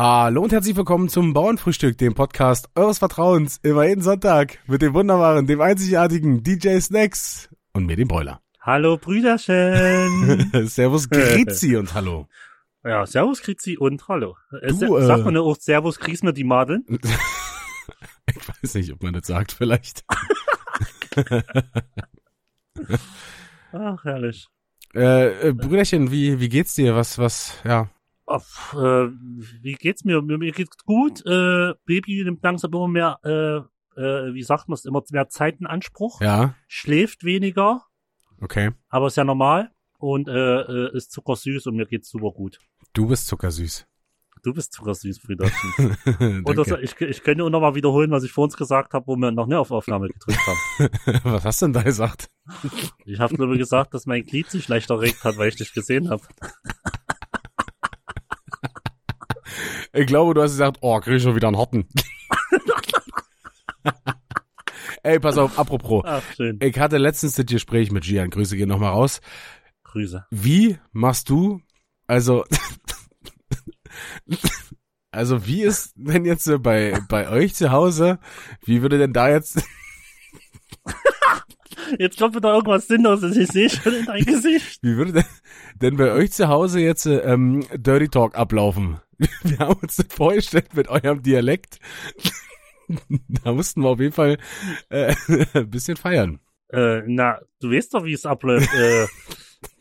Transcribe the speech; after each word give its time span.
Hallo 0.00 0.44
und 0.44 0.52
herzlich 0.52 0.76
willkommen 0.76 1.08
zum 1.08 1.32
Bauernfrühstück, 1.32 1.98
dem 1.98 2.14
Podcast 2.14 2.70
eures 2.76 3.00
Vertrauens, 3.00 3.58
immer 3.64 3.82
jeden 3.84 4.00
Sonntag 4.00 4.60
mit 4.68 4.80
dem 4.80 4.94
wunderbaren, 4.94 5.48
dem 5.48 5.60
einzigartigen 5.60 6.44
DJ 6.44 6.78
Snacks 6.78 7.48
und 7.72 7.86
mir, 7.86 7.96
dem 7.96 8.06
Broiler. 8.06 8.40
Hallo 8.60 8.96
Brüderchen. 8.96 10.52
servus 10.68 11.10
Grizi 11.10 11.74
und 11.74 11.94
hallo. 11.94 12.28
Ja, 12.84 13.06
servus 13.06 13.42
Grizi 13.42 13.76
und 13.76 14.06
hallo. 14.06 14.36
Äh, 14.62 14.72
Du, 14.72 14.96
äh, 14.98 15.04
Sagt 15.04 15.24
man 15.24 15.34
ja 15.34 15.40
auch 15.40 15.56
servus 15.56 15.98
grüß 15.98 16.22
mir 16.22 16.32
die 16.32 16.44
Madeln? 16.44 16.84
Ich 18.28 18.48
weiß 18.62 18.74
nicht, 18.74 18.92
ob 18.92 19.02
man 19.02 19.14
das 19.14 19.26
sagt, 19.26 19.50
vielleicht. 19.50 20.04
Ach, 23.72 24.04
herrlich. 24.04 24.46
Äh, 24.94 25.48
äh, 25.48 25.52
Brüderchen, 25.52 26.12
wie, 26.12 26.38
wie 26.38 26.48
geht's 26.48 26.74
dir? 26.74 26.94
Was, 26.94 27.18
was, 27.18 27.54
ja. 27.64 27.88
Ach, 28.28 28.74
äh, 28.74 29.08
wie 29.62 29.74
geht's 29.74 30.04
mir? 30.04 30.20
Mir, 30.20 30.52
geht's 30.52 30.76
gut. 30.84 31.24
Äh, 31.24 31.74
Baby 31.86 32.22
nimmt 32.24 32.42
langsam 32.42 32.72
immer 32.72 32.88
mehr, 32.88 33.18
äh, 33.24 34.00
äh, 34.00 34.34
wie 34.34 34.42
sagt 34.42 34.68
man 34.68 34.74
es, 34.74 34.84
immer 34.84 35.02
mehr 35.10 35.28
Zeit 35.28 35.60
in 35.60 35.66
Anspruch. 35.66 36.20
Ja, 36.20 36.54
Schläft 36.66 37.24
weniger, 37.24 37.82
okay. 38.40 38.72
aber 38.88 39.06
ist 39.06 39.16
ja 39.16 39.24
normal. 39.24 39.70
Und 39.98 40.28
äh, 40.28 40.60
äh, 40.60 40.96
ist 40.96 41.10
zuckersüß 41.10 41.66
und 41.66 41.76
mir 41.76 41.86
geht's 41.86 42.10
super 42.10 42.30
gut. 42.30 42.60
Du 42.92 43.08
bist 43.08 43.26
zuckersüß. 43.26 43.86
Du 44.42 44.54
bist 44.54 44.72
zuckersüß, 44.72 45.20
Brüderchen. 45.20 46.44
Oder 46.44 46.64
so, 46.64 46.76
ich, 46.78 47.00
ich 47.00 47.22
könnte 47.24 47.42
auch 47.42 47.50
noch 47.50 47.60
mal 47.60 47.74
wiederholen, 47.74 48.10
was 48.12 48.22
ich 48.22 48.30
vor 48.30 48.44
uns 48.44 48.56
gesagt 48.56 48.92
habe, 48.92 49.06
wo 49.08 49.16
wir 49.16 49.32
noch 49.32 49.46
nicht 49.46 49.56
auf 49.56 49.72
Aufnahme 49.72 50.08
gedrückt 50.08 50.38
haben. 50.46 51.20
Was 51.24 51.44
hast 51.44 51.62
du 51.62 51.66
denn 51.66 51.72
da 51.72 51.82
gesagt? 51.82 52.30
Ich 53.04 53.18
habe 53.18 53.34
nur 53.34 53.56
gesagt, 53.56 53.94
dass 53.94 54.06
mein 54.06 54.24
Glied 54.24 54.48
sich 54.48 54.68
leicht 54.68 54.90
erregt 54.90 55.24
hat, 55.24 55.36
weil 55.38 55.48
ich 55.48 55.56
dich 55.56 55.72
gesehen 55.72 56.10
habe. 56.10 56.22
Ich 59.92 60.06
glaube, 60.06 60.34
du 60.34 60.42
hast 60.42 60.52
gesagt, 60.52 60.78
oh, 60.80 60.98
krieg 61.00 61.16
ich 61.16 61.22
schon 61.22 61.36
wieder 61.36 61.48
einen 61.48 61.56
Hotten. 61.56 61.88
Ey, 65.02 65.18
pass 65.20 65.38
auf, 65.38 65.58
apropos. 65.58 66.04
Ach, 66.06 66.22
schön. 66.36 66.58
Ich 66.60 66.78
hatte 66.78 66.98
letztens 66.98 67.34
das 67.34 67.46
Gespräch 67.46 67.90
mit 67.90 68.04
Gian. 68.04 68.30
Grüße 68.30 68.56
gehen 68.56 68.68
nochmal 68.68 68.92
raus. 68.92 69.20
Grüße. 69.84 70.26
Wie 70.30 70.78
machst 70.92 71.30
du, 71.30 71.62
also, 72.06 72.44
also 75.10 75.46
wie 75.46 75.62
ist 75.62 75.92
denn 75.96 76.24
jetzt 76.24 76.50
bei, 76.62 77.00
bei 77.08 77.30
euch 77.30 77.54
zu 77.54 77.70
Hause, 77.70 78.18
wie 78.64 78.82
würde 78.82 78.98
denn 78.98 79.12
da 79.12 79.30
jetzt, 79.30 79.62
Jetzt 81.98 82.18
kommt 82.18 82.34
wieder 82.34 82.52
irgendwas 82.52 82.86
Sinnloses. 82.86 83.36
Ich 83.36 83.48
sehe 83.48 83.70
schon 83.70 83.94
in 83.94 84.04
dein 84.04 84.24
Gesicht. 84.24 84.78
wie 84.82 84.96
würde 84.96 85.12
denn, 85.12 85.24
denn 85.82 85.96
bei 85.96 86.12
euch 86.12 86.32
zu 86.32 86.48
Hause 86.48 86.80
jetzt 86.80 87.06
äh, 87.06 87.18
ähm, 87.20 87.64
Dirty 87.74 88.08
Talk 88.08 88.36
ablaufen? 88.36 88.98
Wir 89.42 89.58
haben 89.58 89.78
uns 89.82 89.96
das 89.96 90.06
vorgestellt 90.10 90.74
mit 90.74 90.88
eurem 90.88 91.22
Dialekt. 91.22 91.78
da 93.44 93.52
mussten 93.52 93.82
wir 93.82 93.88
auf 93.90 94.00
jeden 94.00 94.12
Fall 94.14 94.38
äh, 94.88 95.14
ein 95.54 95.70
bisschen 95.70 95.96
feiern. 95.96 96.40
Äh, 96.70 97.02
na, 97.06 97.38
du 97.60 97.70
weißt 97.70 97.94
doch, 97.94 98.04
wie 98.04 98.12
es 98.12 98.24
abläuft. 98.26 98.68
äh, 98.74 99.04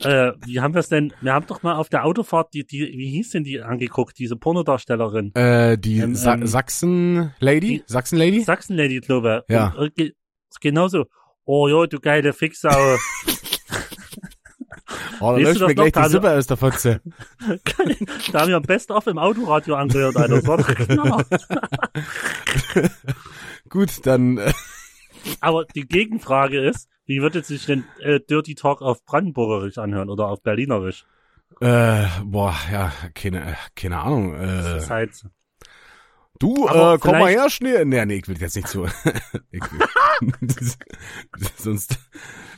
äh, 0.04 0.34
wie 0.46 0.60
haben 0.60 0.74
wir 0.74 0.80
es 0.80 0.90
denn? 0.90 1.14
Wir 1.22 1.34
haben 1.34 1.46
doch 1.48 1.62
mal 1.64 1.76
auf 1.76 1.90
der 1.90 2.06
Autofahrt 2.06 2.54
die, 2.54 2.66
die, 2.66 2.80
wie 2.98 3.10
hieß 3.12 3.30
denn 3.32 3.44
die 3.44 3.62
angeguckt, 3.62 4.18
diese 4.18 4.36
Pornodarstellerin? 4.36 5.34
Äh, 5.36 5.78
die 5.78 6.00
Ähm, 6.00 6.16
Sa 6.16 6.34
ähm, 6.34 6.48
Sachsen 6.48 7.34
Lady? 7.40 7.68
die- 7.80 7.84
Sachsen 7.86 8.18
Lady? 8.18 8.42
Sachsenlady, 8.42 9.00
glaube 9.02 9.44
ich. 9.48 9.54
Ja. 9.54 9.74
Und, 9.78 9.88
äh, 9.88 9.92
ge- 9.92 10.14
genauso. 10.62 11.06
Oh 11.46 11.68
ja, 11.68 11.86
du 11.88 12.00
geile 12.00 12.34
Fixsau. 12.34 12.98
Oh, 15.20 15.32
da 15.32 15.38
löscht 15.38 15.62
mir 15.62 15.68
das 15.68 15.76
gleich 15.76 15.92
die 15.94 16.04
Suppe 16.06 16.32
aus 16.32 16.48
der 16.48 16.58
Fotze. 16.58 17.02
da 18.32 18.42
haben 18.42 18.50
wir 18.50 18.58
am 18.58 18.64
besten 18.64 18.94
auf 18.94 19.08
im 19.08 19.18
Autoradio 19.18 19.76
angehört, 19.76 20.16
Alter. 20.16 20.42
Das 20.42 20.66
Knaller. 20.88 21.26
Gut, 23.70 24.06
dann, 24.06 24.38
äh, 24.38 24.54
Aber 25.40 25.66
die 25.66 25.88
Gegenfrage 25.88 26.60
ist, 26.62 26.90
wie 27.06 27.22
würde 27.22 27.44
sich 27.44 27.66
denn 27.66 27.84
äh, 28.00 28.20
Dirty 28.20 28.56
Talk 28.56 28.82
auf 28.82 29.04
Brandenburgerisch 29.06 29.78
anhören 29.78 30.10
oder 30.10 30.28
auf 30.28 30.42
Berlinerisch? 30.42 31.06
äh, 31.62 32.06
boah, 32.24 32.56
ja, 32.72 32.92
keine, 33.16 33.52
äh, 33.52 33.56
keine 33.76 34.00
Ahnung. 34.00 34.34
Das 34.34 34.66
Äh, 34.66 34.78
ist 34.78 34.90
halt, 34.90 35.26
du, 36.40 36.68
Aber 36.68 36.96
äh, 36.96 36.98
komm 37.00 37.18
mal 37.20 37.32
her, 37.32 37.50
Schnee. 37.50 37.84
Nee, 37.86 38.06
nee, 38.06 38.16
ich 38.16 38.28
will 38.28 38.38
jetzt 38.38 38.56
nicht 38.56 38.68
zu. 38.68 38.86
ich, 39.52 39.64
sonst, 41.58 41.98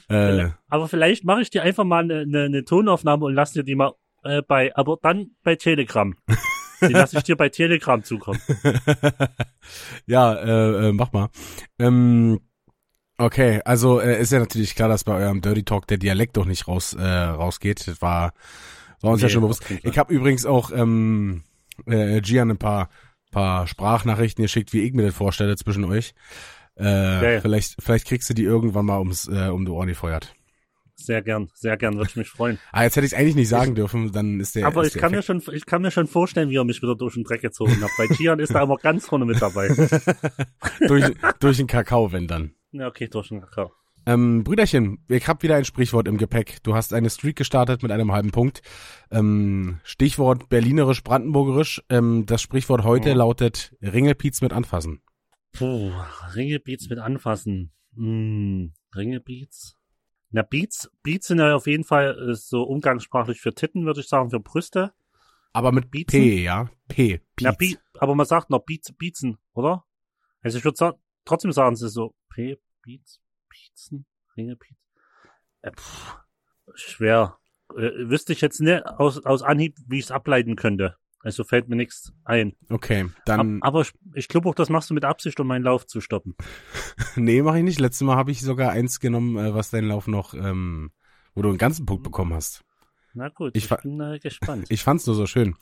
äh, 0.10 0.50
aber 0.68 0.88
vielleicht 0.88 1.24
mache 1.24 1.42
ich 1.42 1.50
dir 1.50 1.64
einfach 1.64 1.84
mal 1.84 2.04
eine, 2.04 2.22
eine, 2.22 2.44
eine 2.44 2.66
Tonaufnahme 2.66 3.26
und 3.26 3.34
lass 3.34 3.54
dir 3.54 3.64
die 3.64 3.76
mal 3.76 3.94
äh, 4.24 4.42
bei, 4.42 4.76
aber 4.76 4.98
dann 5.02 5.32
bei 5.44 5.56
Telegram. 5.56 6.16
Die 6.82 6.94
lasse 6.94 7.18
ich 7.18 7.24
dir 7.24 7.36
bei 7.36 7.50
Telegram 7.50 8.02
zukommen. 8.02 8.40
ja, 10.06 10.34
äh, 10.34 10.88
äh, 10.88 10.92
mach 10.94 11.12
mal. 11.12 11.28
Ähm, 11.78 12.40
okay, 13.18 13.60
also 13.66 14.00
äh, 14.00 14.22
ist 14.22 14.32
ja 14.32 14.40
natürlich 14.40 14.76
klar, 14.76 14.88
dass 14.88 15.04
bei 15.04 15.14
eurem 15.14 15.42
Dirty 15.42 15.64
Talk 15.64 15.88
der 15.88 15.98
Dialekt 15.98 16.38
doch 16.38 16.46
nicht 16.46 16.70
raus 16.70 16.94
äh, 16.94 17.04
rausgeht. 17.04 17.86
Das 17.86 18.02
war, 18.02 18.32
war 19.02 19.12
uns 19.12 19.22
ja 19.22 19.28
Nee, 19.28 19.34
schon 19.34 19.44
auf 19.44 19.60
bewusst. 19.60 19.84
Ich 19.84 19.98
habe 19.98 20.14
übrigens 20.14 20.46
auch 20.46 20.72
ähm, 20.72 21.44
äh, 21.86 22.22
Gian 22.22 22.52
ein 22.52 22.58
paar 22.58 22.88
paar 23.32 23.68
Sprachnachrichten 23.68 24.42
geschickt, 24.42 24.74
wie 24.74 24.82
ich 24.82 24.94
mir 24.94 25.04
das 25.04 25.16
vorstelle 25.16 25.56
zwischen 25.56 25.86
euch. 25.86 26.14
Äh, 26.80 27.36
ja. 27.36 27.42
Vielleicht 27.42 27.76
vielleicht 27.80 28.08
kriegst 28.08 28.30
du 28.30 28.34
die 28.34 28.44
irgendwann 28.44 28.86
mal 28.86 29.00
ums 29.00 29.28
äh, 29.28 29.50
um 29.50 29.66
die 29.66 29.72
Ohren 29.72 29.88
gefeuert. 29.88 30.34
Sehr 30.96 31.22
gern, 31.22 31.48
sehr 31.54 31.78
gern, 31.78 31.96
würde 31.96 32.10
ich 32.10 32.16
mich 32.18 32.30
freuen. 32.30 32.60
Ah, 32.74 32.84
jetzt 32.84 32.96
hätte 32.98 33.06
ich 33.06 33.14
es 33.14 33.18
eigentlich 33.18 33.36
nicht 33.36 33.48
sagen 33.50 33.74
dürfen, 33.74 34.12
dann 34.12 34.40
ist 34.42 34.56
der. 34.56 34.68
Aber 34.68 34.82
ist 34.82 34.88
ich 34.88 34.94
der 34.94 35.02
kann 35.02 35.12
mir 35.12 35.20
Effekt- 35.20 35.44
schon, 35.46 35.56
ich 35.56 35.66
kann 35.66 35.82
mir 35.82 35.92
schon 35.92 36.08
vorstellen, 36.08 36.50
wie 36.50 36.58
er 36.58 36.66
mich 36.66 36.82
wieder 36.82 36.96
durch 36.96 37.14
den 37.14 37.24
Dreck 37.24 37.42
gezogen 37.42 37.82
hat. 37.82 37.90
Bei 37.98 38.08
Gian 38.08 38.40
ist 38.40 38.50
er 38.54 38.64
immer 38.64 38.76
ganz 38.78 39.06
vorne 39.06 39.26
mit 39.26 39.42
dabei. 39.42 39.70
durch, 40.88 41.06
durch 41.40 41.58
den 41.58 41.68
Kakao, 41.68 42.12
wenn 42.12 42.28
dann. 42.28 42.54
Ja, 42.72 42.88
okay, 42.88 43.08
durch 43.08 43.30
den 43.30 43.42
Kakao. 43.42 43.72
Ähm, 44.06 44.44
Brüderchen, 44.44 45.00
ich 45.08 45.28
hab 45.28 45.44
wieder 45.44 45.56
ein 45.56 45.66
Sprichwort 45.66 46.08
im 46.08 46.18
Gepäck. 46.18 46.58
Du 46.64 46.74
hast 46.74 46.94
eine 46.94 47.10
Streak 47.10 47.36
gestartet 47.36 47.84
mit 47.84 47.92
einem 47.92 48.12
halben 48.12 48.32
Punkt. 48.32 48.62
Ähm, 49.12 49.80
Stichwort 49.84 50.50
Berlinerisch-Brandenburgerisch. 50.50 51.82
Ähm, 51.90 52.26
das 52.26 52.42
Sprichwort 52.42 52.84
heute 52.84 53.10
Ja. 53.10 53.16
lautet 53.16 53.76
Ringelpiez 53.82 54.42
mit 54.42 54.52
anfassen. 54.54 55.02
Puh, 55.52 55.92
Ringelbeats 56.36 56.90
mit 56.90 57.00
anfassen. 57.00 57.72
Hm, 57.96 58.74
Ringelbeats. 58.96 59.76
Na, 60.32 60.44
Beats, 60.44 60.92
Beats 61.02 61.28
sind 61.28 61.40
ja 61.40 61.56
auf 61.56 61.66
jeden 61.66 61.84
Fall 61.84 62.30
äh, 62.30 62.36
so 62.36 62.64
umgangssprachlich 62.64 63.42
für 63.42 63.54
Titten, 63.54 63.86
würde 63.86 64.02
ich 64.02 64.08
sagen, 64.08 64.30
für 64.30 64.40
Brüste. 64.40 64.94
Aber 65.54 65.72
mit 65.72 65.90
Biezen? 65.90 66.20
P, 66.20 66.44
ja? 66.44 66.70
P. 66.88 67.22
Na, 67.42 67.52
Piez. 67.52 67.78
Be 67.78 68.00
aber 68.00 68.16
man 68.16 68.28
sagt 68.28 68.50
noch 68.52 68.64
Beats, 68.64 68.94
Beatsen, 68.94 69.38
oder? 69.54 69.86
Also 70.42 70.60
ich 70.60 70.64
würde 70.64 70.78
sagen, 70.78 70.98
trotzdem 71.26 71.52
sagen 71.52 71.76
sie 71.76 71.90
so, 71.90 72.16
P, 72.30 72.60
Beats, 72.84 73.20
Beatsen, 73.50 74.06
Ringelbeats. 74.38 74.80
Äh, 75.62 75.72
pff, 75.72 76.18
schwer. 76.76 77.40
Äh, 77.76 78.10
wüsste 78.10 78.34
ich 78.34 78.42
jetzt 78.42 78.62
nicht 78.62 78.86
aus, 78.86 79.26
aus 79.26 79.42
Anhieb, 79.42 79.78
wie 79.88 79.98
ich 79.98 80.06
es 80.06 80.12
ableiten 80.12 80.56
könnte. 80.56 80.96
Also 81.22 81.44
fällt 81.44 81.68
mir 81.68 81.76
nichts 81.76 82.14
ein. 82.24 82.56
Okay, 82.70 83.08
dann. 83.26 83.62
aber 83.62 83.82
ich, 83.82 83.92
ich 84.14 84.28
glaube 84.30 84.48
auch, 84.48 84.56
das 84.56 84.70
machst 84.70 84.90
du 84.90 84.94
mit 84.94 85.04
Absicht, 85.04 85.40
um 85.40 85.48
meinen 85.48 85.64
Lauf 85.64 85.86
zu 85.86 86.00
stoppen. 86.00 86.36
nee, 87.16 87.42
mache 87.42 87.58
ich 87.58 87.64
nicht. 87.64 87.80
Letztes 87.80 88.06
Mal 88.06 88.16
habe 88.16 88.32
ich 88.32 88.42
sogar 88.42 88.72
eins 88.72 89.00
genommen, 89.00 89.38
äh, 89.38 89.54
was 89.54 89.70
dein 89.70 89.86
Lauf 89.86 90.08
noch, 90.08 90.34
ähm, 90.34 90.92
wo 91.36 91.42
du 91.42 91.50
einen 91.50 91.58
ganzen 91.58 91.86
Punkt 91.86 92.04
bekommen 92.04 92.34
hast. 92.34 92.64
Na 93.20 93.28
gut, 93.28 93.52
Ich 93.54 93.70
ich, 93.70 93.78
bin 93.82 94.00
äh, 94.00 94.18
gespannt. 94.18 94.66
Ich 94.70 94.82
fand's 94.82 95.06
nur 95.06 95.16
so 95.16 95.28
schön. 95.28 95.56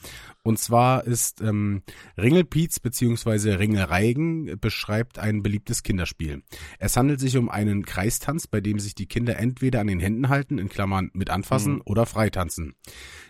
Und 0.44 0.60
zwar 0.60 1.06
ist 1.06 1.42
ähm, 1.42 1.82
Ringelpiez 2.16 2.80
beziehungsweise 2.80 3.58
Ringelreigen 3.58 4.60
beschreibt 4.60 5.18
ein 5.18 5.42
beliebtes 5.42 5.82
Kinderspiel. 5.82 6.44
Es 6.78 6.96
handelt 6.98 7.20
sich 7.20 7.36
um 7.36 7.50
einen 7.50 7.84
Kreistanz, 7.84 8.46
bei 8.46 8.62
dem 8.62 8.78
sich 8.78 8.94
die 8.94 9.08
Kinder 9.08 9.38
entweder 9.38 9.82
an 9.82 9.88
den 9.88 10.00
Händen 10.00 10.30
halten, 10.30 10.60
in 10.60 10.70
Klammern 10.70 11.10
mit 11.14 11.32
anfassen, 11.32 11.76
Mhm. 11.78 11.82
oder 11.86 12.06
freitanzen. 12.06 12.76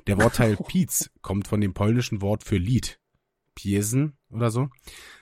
Der 0.07 0.17
Wortteil 0.21 0.57
Piez 0.67 1.09
kommt 1.21 1.47
von 1.47 1.61
dem 1.61 1.73
polnischen 1.73 2.21
Wort 2.21 2.43
für 2.43 2.57
Lied. 2.57 2.99
Piesen 3.55 4.17
oder 4.29 4.51
so. 4.51 4.67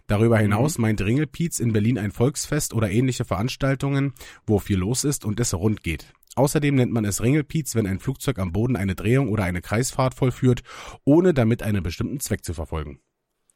Darüber 0.08 0.38
hinaus 0.40 0.78
meint 0.78 1.00
Ringelpiez 1.02 1.60
in 1.60 1.72
Berlin 1.74 1.98
ein 1.98 2.12
Volksfest 2.12 2.74
oder 2.74 2.90
ähnliche 2.92 3.24
Veranstaltungen, 3.24 4.14
wo 4.46 4.60
viel 4.60 4.78
los 4.80 5.04
ist 5.06 5.24
und 5.26 5.40
es 5.40 5.54
rund 5.54 5.84
geht. 5.84 6.12
Außerdem 6.36 6.76
nennt 6.76 6.92
man 6.92 7.06
es 7.06 7.22
Ringelpiez, 7.22 7.76
wenn 7.76 7.88
ein 7.88 8.00
Flugzeug 8.00 8.40
am 8.40 8.52
Boden 8.52 8.76
eine 8.76 8.96
Drehung 8.96 9.30
oder 9.30 9.44
eine 9.46 9.62
Kreisfahrt 9.62 10.14
vollführt, 10.14 10.64
ohne 11.06 11.34
damit 11.34 11.64
einen 11.64 11.82
bestimmten 11.82 12.20
Zweck 12.20 12.44
zu 12.44 12.54
verfolgen. 12.54 13.00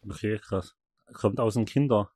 Okay, 0.02 0.40
krass. 0.42 0.76
Kommt 1.14 1.40
aus 1.40 1.58
einem 1.58 1.66
Kinder, 1.66 2.12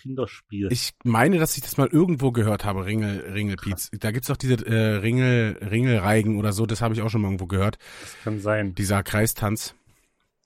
Kinderspiel. 0.00 0.68
Ich 0.70 0.92
meine, 1.04 1.38
dass 1.38 1.56
ich 1.56 1.62
das 1.62 1.76
mal 1.76 1.88
irgendwo 1.88 2.32
gehört 2.32 2.64
habe, 2.64 2.86
Ringel, 2.86 3.20
Ringelpiez. 3.32 3.90
Da 3.98 4.10
gibt's 4.10 4.28
doch 4.28 4.36
diese 4.36 4.54
äh, 4.66 4.96
Ringel, 4.96 5.58
Ringelreigen 5.60 6.38
oder 6.38 6.52
so, 6.52 6.64
das 6.66 6.80
habe 6.80 6.94
ich 6.94 7.02
auch 7.02 7.10
schon 7.10 7.20
mal 7.20 7.28
irgendwo 7.28 7.46
gehört. 7.46 7.78
das 8.00 8.16
kann 8.24 8.40
sein. 8.40 8.74
Dieser 8.74 9.02
Kreistanz. 9.02 9.74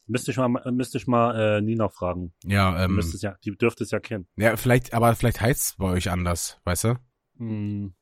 Müsste 0.06 0.33
ich 0.33 0.37
mal, 0.37 0.49
müsste 0.73 0.99
ich 0.99 1.06
mal 1.06 1.59
äh, 1.59 1.61
Nina 1.62 1.89
fragen. 1.89 2.35
Ja, 2.45 2.85
ähm, 2.85 2.97
Müsste 2.97 3.17
es 3.17 3.23
ja, 3.23 3.37
die 3.45 3.56
dürfte 3.56 3.85
es 3.85 3.91
ja 3.91 4.01
kennen. 4.01 4.27
ja, 4.37 4.56
vielleicht, 4.56 4.93
aber 4.93 5.15
vielleicht 5.15 5.41
heißt's 5.41 5.77
bei 5.79 5.87
euch 5.87 6.11
anders, 6.11 6.61
weißt 6.65 6.85
du? 6.85 6.99
Hm. 7.39 7.95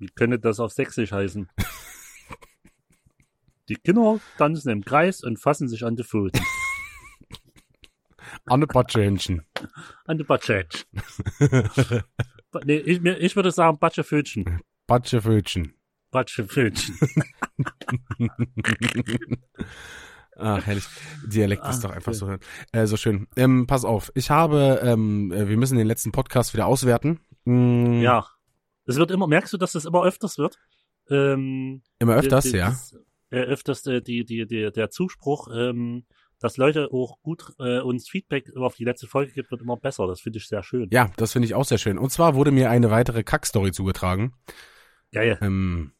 Wie 0.00 0.08
könnte 0.08 0.38
das 0.38 0.58
auf 0.60 0.72
Sächsisch 0.72 1.12
heißen? 1.12 1.48
die 3.68 3.76
Kinder 3.76 4.18
tanzen 4.38 4.70
im 4.70 4.84
Kreis 4.84 5.22
und 5.22 5.38
fassen 5.38 5.68
sich 5.68 5.84
an 5.84 5.94
die 5.94 6.04
Pfoten. 6.04 6.40
Anne 8.46 8.66
Batschehähnchen. 8.66 9.42
Anne 10.06 10.24
Batschehähnchen. 10.24 10.86
nee, 12.64 12.78
ich, 12.78 13.04
ich 13.04 13.36
würde 13.36 13.50
sagen 13.50 13.78
Batschefötchen. 13.78 14.60
Batschefötchen. 14.86 15.74
Batschefötchen. 16.10 16.98
Ach, 20.36 20.64
herrlich. 20.66 20.86
Dialekt 21.26 21.66
ist 21.68 21.84
doch 21.84 21.90
einfach 21.90 22.14
so, 22.14 22.36
äh, 22.72 22.86
so 22.86 22.96
schön. 22.96 23.28
Ähm, 23.36 23.66
pass 23.66 23.84
auf, 23.84 24.10
ich 24.14 24.30
habe, 24.30 24.80
ähm, 24.82 25.30
wir 25.30 25.58
müssen 25.58 25.76
den 25.76 25.86
letzten 25.86 26.10
Podcast 26.10 26.54
wieder 26.54 26.66
auswerten. 26.66 27.20
Mm. 27.44 28.00
Ja. 28.00 28.26
Es 28.90 28.96
wird 28.96 29.10
immer, 29.10 29.26
merkst 29.26 29.52
du, 29.52 29.56
dass 29.56 29.74
es 29.74 29.84
immer 29.84 30.04
öfters 30.04 30.36
wird? 30.36 30.58
Ähm, 31.08 31.82
immer 31.98 32.16
öfters, 32.16 32.44
die, 32.44 32.52
die, 32.52 32.58
ja. 32.58 32.76
äh, 33.30 33.40
öfters 33.40 33.86
äh, 33.86 34.02
die, 34.02 34.24
die, 34.24 34.46
die, 34.46 34.70
der 34.70 34.90
Zuspruch, 34.90 35.48
ähm, 35.54 36.04
dass 36.40 36.56
Leute 36.56 36.88
auch 36.92 37.20
gut 37.22 37.54
äh, 37.58 37.80
uns 37.80 38.08
Feedback 38.08 38.56
auf 38.56 38.74
die 38.74 38.84
letzte 38.84 39.06
Folge 39.06 39.32
gibt, 39.32 39.50
wird 39.50 39.60
immer 39.60 39.76
besser. 39.76 40.06
Das 40.06 40.20
finde 40.20 40.38
ich 40.38 40.48
sehr 40.48 40.62
schön. 40.62 40.88
Ja, 40.90 41.10
das 41.16 41.32
finde 41.32 41.46
ich 41.46 41.54
auch 41.54 41.64
sehr 41.64 41.78
schön. 41.78 41.98
Und 41.98 42.10
zwar 42.10 42.34
wurde 42.34 42.50
mir 42.50 42.70
eine 42.70 42.90
weitere 42.90 43.22
Kackstory 43.22 43.72
zugetragen. 43.72 44.34
Geil. 45.12 45.38
Ähm, 45.40 45.92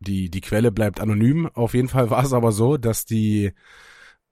die, 0.00 0.30
die 0.30 0.40
Quelle 0.40 0.72
bleibt 0.72 1.00
anonym. 1.00 1.46
Auf 1.46 1.74
jeden 1.74 1.88
Fall 1.88 2.10
war 2.10 2.24
es 2.24 2.32
aber 2.32 2.52
so, 2.52 2.76
dass 2.76 3.04
die 3.04 3.52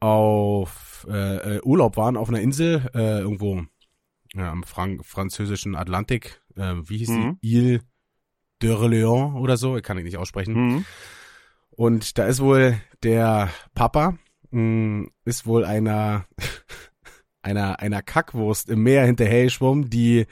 auf 0.00 1.06
äh, 1.08 1.56
äh, 1.56 1.60
Urlaub 1.62 1.96
waren 1.96 2.16
auf 2.16 2.28
einer 2.28 2.40
Insel, 2.40 2.90
äh, 2.94 3.20
irgendwo 3.20 3.62
ja, 4.34 4.50
am 4.50 4.64
Frank 4.64 5.04
französischen 5.04 5.76
Atlantik. 5.76 6.42
Äh, 6.56 6.74
wie 6.84 6.98
hieß 6.98 7.10
mhm. 7.10 7.38
die? 7.42 7.54
Ile 7.54 7.80
d'Orléans 8.62 9.34
oder 9.38 9.56
so, 9.56 9.78
kann 9.82 9.98
ich 9.98 10.04
nicht 10.04 10.16
aussprechen. 10.16 10.54
Mhm. 10.54 10.84
Und 11.70 12.18
da 12.18 12.26
ist 12.26 12.40
wohl 12.40 12.80
der 13.02 13.50
Papa, 13.74 14.16
mh, 14.50 14.50
hm, 14.50 15.10
ist 15.24 15.46
wohl 15.46 15.64
einer, 15.64 16.26
einer, 17.42 17.80
einer 17.80 18.02
Kackwurst 18.02 18.70
im 18.70 18.82
Meer 18.82 19.06
hinterher 19.06 19.44
geschwommen, 19.44 19.90
die 19.90 20.26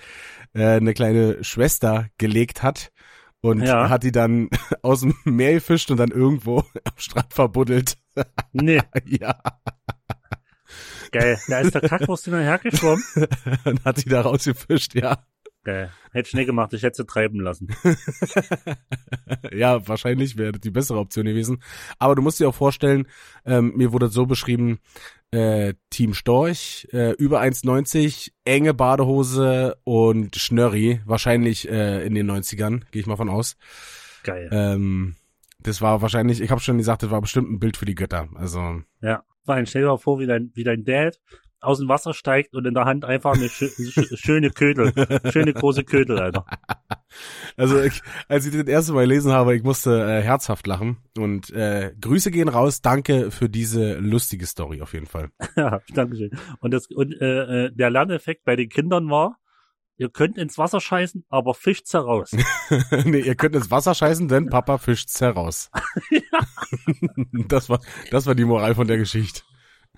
äh, 0.55 0.65
eine 0.65 0.95
kleine 0.95 1.43
Schwester 1.43 2.09
gelegt 2.19 2.63
hat 2.63 2.93
und 3.41 3.63
ja. 3.63 3.89
hat 3.89 4.05
die 4.05 4.13
dann 4.13 4.49
aus 4.83 5.01
dem 5.01 5.15
Meer 5.25 5.55
gefischt 5.55 5.91
und 5.91 5.97
dann 5.97 6.11
irgendwo 6.11 6.59
am 6.85 6.95
Strand 6.97 7.35
verbuddelt. 7.35 7.99
Nee. 8.53 8.81
ja. 9.05 9.37
Geil. 11.11 11.39
Da 11.49 11.59
ist 11.59 11.75
der 11.75 11.83
Kackwurst 11.83 12.25
hinterhergeschwommen. 12.25 13.05
und 13.65 13.85
hat 13.85 14.03
die 14.03 14.09
da 14.09 14.23
rausgefischt, 14.23 14.95
ja. 14.95 15.27
Geil. 15.65 15.93
Hätte 16.11 16.29
ich 16.29 16.35
nicht 16.35 16.47
gemacht, 16.47 16.73
ich 16.73 16.83
hätte 16.83 16.97
sie 16.97 17.07
treiben 17.07 17.41
lassen. 17.41 17.69
ja, 19.53 19.87
wahrscheinlich 19.87 20.37
wäre 20.37 20.53
die 20.53 20.71
bessere 20.71 20.99
Option 20.99 21.25
gewesen. 21.25 21.63
Aber 21.99 22.17
du 22.17 22.23
musst 22.23 22.41
dir 22.41 22.49
auch 22.49 22.55
vorstellen, 22.55 23.07
ähm, 23.45 23.73
mir 23.77 23.93
wurde 23.93 24.09
so 24.09 24.27
beschrieben, 24.27 24.81
äh, 25.31 25.75
Team 25.91 26.15
Storch, 26.15 26.89
äh, 26.93 27.13
über 27.13 27.41
1,90, 27.41 28.33
enge 28.45 28.75
Badehose 28.75 29.77
und 29.85 30.35
Schnörri, 30.37 31.01
wahrscheinlich 31.07 31.69
äh, 31.69 32.05
in 32.05 32.15
den 32.15 32.29
90ern, 32.29 32.83
gehe 32.91 33.01
ich 33.01 33.07
mal 33.07 33.17
von 33.17 33.29
aus. 33.29 33.57
Geil. 34.25 34.49
Ähm, 34.53 35.15
das 35.61 35.81
war 35.81 36.03
wahrscheinlich, 36.03 36.41
ich 36.41 36.51
habe 36.51 36.61
schon 36.61 36.79
gesagt, 36.79 37.05
das 37.05 37.11
war 37.11 37.21
bestimmt 37.21 37.51
ein 37.51 37.61
Bild 37.61 37.77
für 37.77 37.87
die 37.87 37.95
Götter. 37.95 38.29
Also. 38.35 38.83
Ja, 39.01 39.23
Fein, 39.45 39.67
stell 39.67 39.83
dir 39.83 39.89
mal 39.89 39.97
vor, 39.97 40.19
wie 40.19 40.27
dein, 40.27 40.51
wie 40.55 40.65
dein 40.65 40.85
Dad 40.85 41.21
aus 41.63 41.79
dem 41.79 41.89
Wasser 41.89 42.13
steigt 42.13 42.55
und 42.55 42.67
in 42.67 42.75
der 42.75 42.85
Hand 42.85 43.05
einfach 43.05 43.35
eine 43.35 43.49
schö 43.49 43.69
schöne 44.17 44.51
Ködel, 44.51 44.93
schöne 45.31 45.53
große 45.53 45.85
Ködel, 45.85 46.19
Alter. 46.19 46.45
Also 47.59 47.79
ich, 47.79 48.01
als 48.27 48.47
ich 48.47 48.53
das 48.53 48.67
erste 48.67 48.95
Mal 48.95 49.03
gelesen 49.03 49.33
habe, 49.33 49.55
ich 49.55 49.63
musste 49.63 50.03
äh, 50.03 50.23
herzhaft 50.23 50.67
lachen 50.67 50.97
und 51.19 51.51
äh, 51.51 51.93
Grüße 52.01 52.31
gehen 52.31 52.49
raus. 52.49 52.81
Danke 52.81 53.31
für 53.31 53.51
diese 53.51 53.99
lustige 53.99 54.47
Story 54.47 54.81
auf 54.81 54.95
jeden 54.95 55.07
Fall. 55.07 55.29
ja, 55.57 55.81
danke 55.93 56.17
schön. 56.17 56.31
Und 56.61 56.73
das 56.73 56.87
und 56.87 57.13
äh, 57.21 57.67
äh, 57.67 57.71
der 57.71 57.91
Lerneffekt 57.91 58.45
bei 58.45 58.57
den 58.57 58.71
Kindern 58.71 59.11
war, 59.11 59.37
ihr 59.99 60.09
könnt 60.09 60.39
ins 60.39 60.57
Wasser 60.57 60.81
scheißen, 60.81 61.27
aber 61.29 61.53
fischt's 61.53 61.93
heraus. 61.93 62.31
nee, 63.05 63.21
ihr 63.21 63.35
könnt 63.35 63.55
ins 63.55 63.71
Wasser 63.71 63.95
scheißen, 63.95 64.29
denn 64.29 64.49
Papa 64.49 64.79
fischt's 64.79 65.21
heraus. 65.21 65.71
das 67.49 67.69
war 67.69 67.81
das 68.11 68.27
war 68.27 68.35
die 68.35 68.47
Moral 68.47 68.75
von 68.75 68.87
der 68.87 68.97
Geschichte. 68.97 69.43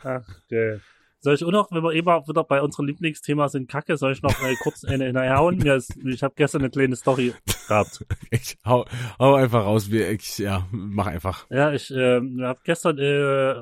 Ach, 0.03 0.25
okay. 0.47 0.81
Soll 1.25 1.37
ich 1.37 1.43
auch 1.43 1.50
noch, 1.50 1.73
wenn 1.73 1.82
wir 1.82 1.93
eben 1.93 2.06
wieder 2.06 2.44
bei 2.44 2.61
unserem 2.61 2.85
Lieblingsthema 2.85 3.49
sind, 3.49 3.67
Kacke, 3.67 3.97
soll 3.97 4.12
ich 4.12 4.21
noch 4.21 4.38
äh, 4.43 4.56
kurz 4.62 4.85
eine 4.85 5.06
hinterherhauen? 5.06 5.56
Mir 5.56 5.76
ist, 5.76 5.97
ich 6.05 6.23
habe 6.23 6.35
gestern 6.37 6.61
eine 6.61 6.69
kleine 6.69 6.97
Story 6.97 7.32
gehabt. 7.67 8.05
ich 8.31 8.59
hau, 8.62 8.85
hau 9.19 9.32
einfach 9.32 9.65
raus, 9.65 9.91
wie 9.91 10.03
ich, 10.03 10.37
ja, 10.37 10.69
mach 10.71 11.06
einfach. 11.06 11.47
Ja, 11.49 11.73
ich 11.73 11.91
äh, 11.91 12.21
habe 12.43 12.61
gestern, 12.62 12.99
äh, 12.99 13.55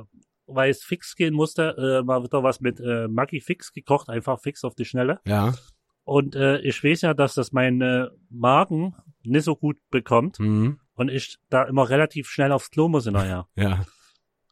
weil 0.49 0.71
es 0.71 0.83
fix 0.83 1.15
gehen 1.15 1.35
musste, 1.35 2.01
äh, 2.01 2.05
mal 2.05 2.25
wieder 2.25 2.43
was 2.43 2.61
mit 2.61 2.81
äh, 2.81 3.07
Maggi 3.07 3.41
Fix 3.41 3.73
gekocht, 3.73 4.09
einfach 4.09 4.41
fix 4.41 4.65
auf 4.65 4.75
die 4.75 4.85
Schnelle. 4.85 5.21
Ja. 5.25 5.55
Und 6.03 6.35
äh, 6.35 6.59
ich 6.63 6.83
weiß 6.83 7.03
ja, 7.03 7.15
dass 7.15 7.35
das 7.35 7.53
mein 7.53 7.81
äh, 7.81 8.09
Magen 8.29 8.97
nicht 9.23 9.45
so 9.45 9.55
gut 9.55 9.77
bekommt 9.89 10.41
mhm. 10.41 10.81
und 10.95 11.11
ich 11.11 11.39
da 11.49 11.63
immer 11.63 11.89
relativ 11.89 12.29
schnell 12.29 12.51
aufs 12.51 12.73
Klo 12.73 12.89
muss 12.89 13.05
hinterher. 13.05 13.47
Ja. 13.55 13.85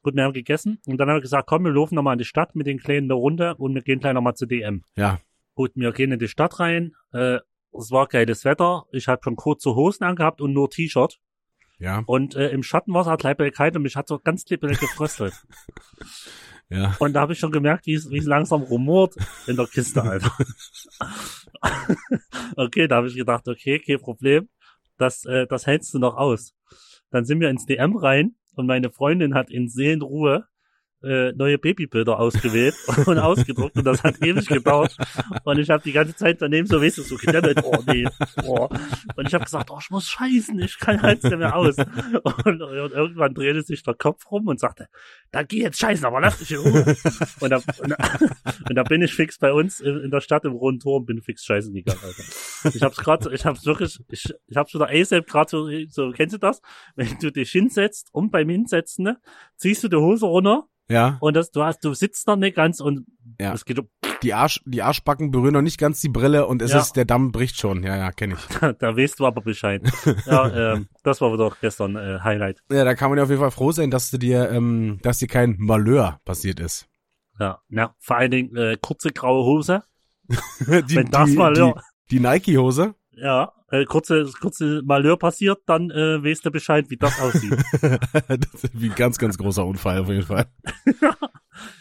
Gut, 0.02 0.14
wir 0.14 0.24
haben 0.24 0.32
gegessen 0.32 0.80
und 0.86 0.98
dann 0.98 1.08
haben 1.08 1.16
wir 1.16 1.22
gesagt, 1.22 1.46
komm, 1.46 1.64
wir 1.64 1.72
laufen 1.72 1.94
nochmal 1.94 2.14
in 2.14 2.18
die 2.18 2.24
Stadt 2.24 2.54
mit 2.54 2.66
den 2.66 2.78
Kleinen 2.78 3.08
da 3.08 3.14
runter 3.14 3.60
und 3.60 3.74
wir 3.74 3.82
gehen 3.82 4.00
gleich 4.00 4.14
nochmal 4.14 4.34
zu 4.34 4.46
DM. 4.46 4.82
Ja. 4.96 5.20
Gut, 5.54 5.72
wir 5.74 5.92
gehen 5.92 6.12
in 6.12 6.18
die 6.18 6.28
Stadt 6.28 6.58
rein. 6.58 6.92
Äh, 7.12 7.40
es 7.78 7.90
war 7.90 8.06
geiles 8.06 8.44
Wetter. 8.44 8.84
Ich 8.92 9.08
habe 9.08 9.20
schon 9.22 9.36
kurze 9.36 9.74
Hosen 9.74 10.04
angehabt 10.04 10.40
und 10.40 10.54
nur 10.54 10.70
T-Shirt. 10.70 11.18
Ja. 11.78 12.02
Und 12.06 12.34
äh, 12.34 12.48
im 12.50 12.62
Schatten 12.62 12.94
war 12.94 13.02
es 13.02 13.08
halt 13.08 13.22
leider 13.22 13.50
kalt 13.50 13.76
und 13.76 13.82
mich 13.82 13.96
hat 13.96 14.08
so 14.08 14.18
ganz 14.18 14.44
klippelig 14.44 14.80
gefröstelt. 14.80 15.34
ja. 16.70 16.96
Und 16.98 17.12
da 17.12 17.20
habe 17.20 17.34
ich 17.34 17.38
schon 17.38 17.52
gemerkt, 17.52 17.86
wie 17.86 17.94
es 17.94 18.06
langsam 18.24 18.62
rumort 18.62 19.16
in 19.46 19.56
der 19.56 19.66
Kiste, 19.66 20.02
Alter. 20.02 20.32
okay, 22.56 22.88
da 22.88 22.96
habe 22.96 23.08
ich 23.08 23.14
gedacht, 23.16 23.46
okay, 23.48 23.78
kein 23.80 23.98
Problem. 23.98 24.48
Das, 24.96 25.24
äh, 25.26 25.46
das 25.46 25.66
hältst 25.66 25.92
du 25.92 25.98
noch 25.98 26.16
aus. 26.16 26.54
Dann 27.10 27.24
sind 27.24 27.40
wir 27.40 27.50
ins 27.50 27.66
DM 27.66 27.96
rein 27.96 28.34
und 28.60 28.66
meine 28.66 28.90
Freundin 28.90 29.34
hat 29.34 29.50
in 29.50 29.68
Seelenruhe 29.68 30.46
äh, 31.02 31.32
neue 31.32 31.58
Babybilder 31.58 32.18
ausgewählt 32.18 32.74
und 33.06 33.18
ausgedruckt 33.18 33.76
und 33.76 33.84
das 33.84 34.02
hat 34.02 34.22
ewig 34.22 34.46
gedauert. 34.46 34.96
Und 35.44 35.58
ich 35.58 35.70
habe 35.70 35.82
die 35.82 35.92
ganze 35.92 36.14
Zeit 36.14 36.40
daneben 36.40 36.66
so, 36.66 36.80
weißt 36.80 36.98
du, 36.98 37.02
so 37.02 37.16
geknallt, 37.16 37.62
oh 37.64 37.82
nee, 37.86 38.06
oh. 38.44 38.68
Und 39.16 39.26
ich 39.26 39.34
habe 39.34 39.44
gesagt, 39.44 39.70
oh, 39.70 39.78
ich 39.80 39.90
muss 39.90 40.08
scheißen, 40.08 40.58
ich 40.60 40.78
kann 40.78 41.00
halt 41.00 41.22
nicht 41.22 41.36
mehr 41.36 41.56
aus. 41.56 41.76
Und, 41.78 42.62
und, 42.62 42.92
irgendwann 42.92 43.34
drehte 43.34 43.62
sich 43.62 43.82
der 43.82 43.94
Kopf 43.94 44.30
rum 44.30 44.48
und 44.48 44.60
sagte, 44.60 44.88
da 45.30 45.42
geh 45.42 45.62
jetzt 45.62 45.78
scheißen, 45.78 46.04
aber 46.04 46.20
lass 46.20 46.38
dich 46.38 46.52
in 46.52 46.58
Ruhe. 46.58 46.96
Und 47.40 47.50
da, 47.50 47.56
und, 47.56 47.94
und 48.68 48.74
da 48.74 48.82
bin 48.82 49.02
ich 49.02 49.14
fix 49.14 49.38
bei 49.38 49.52
uns 49.52 49.80
in, 49.80 50.00
in 50.00 50.10
der 50.10 50.20
Stadt 50.20 50.44
im 50.44 50.52
Roten 50.52 50.80
und 50.84 51.06
bin 51.06 51.22
fix 51.22 51.44
scheißen 51.44 51.72
gegangen, 51.72 52.00
Alter. 52.02 52.22
Ich 52.74 52.82
hab's 52.82 52.96
gerade, 52.96 53.34
ich 53.34 53.44
hab's 53.44 53.64
wirklich, 53.64 53.98
ich, 54.10 54.32
ich 54.46 54.56
hab's 54.56 54.74
wieder 54.74 54.88
ASAP 54.88 55.26
gerade 55.26 55.50
so, 55.50 55.68
so, 55.88 56.10
kennst 56.12 56.34
du 56.34 56.38
das? 56.38 56.60
Wenn 56.94 57.18
du 57.18 57.30
dich 57.32 57.50
hinsetzt 57.50 58.08
und 58.12 58.30
beim 58.30 58.48
Hinsetzen, 58.48 59.04
ne, 59.04 59.18
ziehst 59.56 59.82
du 59.84 59.88
die 59.88 59.96
Hose 59.96 60.26
runter 60.26 60.68
ja. 60.90 61.16
Und 61.20 61.34
das, 61.34 61.50
du 61.50 61.62
hast, 61.62 61.84
du 61.84 61.94
sitzt 61.94 62.26
da 62.28 62.36
nicht 62.36 62.56
ganz 62.56 62.80
und 62.80 63.06
ja. 63.38 63.52
es 63.52 63.64
geht 63.64 63.78
um. 63.78 63.88
Die 64.22 64.34
Arsch, 64.34 64.60
die 64.66 64.82
Arschbacken 64.82 65.30
berühren 65.30 65.54
noch 65.54 65.62
nicht 65.62 65.78
ganz 65.78 66.00
die 66.00 66.10
Brille 66.10 66.46
und 66.46 66.60
es 66.60 66.72
ja. 66.72 66.80
ist, 66.80 66.92
der 66.92 67.06
Damm 67.06 67.32
bricht 67.32 67.58
schon. 67.58 67.82
Ja, 67.82 67.96
ja, 67.96 68.12
kenne 68.12 68.34
ich. 68.34 68.58
da, 68.78 68.96
weißt 68.96 69.18
du 69.18 69.26
aber 69.26 69.40
Bescheid. 69.40 69.82
ja, 70.26 70.74
ähm, 70.74 70.88
das 71.02 71.22
war 71.22 71.34
doch 71.38 71.58
gestern 71.60 71.96
äh, 71.96 72.18
Highlight. 72.22 72.60
Ja, 72.70 72.84
da 72.84 72.94
kann 72.94 73.10
man 73.10 73.16
ja 73.16 73.24
auf 73.24 73.30
jeden 73.30 73.40
Fall 73.40 73.50
froh 73.50 73.72
sein, 73.72 73.90
dass 73.90 74.10
du 74.10 74.18
dir, 74.18 74.50
ähm, 74.50 74.98
dass 75.02 75.18
dir 75.18 75.28
kein 75.28 75.56
Malheur 75.58 76.20
passiert 76.26 76.60
ist. 76.60 76.86
Ja, 77.38 77.60
ja, 77.70 77.94
vor 77.98 78.16
allen 78.16 78.30
Dingen 78.30 78.56
äh, 78.56 78.76
kurze 78.80 79.10
graue 79.10 79.44
Hose. 79.44 79.84
die, 80.28 80.96
Wenn 80.96 81.10
das 81.10 81.30
die, 81.30 81.36
Malheur. 81.36 81.82
Die, 82.10 82.16
die 82.16 82.20
Nike-Hose. 82.20 82.94
Ja, 83.12 83.52
äh, 83.70 83.84
kurze, 83.84 84.30
kurze 84.40 84.82
Malheur 84.82 85.18
passiert, 85.18 85.60
dann 85.66 85.90
äh, 85.90 86.22
weißt 86.22 86.46
du 86.46 86.50
Bescheid, 86.50 86.90
wie 86.90 86.96
das 86.96 87.20
aussieht. 87.20 87.52
das 88.28 88.64
ist 88.64 88.80
wie 88.80 88.88
ein 88.90 88.94
ganz, 88.94 89.18
ganz 89.18 89.36
großer 89.36 89.66
Unfall 89.66 90.00
auf 90.00 90.08
jeden 90.08 90.22
Fall. 90.22 90.46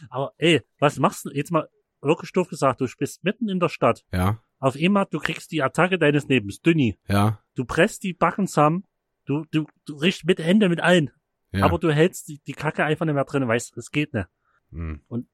Aber 0.10 0.34
ey, 0.38 0.62
was 0.80 1.00
machst 1.00 1.26
du 1.26 1.30
jetzt 1.32 1.52
mal 1.52 1.68
wirklich 2.02 2.32
doof 2.32 2.48
gesagt, 2.50 2.82
du 2.82 2.88
bist 2.98 3.24
mitten 3.24 3.50
in 3.50 3.60
der 3.60 3.70
Stadt. 3.70 4.04
Ja. 4.12 4.42
Auf 4.60 4.76
einmal, 4.76 5.06
du 5.10 5.20
kriegst 5.20 5.52
die 5.52 5.62
Attacke 5.62 5.98
deines 5.98 6.28
Lebens, 6.28 6.62
Dünni. 6.62 6.98
Ja. 7.08 7.40
Du 7.56 7.66
presst 7.66 8.04
die 8.04 8.14
Backen 8.14 8.48
zusammen, 8.48 8.84
du, 9.26 9.46
du, 9.52 9.66
du 9.86 9.96
riechst 9.96 10.26
mit 10.26 10.40
Hände 10.40 10.70
mit 10.70 10.82
allen. 10.82 11.12
Ja. 11.52 11.66
Aber 11.66 11.80
du 11.80 11.92
hältst 11.92 12.28
die, 12.28 12.40
die 12.46 12.54
Kacke 12.54 12.84
einfach 12.84 13.06
nicht 13.06 13.16
mehr 13.16 13.24
drin, 13.24 13.48
weißt, 13.48 13.78
es 13.78 13.92
geht 13.92 14.14
nicht. 14.14 14.28
Hm. 14.72 15.02
Und 15.08 15.28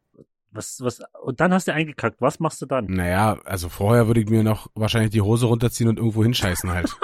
was, 0.56 0.82
was, 0.82 1.02
und 1.22 1.40
dann 1.40 1.54
hast 1.54 1.68
du 1.68 1.74
eingekackt. 1.74 2.22
Was 2.22 2.40
machst 2.40 2.62
du 2.62 2.66
dann? 2.66 2.86
Naja, 2.86 3.38
also 3.46 3.70
vorher 3.70 4.08
würde 4.08 4.22
ich 4.22 4.30
mir 4.30 4.44
noch 4.44 4.70
wahrscheinlich 4.76 5.12
die 5.12 5.22
Hose 5.22 5.46
runterziehen 5.48 5.90
und 5.90 5.98
irgendwo 5.98 6.24
hinscheißen 6.24 6.72
halt. 6.72 6.96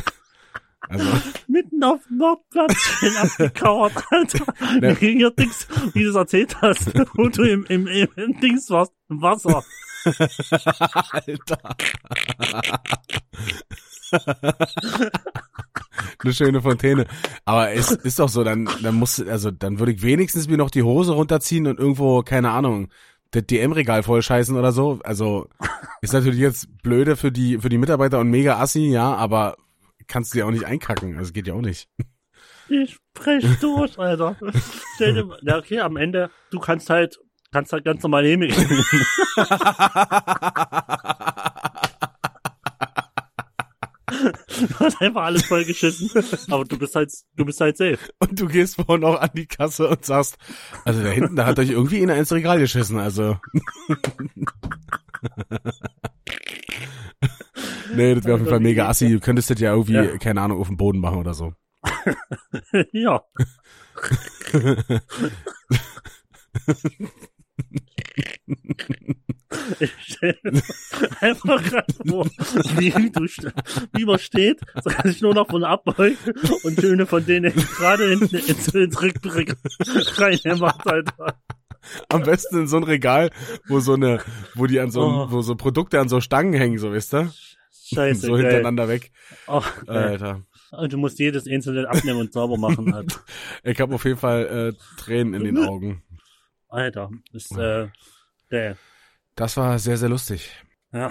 also. 0.88 1.06
Mitten 1.48 1.82
auf 1.82 2.00
dem 2.08 2.18
Nordplatz, 2.18 2.76
schön 2.76 3.16
abgekauert, 3.16 3.92
Alter. 4.10 4.54
Ne. 4.80 4.94
Hier 4.94 5.30
Dings, 5.30 5.66
wie 5.94 6.04
du 6.04 6.10
es 6.10 6.16
erzählt 6.16 6.60
hast, 6.60 6.94
wo 7.14 7.28
du 7.28 7.42
im, 7.42 7.64
im, 7.66 7.86
im 7.86 8.40
Dings 8.40 8.68
warst, 8.70 8.92
im 9.08 9.22
Wasser. 9.22 9.62
Alter. 11.10 11.76
eine 16.22 16.32
schöne 16.32 16.62
Fontäne. 16.62 17.06
Aber 17.44 17.72
es 17.72 17.90
ist 17.90 18.18
doch 18.18 18.28
so, 18.28 18.44
dann, 18.44 18.68
dann 18.82 18.94
muss, 18.94 19.20
also 19.20 19.50
dann 19.50 19.78
würde 19.78 19.92
ich 19.92 20.02
wenigstens 20.02 20.48
mir 20.48 20.56
noch 20.56 20.70
die 20.70 20.82
Hose 20.82 21.12
runterziehen 21.12 21.66
und 21.66 21.78
irgendwo, 21.78 22.22
keine 22.22 22.50
Ahnung, 22.50 22.88
das 23.30 23.46
DM-Regal 23.46 24.02
vollscheißen 24.02 24.56
oder 24.56 24.72
so. 24.72 25.00
Also 25.04 25.48
ist 26.00 26.12
natürlich 26.12 26.40
jetzt 26.40 26.68
blöde 26.82 27.16
für 27.16 27.32
die 27.32 27.58
für 27.58 27.68
die 27.68 27.78
Mitarbeiter 27.78 28.18
und 28.18 28.30
mega 28.30 28.58
assi, 28.58 28.88
ja, 28.88 29.14
aber 29.14 29.56
kannst 30.06 30.34
du 30.34 30.38
ja 30.38 30.46
auch 30.46 30.50
nicht 30.50 30.64
einkacken. 30.64 31.18
Also 31.18 31.32
geht 31.32 31.46
ja 31.46 31.54
auch 31.54 31.60
nicht. 31.60 31.88
Ich 32.68 32.98
brech 33.14 33.44
durch, 33.60 33.98
Alter. 33.98 34.36
Dir, 34.98 35.28
ja, 35.42 35.58
okay, 35.58 35.80
am 35.80 35.96
Ende, 35.96 36.30
du 36.50 36.60
kannst 36.60 36.88
halt, 36.88 37.18
kannst 37.50 37.72
halt 37.72 37.84
ganz 37.84 38.02
normal 38.02 38.22
nehmen. 38.22 38.48
Du 44.68 44.78
hast 44.80 45.00
einfach 45.00 45.22
alles 45.24 45.44
vollgeschissen. 45.46 46.10
Aber 46.50 46.64
du 46.64 46.78
bist 46.78 46.94
halt, 46.94 47.12
du 47.36 47.44
bist 47.44 47.60
halt 47.60 47.76
safe. 47.76 47.98
Und 48.18 48.38
du 48.40 48.46
gehst 48.46 48.76
vorhin 48.76 49.04
auch 49.04 49.20
an 49.20 49.30
die 49.34 49.46
Kasse 49.46 49.88
und 49.88 50.04
sagst, 50.04 50.36
also 50.84 51.02
da 51.02 51.08
hinten, 51.10 51.36
da 51.36 51.46
hat 51.46 51.58
euch 51.58 51.70
irgendwie 51.70 52.02
einer 52.02 52.16
ins 52.16 52.32
Regal 52.32 52.58
geschissen, 52.58 52.98
also. 52.98 53.36
nee, 57.94 58.14
das 58.14 58.24
wäre 58.24 58.34
auf 58.34 58.40
jeden 58.40 58.50
Fall 58.50 58.60
mega 58.60 58.88
assi. 58.88 59.08
Du 59.08 59.20
könntest 59.20 59.50
das 59.50 59.60
ja 59.60 59.72
irgendwie, 59.72 59.94
Ja. 59.94 60.18
keine 60.18 60.40
Ahnung, 60.42 60.60
auf 60.60 60.68
dem 60.68 60.76
Boden 60.76 61.00
machen 61.00 61.18
oder 61.18 61.34
so. 61.34 61.52
ja. 62.92 63.22
Ich 69.80 69.90
stell 70.00 70.38
mir 70.44 70.62
einfach 71.20 71.62
gerade 71.64 71.92
vor, 72.06 72.26
wie, 72.76 72.90
du, 72.90 74.06
man 74.06 74.18
steht, 74.18 74.60
so 74.84 74.90
kann 74.90 75.10
ich 75.10 75.20
nur 75.22 75.34
noch 75.34 75.48
von 75.48 75.64
abbeugen 75.64 76.16
und 76.62 76.80
schöne 76.80 77.06
von 77.06 77.24
denen 77.26 77.52
gerade 77.52 78.10
hinten 78.10 78.36
ins, 78.36 78.72
Rückblick 79.02 79.56
reinhämmert, 80.18 80.86
Alter. 80.86 81.34
Am 82.08 82.22
besten 82.22 82.58
in 82.60 82.68
so 82.68 82.76
ein 82.76 82.84
Regal, 82.84 83.30
wo 83.66 83.80
so 83.80 83.94
eine, 83.94 84.20
wo 84.54 84.66
die 84.66 84.78
an 84.80 84.90
so, 84.90 85.00
Oh. 85.02 85.26
wo 85.30 85.42
so 85.42 85.56
Produkte 85.56 85.98
an 85.98 86.08
so 86.08 86.20
Stangen 86.20 86.52
hängen, 86.52 86.78
so 86.78 86.92
wisst 86.92 87.14
ihr? 87.14 87.32
Scheiße, 87.92 88.26
so 88.26 88.32
geil. 88.34 88.42
hintereinander 88.42 88.88
weg. 88.88 89.10
Oh, 89.48 89.62
geil. 89.86 89.96
Alter. 89.96 90.42
Und 90.72 90.92
du 90.92 90.98
musst 90.98 91.18
jedes 91.18 91.48
einzelne 91.48 91.88
abnehmen 91.88 92.20
und 92.20 92.32
sauber 92.32 92.56
machen. 92.56 92.94
Halt. 92.94 93.18
Ich 93.64 93.80
habe 93.80 93.94
auf 93.96 94.04
jeden 94.04 94.18
Fall 94.18 94.74
äh, 94.76 95.00
Tränen 95.00 95.34
in 95.34 95.44
den 95.44 95.58
Augen. 95.68 96.02
Alter, 96.70 97.10
ist 97.32 97.56
äh, 97.56 97.88
geil. 98.48 98.76
Das 99.34 99.56
war 99.56 99.78
sehr, 99.78 99.96
sehr 99.96 100.08
lustig. 100.08 100.50
Ja. 100.92 101.10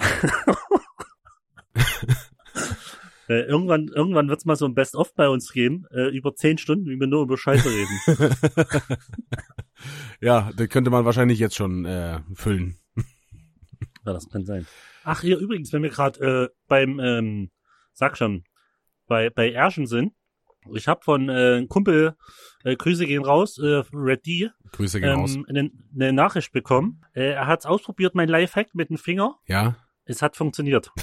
äh, 3.28 3.42
irgendwann 3.42 3.88
irgendwann 3.88 4.28
wird's 4.28 4.46
mal 4.46 4.56
so 4.56 4.66
ein 4.66 4.74
Best-of 4.74 5.14
bei 5.14 5.28
uns 5.28 5.52
geben, 5.52 5.86
äh, 5.90 6.08
über 6.08 6.34
zehn 6.34 6.56
Stunden, 6.58 6.86
wie 6.86 6.98
wir 6.98 7.06
nur 7.06 7.22
über 7.22 7.36
Scheiße 7.36 7.68
reden. 7.68 7.98
ja, 10.20 10.50
das 10.56 10.68
könnte 10.68 10.90
man 10.90 11.04
wahrscheinlich 11.04 11.38
jetzt 11.38 11.56
schon 11.56 11.84
äh, 11.84 12.20
füllen. 12.34 12.76
ja, 12.96 14.12
das 14.12 14.28
kann 14.30 14.46
sein. 14.46 14.66
Ach, 15.04 15.20
hier 15.20 15.38
übrigens, 15.38 15.72
wenn 15.72 15.82
wir 15.82 15.90
gerade 15.90 16.20
äh, 16.20 16.48
beim, 16.68 16.98
ähm, 17.00 17.50
sag 17.92 18.16
schon, 18.16 18.44
bei, 19.06 19.28
bei 19.28 19.50
Erschen 19.50 19.86
sind, 19.86 20.14
ich 20.74 20.88
habe 20.88 21.02
von 21.02 21.28
äh, 21.28 21.32
einem 21.32 21.68
Kumpel, 21.68 22.16
äh, 22.64 22.76
Grüße 22.76 23.06
gehen 23.06 23.24
raus, 23.24 23.58
äh, 23.58 23.82
Red 23.92 24.26
D, 24.26 24.50
Grüße 24.72 25.00
gehen 25.00 25.10
raus. 25.10 25.34
ähm, 25.34 25.46
eine, 25.48 25.70
eine 25.94 26.12
Nachricht 26.12 26.52
bekommen. 26.52 27.02
Äh, 27.14 27.30
er 27.32 27.46
hat's 27.46 27.66
ausprobiert, 27.66 28.14
mein 28.14 28.28
Lifehack 28.28 28.74
mit 28.74 28.90
dem 28.90 28.98
Finger. 28.98 29.36
Ja. 29.46 29.76
Es 30.04 30.22
hat 30.22 30.36
funktioniert. 30.36 30.90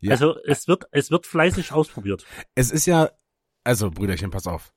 Ja. 0.00 0.12
Also 0.12 0.36
es 0.44 0.68
wird, 0.68 0.84
es 0.92 1.10
wird 1.10 1.26
fleißig 1.26 1.72
ausprobiert. 1.72 2.24
Es 2.54 2.70
ist 2.70 2.86
ja, 2.86 3.10
also 3.64 3.90
Brüderchen, 3.90 4.30
pass 4.30 4.46
auf. 4.46 4.72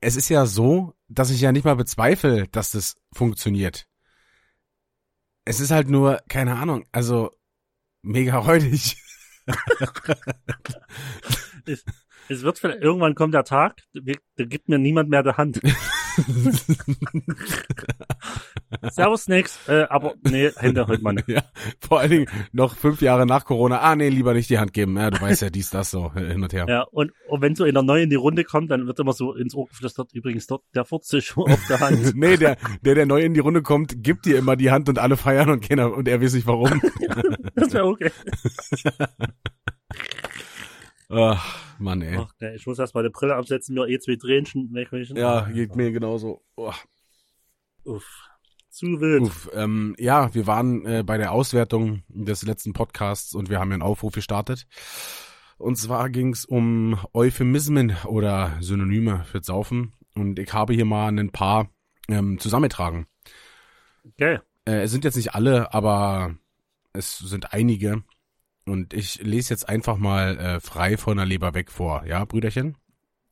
Es 0.00 0.14
ist 0.14 0.28
ja 0.28 0.44
so, 0.44 0.94
dass 1.08 1.30
ich 1.30 1.40
ja 1.40 1.52
nicht 1.52 1.64
mal 1.64 1.76
bezweifle, 1.76 2.48
dass 2.48 2.72
das 2.72 2.96
funktioniert. 3.14 3.86
Es 5.46 5.58
ist 5.58 5.70
halt 5.70 5.88
nur, 5.88 6.20
keine 6.28 6.56
Ahnung, 6.56 6.84
also 6.92 7.30
mega 8.02 8.36
räudig. 8.38 8.98
Es 12.28 12.42
wird 12.42 12.58
vielleicht, 12.58 12.82
irgendwann 12.82 13.14
kommt 13.14 13.34
der 13.34 13.44
Tag, 13.44 13.82
da 13.92 14.44
gibt 14.44 14.68
mir 14.68 14.78
niemand 14.78 15.08
mehr 15.10 15.22
die 15.22 15.30
Hand. 15.30 15.60
Servus, 18.90 19.28
nix. 19.28 19.58
Äh, 19.68 19.84
aber 19.88 20.14
nee, 20.28 20.50
Hände 20.56 20.86
heute 20.86 21.02
mal 21.02 21.12
nicht. 21.12 21.28
ja, 21.28 21.42
vor 21.80 22.00
allen 22.00 22.10
Dingen 22.10 22.26
noch 22.52 22.76
fünf 22.76 23.00
Jahre 23.00 23.26
nach 23.26 23.44
Corona. 23.44 23.80
Ah, 23.80 23.96
nee, 23.96 24.08
lieber 24.08 24.34
nicht 24.34 24.50
die 24.50 24.58
Hand 24.58 24.72
geben. 24.72 24.96
Ja, 24.96 25.10
du 25.10 25.20
weißt 25.20 25.42
ja, 25.42 25.50
dies, 25.50 25.70
das 25.70 25.90
so, 25.90 26.12
hin 26.14 26.42
und 26.42 26.52
her. 26.52 26.66
Ja, 26.68 26.82
und, 26.82 27.12
und 27.28 27.40
wenn 27.40 27.54
so 27.54 27.64
einer 27.64 27.82
neu 27.82 28.02
in 28.02 28.10
die 28.10 28.16
Runde 28.16 28.44
kommt, 28.44 28.70
dann 28.70 28.86
wird 28.86 28.98
immer 29.00 29.12
so 29.12 29.34
ins 29.34 29.54
Ohr 29.54 29.66
geflüstert, 29.66 30.12
übrigens 30.12 30.46
dort, 30.46 30.64
der 30.74 30.84
furzt 30.84 31.08
sich 31.08 31.26
schon 31.26 31.50
auf 31.50 31.66
der 31.68 31.80
Hand. 31.80 32.14
nee, 32.16 32.36
der, 32.36 32.56
der, 32.82 32.94
der 32.94 33.06
neu 33.06 33.22
in 33.22 33.34
die 33.34 33.40
Runde 33.40 33.62
kommt, 33.62 34.02
gibt 34.02 34.26
dir 34.26 34.38
immer 34.38 34.56
die 34.56 34.70
Hand 34.70 34.88
und 34.88 34.98
alle 34.98 35.16
feiern 35.16 35.50
und 35.50 35.66
keiner, 35.66 35.92
und 35.94 36.08
er 36.08 36.20
weiß 36.20 36.34
nicht 36.34 36.46
warum. 36.46 36.82
Das 37.54 37.72
wäre 37.74 37.86
okay. 37.86 38.10
Ach, 41.14 41.78
Mann, 41.78 42.00
ey. 42.00 42.16
Ach, 42.16 42.32
nee, 42.40 42.54
ich 42.54 42.66
muss 42.66 42.78
erst 42.78 42.94
mal 42.94 43.02
die 43.02 43.10
Brille 43.10 43.34
absetzen, 43.36 43.74
mir 43.74 43.86
eh 43.86 43.98
zwei 43.98 44.16
Tränchen 44.16 44.72
wegwischen. 44.72 45.16
Ja, 45.16 45.42
geht 45.42 45.76
mir 45.76 45.92
genauso. 45.92 46.42
Oh. 46.56 46.72
Uff. 47.84 48.28
Zu 48.70 48.98
wild. 48.98 49.24
Uff, 49.24 49.50
ähm, 49.52 49.94
ja, 49.98 50.34
wir 50.34 50.46
waren 50.46 50.86
äh, 50.86 51.02
bei 51.04 51.18
der 51.18 51.32
Auswertung 51.32 52.02
des 52.08 52.42
letzten 52.44 52.72
Podcasts 52.72 53.34
und 53.34 53.50
wir 53.50 53.60
haben 53.60 53.70
einen 53.72 53.82
Aufruf 53.82 54.14
gestartet. 54.14 54.66
Und 55.58 55.76
zwar 55.76 56.08
ging's 56.08 56.46
um 56.46 56.98
Euphemismen 57.12 57.94
oder 58.06 58.56
Synonyme 58.60 59.24
für 59.24 59.42
Saufen. 59.42 59.92
Und 60.14 60.38
ich 60.38 60.54
habe 60.54 60.72
hier 60.72 60.86
mal 60.86 61.08
ein 61.08 61.30
paar 61.30 61.68
ähm, 62.08 62.38
zusammengetragen. 62.38 63.06
Geil. 64.16 64.42
Äh, 64.64 64.84
es 64.84 64.90
sind 64.90 65.04
jetzt 65.04 65.16
nicht 65.16 65.34
alle, 65.34 65.74
aber 65.74 66.34
es 66.94 67.18
sind 67.18 67.52
einige. 67.52 68.02
Und 68.64 68.94
ich 68.94 69.20
lese 69.22 69.52
jetzt 69.52 69.68
einfach 69.68 69.96
mal 69.96 70.38
äh, 70.38 70.60
frei 70.60 70.96
von 70.96 71.16
der 71.16 71.26
Leber 71.26 71.54
weg 71.54 71.70
vor. 71.70 72.04
Ja, 72.06 72.24
Brüderchen? 72.24 72.76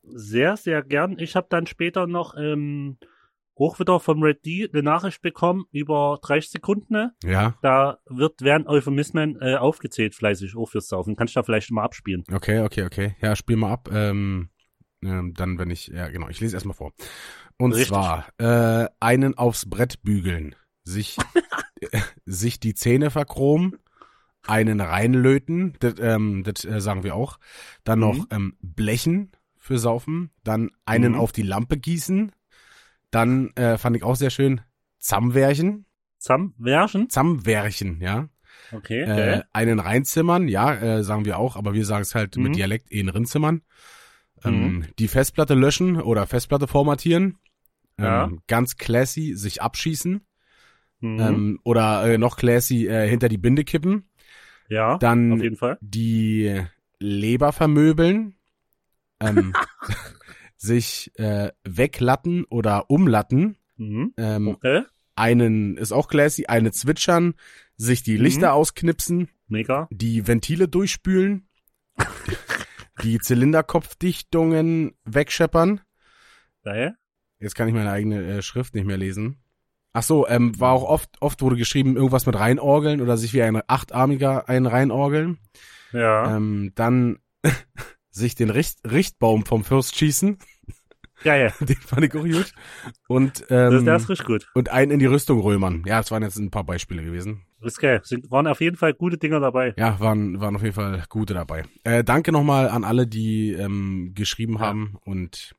Sehr, 0.03 0.57
sehr 0.57 0.83
gern. 0.83 1.17
Ich 1.19 1.35
habe 1.35 1.47
dann 1.49 1.67
später 1.67 2.07
noch 2.07 2.35
ähm, 2.37 2.97
auch 3.55 3.79
wieder 3.79 3.99
vom 3.99 4.23
Red 4.23 4.45
D 4.45 4.67
eine 4.71 4.81
Nachricht 4.83 5.21
bekommen 5.21 5.65
über 5.71 6.19
30 6.21 6.49
Sekunden. 6.51 6.93
ne? 6.93 7.13
Ja, 7.23 7.55
Da 7.61 7.99
wird, 8.09 8.41
werden 8.41 8.67
Euphemismen 8.67 9.37
äh, 9.39 9.55
aufgezählt, 9.55 10.15
fleißig, 10.15 10.55
auch 10.57 10.67
fürs 10.69 10.87
Saufen. 10.87 11.15
Kannst 11.15 11.35
du 11.35 11.39
da 11.39 11.43
vielleicht 11.43 11.71
mal 11.71 11.83
abspielen? 11.83 12.23
okay, 12.33 12.61
okay, 12.61 12.83
okay. 12.83 13.15
Ja, 13.21 13.35
spiel 13.35 13.57
mal 13.57 13.71
ab. 13.71 13.89
Ähm, 13.93 14.49
ähm, 15.03 15.33
dann, 15.35 15.57
wenn 15.59 15.69
ich, 15.69 15.87
ja 15.87 16.09
genau, 16.09 16.29
ich 16.29 16.39
lese 16.39 16.55
erstmal 16.55 16.75
vor. 16.75 16.91
Und 17.57 17.73
Richtig. 17.73 17.89
zwar, 17.89 18.27
äh, 18.39 18.87
einen 18.99 19.37
aufs 19.37 19.69
Brett 19.69 20.01
bügeln, 20.01 20.55
sich, 20.83 21.17
sich 22.25 22.59
die 22.59 22.73
Zähne 22.73 23.11
verchromen, 23.11 23.77
einen 24.45 24.81
reinlöten, 24.81 25.75
das, 25.79 25.95
ähm, 25.99 26.43
das 26.43 26.65
äh, 26.65 26.81
sagen 26.81 27.03
wir 27.03 27.15
auch. 27.15 27.37
Dann 27.83 27.99
noch 27.99 28.17
Mhm. 28.17 28.27
ähm, 28.31 28.57
blechen 28.61 29.31
für 29.57 29.77
Saufen, 29.77 30.31
dann 30.43 30.71
einen 30.85 31.13
Mhm. 31.13 31.19
auf 31.19 31.31
die 31.31 31.43
Lampe 31.43 31.77
gießen, 31.77 32.31
dann 33.11 33.51
äh, 33.55 33.77
fand 33.77 33.95
ich 33.95 34.03
auch 34.03 34.15
sehr 34.15 34.29
schön, 34.31 34.61
Zammwerchen, 34.99 35.85
Zusammenwerfen? 36.17 37.09
Zammwerchen, 37.09 37.99
ja. 38.01 38.29
Okay, 38.71 39.01
Äh, 39.01 39.05
geil. 39.05 39.45
einen 39.53 39.79
reinzimmern, 39.79 40.47
ja, 40.47 40.73
äh, 40.75 41.03
sagen 41.03 41.25
wir 41.25 41.37
auch, 41.39 41.55
aber 41.55 41.73
wir 41.73 41.85
sagen 41.85 42.03
es 42.03 42.15
halt 42.15 42.37
Mhm. 42.37 42.43
mit 42.43 42.55
Dialekt 42.55 42.91
eh 42.91 43.01
rinzimmern. 43.01 43.61
Ähm, 44.43 44.85
Die 44.99 45.07
Festplatte 45.07 45.53
löschen 45.55 45.99
oder 46.01 46.25
Festplatte 46.27 46.67
formatieren. 46.67 47.37
Ähm, 47.97 48.05
Ja. 48.05 48.31
Ganz 48.47 48.77
classy, 48.77 49.33
sich 49.35 49.61
abschießen. 49.61 50.21
Mhm. 50.99 51.19
Ähm, 51.19 51.59
oder 51.63 52.03
äh, 52.05 52.17
noch 52.17 52.37
classy, 52.37 52.87
äh, 52.87 53.07
hinter 53.07 53.29
die 53.29 53.37
Binde 53.37 53.63
kippen. 53.63 54.09
Ja, 54.71 54.97
dann- 54.97 55.33
auf 55.33 55.41
jeden 55.43 55.57
Fall. 55.57 55.77
Die 55.81 56.61
Leber 56.99 57.51
vermöbeln. 57.51 58.35
Ähm, 59.19 59.53
sich 60.57 61.11
äh, 61.19 61.51
weglatten 61.63 62.45
oder 62.45 62.89
umlatten. 62.89 63.57
Mhm. 63.77 64.13
Ähm, 64.17 64.47
Okay, 64.47 64.83
Einen 65.15 65.77
ist 65.77 65.91
auch 65.91 66.07
classy, 66.07 66.45
eine 66.45 66.71
zwitschern, 66.71 67.33
sich 67.77 68.03
die 68.03 68.17
Mhm. 68.17 68.23
Lichter 68.23 68.53
ausknipsen. 68.53 69.29
mega. 69.47 69.87
die 69.91 70.27
Ventile 70.27 70.67
durchspülen, 70.67 71.47
die 73.03 73.19
Zylinderkopfdichtungen 73.19 74.93
wegscheppern. 75.05 75.81
Geil. 76.63 76.95
Jetzt 77.39 77.55
kann 77.55 77.67
ich 77.67 77.73
meine 77.73 77.91
eigene 77.91 78.23
äh, 78.23 78.41
Schrift 78.43 78.75
nicht 78.75 78.85
mehr 78.85 78.97
lesen. 78.97 79.40
Ach 79.93 80.03
so, 80.03 80.27
ähm, 80.27 80.57
war 80.59 80.71
auch 80.71 80.83
oft, 80.83 81.09
oft 81.21 81.41
wurde 81.41 81.57
geschrieben, 81.57 81.95
irgendwas 81.97 82.25
mit 82.25 82.37
reinorgeln 82.39 83.01
oder 83.01 83.17
sich 83.17 83.33
wie 83.33 83.41
ein 83.43 83.61
achtarmiger 83.67 84.47
ein 84.47 84.65
reinorgeln. 84.65 85.37
Ja, 85.91 86.35
Ähm, 86.37 86.71
dann 86.75 87.19
sich 88.09 88.35
den 88.35 88.49
Richt, 88.49 88.79
Richtbaum 88.89 89.45
vom 89.45 89.63
Fürst 89.65 89.97
schießen. 89.97 90.37
geil. 91.23 91.53
Den 91.59 91.75
fand 91.75 92.05
ich 92.05 92.15
auch 92.15 92.23
gut. 92.23 92.53
Und, 93.07 93.41
Das, 93.49 93.73
ähm, 93.73 93.85
das 93.85 94.03
ist 94.03 94.09
richtig 94.09 94.25
gut. 94.27 94.47
und 94.55 94.69
einen 94.69 94.91
in 94.91 94.99
die 94.99 95.05
Rüstung 95.07 95.39
römern. 95.41 95.83
Ja, 95.85 95.97
das 95.99 96.09
waren 96.11 96.23
jetzt 96.23 96.37
ein 96.37 96.51
paar 96.51 96.63
Beispiele 96.63 97.03
gewesen. 97.03 97.45
Das 97.59 97.73
ist 97.73 97.79
geil. 97.79 97.99
Sind, 98.03 98.31
waren 98.31 98.47
auf 98.47 98.61
jeden 98.61 98.77
Fall 98.77 98.93
gute 98.93 99.17
Dinger 99.17 99.39
dabei. 99.41 99.73
Ja, 99.77 99.99
waren, 99.99 100.39
waren 100.39 100.55
auf 100.55 100.63
jeden 100.63 100.73
Fall 100.73 101.03
gute 101.09 101.33
dabei. 101.33 101.63
Äh, 101.83 102.03
danke 102.03 102.31
nochmal 102.31 102.69
an 102.69 102.83
alle, 102.85 103.05
die 103.07 103.51
ähm, 103.51 104.13
geschrieben 104.15 104.53
Ja. 104.55 104.61
haben 104.61 104.97
und 105.05 105.53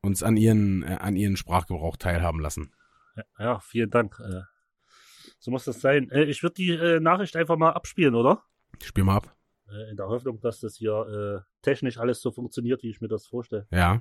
uns 0.00 0.22
an 0.22 0.36
ihren, 0.36 0.84
äh, 0.84 0.96
an 1.00 1.16
ihren 1.16 1.36
Sprachgebrauch 1.36 1.96
teilhaben 1.96 2.40
lassen. 2.40 2.70
Ja, 3.38 3.60
vielen 3.60 3.90
Dank. 3.90 4.20
Äh, 4.20 4.42
so 5.38 5.50
muss 5.50 5.64
das 5.64 5.80
sein. 5.80 6.10
Äh, 6.10 6.24
ich 6.24 6.42
würde 6.42 6.54
die 6.54 6.70
äh, 6.70 7.00
Nachricht 7.00 7.36
einfach 7.36 7.56
mal 7.56 7.70
abspielen, 7.70 8.14
oder? 8.14 8.42
Spiel 8.82 9.04
mal 9.04 9.16
ab. 9.16 9.34
In 9.90 9.96
der 9.96 10.06
Hoffnung, 10.06 10.40
dass 10.40 10.60
das 10.60 10.76
hier 10.76 11.44
technisch 11.60 11.98
alles 11.98 12.20
so 12.20 12.30
funktioniert, 12.30 12.84
wie 12.84 12.90
ich 12.90 13.00
mir 13.00 13.08
das 13.08 13.26
vorstelle. 13.26 13.66
Ja. 13.72 14.00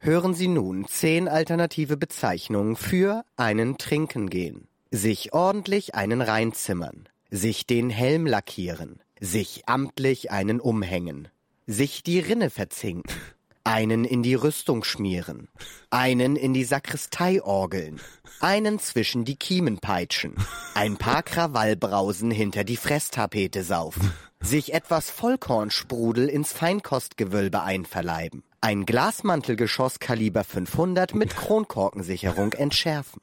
Hören 0.00 0.34
Sie 0.34 0.48
nun 0.48 0.86
zehn 0.88 1.28
alternative 1.28 1.96
Bezeichnungen 1.96 2.74
für 2.74 3.24
einen 3.36 3.78
Trinken 3.78 4.28
gehen. 4.28 4.66
Sich 4.90 5.32
ordentlich 5.32 5.94
einen 5.94 6.20
reinzimmern. 6.20 7.08
Sich 7.30 7.64
den 7.64 7.90
Helm 7.90 8.26
lackieren. 8.26 9.00
Sich 9.20 9.68
amtlich 9.68 10.32
einen 10.32 10.60
umhängen. 10.60 11.28
Sich 11.66 12.02
die 12.02 12.18
Rinne 12.18 12.50
verzinken. 12.50 13.14
Einen 13.66 14.04
in 14.04 14.22
die 14.22 14.34
Rüstung 14.34 14.84
schmieren. 14.84 15.48
Einen 15.88 16.36
in 16.36 16.52
die 16.52 16.64
Sakristei 16.64 17.42
orgeln. 17.42 17.98
Einen 18.40 18.78
zwischen 18.78 19.24
die 19.24 19.36
Kiemen 19.36 19.78
peitschen. 19.78 20.34
Ein 20.74 20.98
paar 20.98 21.22
Krawallbrausen 21.22 22.30
hinter 22.30 22.64
die 22.64 22.76
Fresstapete 22.76 23.62
saufen. 23.62 24.12
Sich 24.40 24.74
etwas 24.74 25.10
Vollkornsprudel 25.10 26.28
ins 26.28 26.52
Feinkostgewölbe 26.52 27.62
einverleiben. 27.62 28.42
Ein 28.60 28.84
Glasmantelgeschoss 28.84 29.98
Kaliber 29.98 30.44
500 30.44 31.14
mit 31.14 31.34
Kronkorkensicherung 31.34 32.52
entschärfen. 32.52 33.22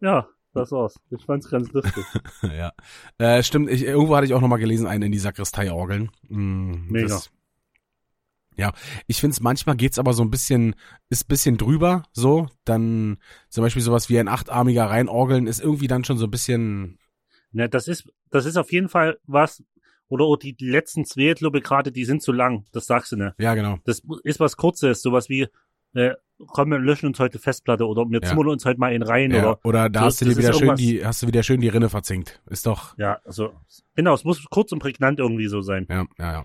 Ja, 0.00 0.26
das 0.54 0.72
war's. 0.72 0.98
Ich 1.10 1.24
fand's 1.24 1.48
ganz 1.48 1.70
lustig. 1.72 2.04
ja. 2.42 2.72
Äh, 3.18 3.44
stimmt, 3.44 3.70
ich, 3.70 3.84
irgendwo 3.84 4.16
hatte 4.16 4.26
ich 4.26 4.34
auch 4.34 4.40
nochmal 4.40 4.58
gelesen, 4.58 4.88
einen 4.88 5.04
in 5.04 5.12
die 5.12 5.18
Sakristei 5.18 5.72
orgeln. 5.72 6.10
Mm, 6.28 6.88
Mega. 6.90 7.08
Das, 7.08 7.30
ja, 8.56 8.72
ich 9.06 9.20
finde 9.20 9.32
es 9.34 9.40
manchmal 9.40 9.76
geht's 9.76 9.98
aber 9.98 10.12
so 10.12 10.22
ein 10.22 10.30
bisschen, 10.30 10.74
ist 11.10 11.28
bisschen 11.28 11.56
drüber, 11.56 12.04
so, 12.12 12.48
dann 12.64 13.18
zum 13.48 13.62
Beispiel 13.62 13.82
sowas 13.82 14.08
wie 14.08 14.18
ein 14.18 14.28
achtarmiger 14.28 14.86
reinorgeln 14.86 15.46
ist 15.46 15.60
irgendwie 15.60 15.88
dann 15.88 16.04
schon 16.04 16.18
so 16.18 16.26
ein 16.26 16.30
bisschen, 16.30 16.98
Ne, 17.52 17.68
das 17.68 17.86
ist, 17.86 18.12
das 18.30 18.46
ist 18.46 18.56
auf 18.56 18.72
jeden 18.72 18.88
Fall 18.88 19.18
was, 19.26 19.62
oder 20.08 20.24
auch 20.24 20.36
die, 20.36 20.56
letzten 20.58 21.04
zwei, 21.04 21.34
gerade, 21.60 21.92
die 21.92 22.04
sind 22.04 22.20
zu 22.20 22.32
lang. 22.32 22.64
Das 22.72 22.86
sagst 22.86 23.12
du, 23.12 23.16
ne? 23.16 23.34
ja 23.38 23.54
genau, 23.54 23.78
Das 23.84 24.02
ist 24.24 24.40
was 24.40 24.56
Kurzes, 24.56 25.02
sowas 25.02 25.28
wie, 25.28 25.46
äh, 25.94 26.14
komm, 26.48 26.70
wir 26.70 26.78
löschen 26.80 27.06
uns 27.06 27.20
heute 27.20 27.38
Festplatte 27.38 27.86
oder 27.86 28.04
wir 28.10 28.20
Ja. 28.20 28.28
zimmern 28.28 28.48
uns 28.48 28.64
heute 28.64 28.80
mal 28.80 28.92
in 28.92 29.02
rein 29.04 29.30
ja, 29.30 29.38
oder, 29.50 29.60
oder 29.64 29.88
da 29.88 30.00
so- 30.00 30.06
hast 30.06 30.20
du 30.20 30.24
dir 30.24 30.36
wieder 30.36 30.52
schön 30.52 30.74
die, 30.74 31.06
hast 31.06 31.22
du 31.22 31.28
wieder 31.28 31.44
schön 31.44 31.60
die 31.60 31.68
Rinne 31.68 31.88
verzinkt, 31.88 32.42
ist 32.50 32.66
doch, 32.66 32.98
ja, 32.98 33.20
also, 33.24 33.52
genau, 33.94 34.14
es 34.14 34.24
muss 34.24 34.44
kurz 34.50 34.72
und 34.72 34.80
prägnant 34.80 35.20
irgendwie 35.20 35.46
so 35.46 35.60
sein. 35.60 35.86
ja, 35.88 36.04
ja, 36.18 36.32
ja. 36.32 36.44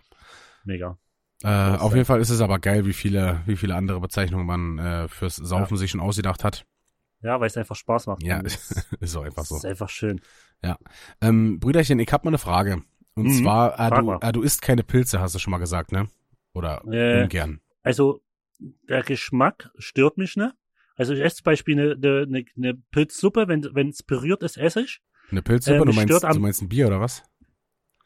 Mega. 0.63 0.97
Äh, 1.43 1.47
auf 1.47 1.91
ist- 1.91 1.95
jeden 1.95 2.05
Fall 2.05 2.19
ist 2.19 2.29
es 2.29 2.41
aber 2.41 2.59
geil, 2.59 2.85
wie 2.85 2.93
viele, 2.93 3.41
wie 3.45 3.55
viele 3.55 3.75
andere 3.75 3.99
Bezeichnungen 3.99 4.45
man 4.45 4.77
äh, 4.79 5.07
fürs 5.07 5.37
Saufen 5.37 5.77
sich 5.77 5.91
schon 5.91 6.01
ausgedacht 6.01 6.43
hat. 6.43 6.65
Ja, 7.21 7.39
weil 7.39 7.47
es 7.47 7.57
einfach 7.57 7.75
Spaß 7.75 8.07
macht. 8.07 8.23
Ja, 8.23 8.41
es 8.43 8.85
ist 8.99 9.15
auch 9.15 9.23
einfach 9.23 9.45
so. 9.45 9.55
ist 9.57 9.65
einfach 9.65 9.89
schön. 9.89 10.21
Ähm, 11.21 11.59
Brüderchen, 11.59 11.99
ich 11.99 12.11
hab 12.11 12.25
mal 12.25 12.29
eine 12.29 12.37
Frage. 12.37 12.83
Und 13.15 13.25
Mhm, 13.25 13.43
zwar, 13.43 13.79
äh, 13.79 13.89
du, 14.01 14.11
äh, 14.21 14.31
du 14.31 14.41
isst 14.41 14.61
keine 14.61 14.83
Pilze, 14.83 15.19
hast 15.19 15.35
du 15.35 15.39
schon 15.39 15.51
mal 15.51 15.57
gesagt, 15.57 15.91
ne? 15.91 16.07
Oder 16.53 16.83
Äh, 16.91 17.23
ungern. 17.23 17.59
Also, 17.83 18.21
der 18.59 19.03
Geschmack 19.03 19.71
stört 19.77 20.17
mich, 20.17 20.35
ne? 20.35 20.53
Also, 20.95 21.13
ich 21.13 21.21
esse 21.21 21.37
zum 21.37 21.43
Beispiel 21.45 21.79
eine, 21.79 22.23
eine, 22.23 22.45
eine, 22.57 22.73
Pilzsuppe, 22.91 23.47
wenn 23.47 23.89
es 23.89 24.03
berührt 24.03 24.43
ist, 24.43 24.57
esse 24.57 24.81
ich. 24.81 25.01
Eine 25.31 25.41
Pilzsuppe? 25.41 25.77
äh, 25.81 25.85
du, 25.85 25.93
meinst, 25.93 26.25
am- 26.25 26.33
du 26.33 26.39
meinst 26.39 26.61
ein 26.61 26.69
Bier 26.69 26.87
oder 26.87 26.99
was? 26.99 27.23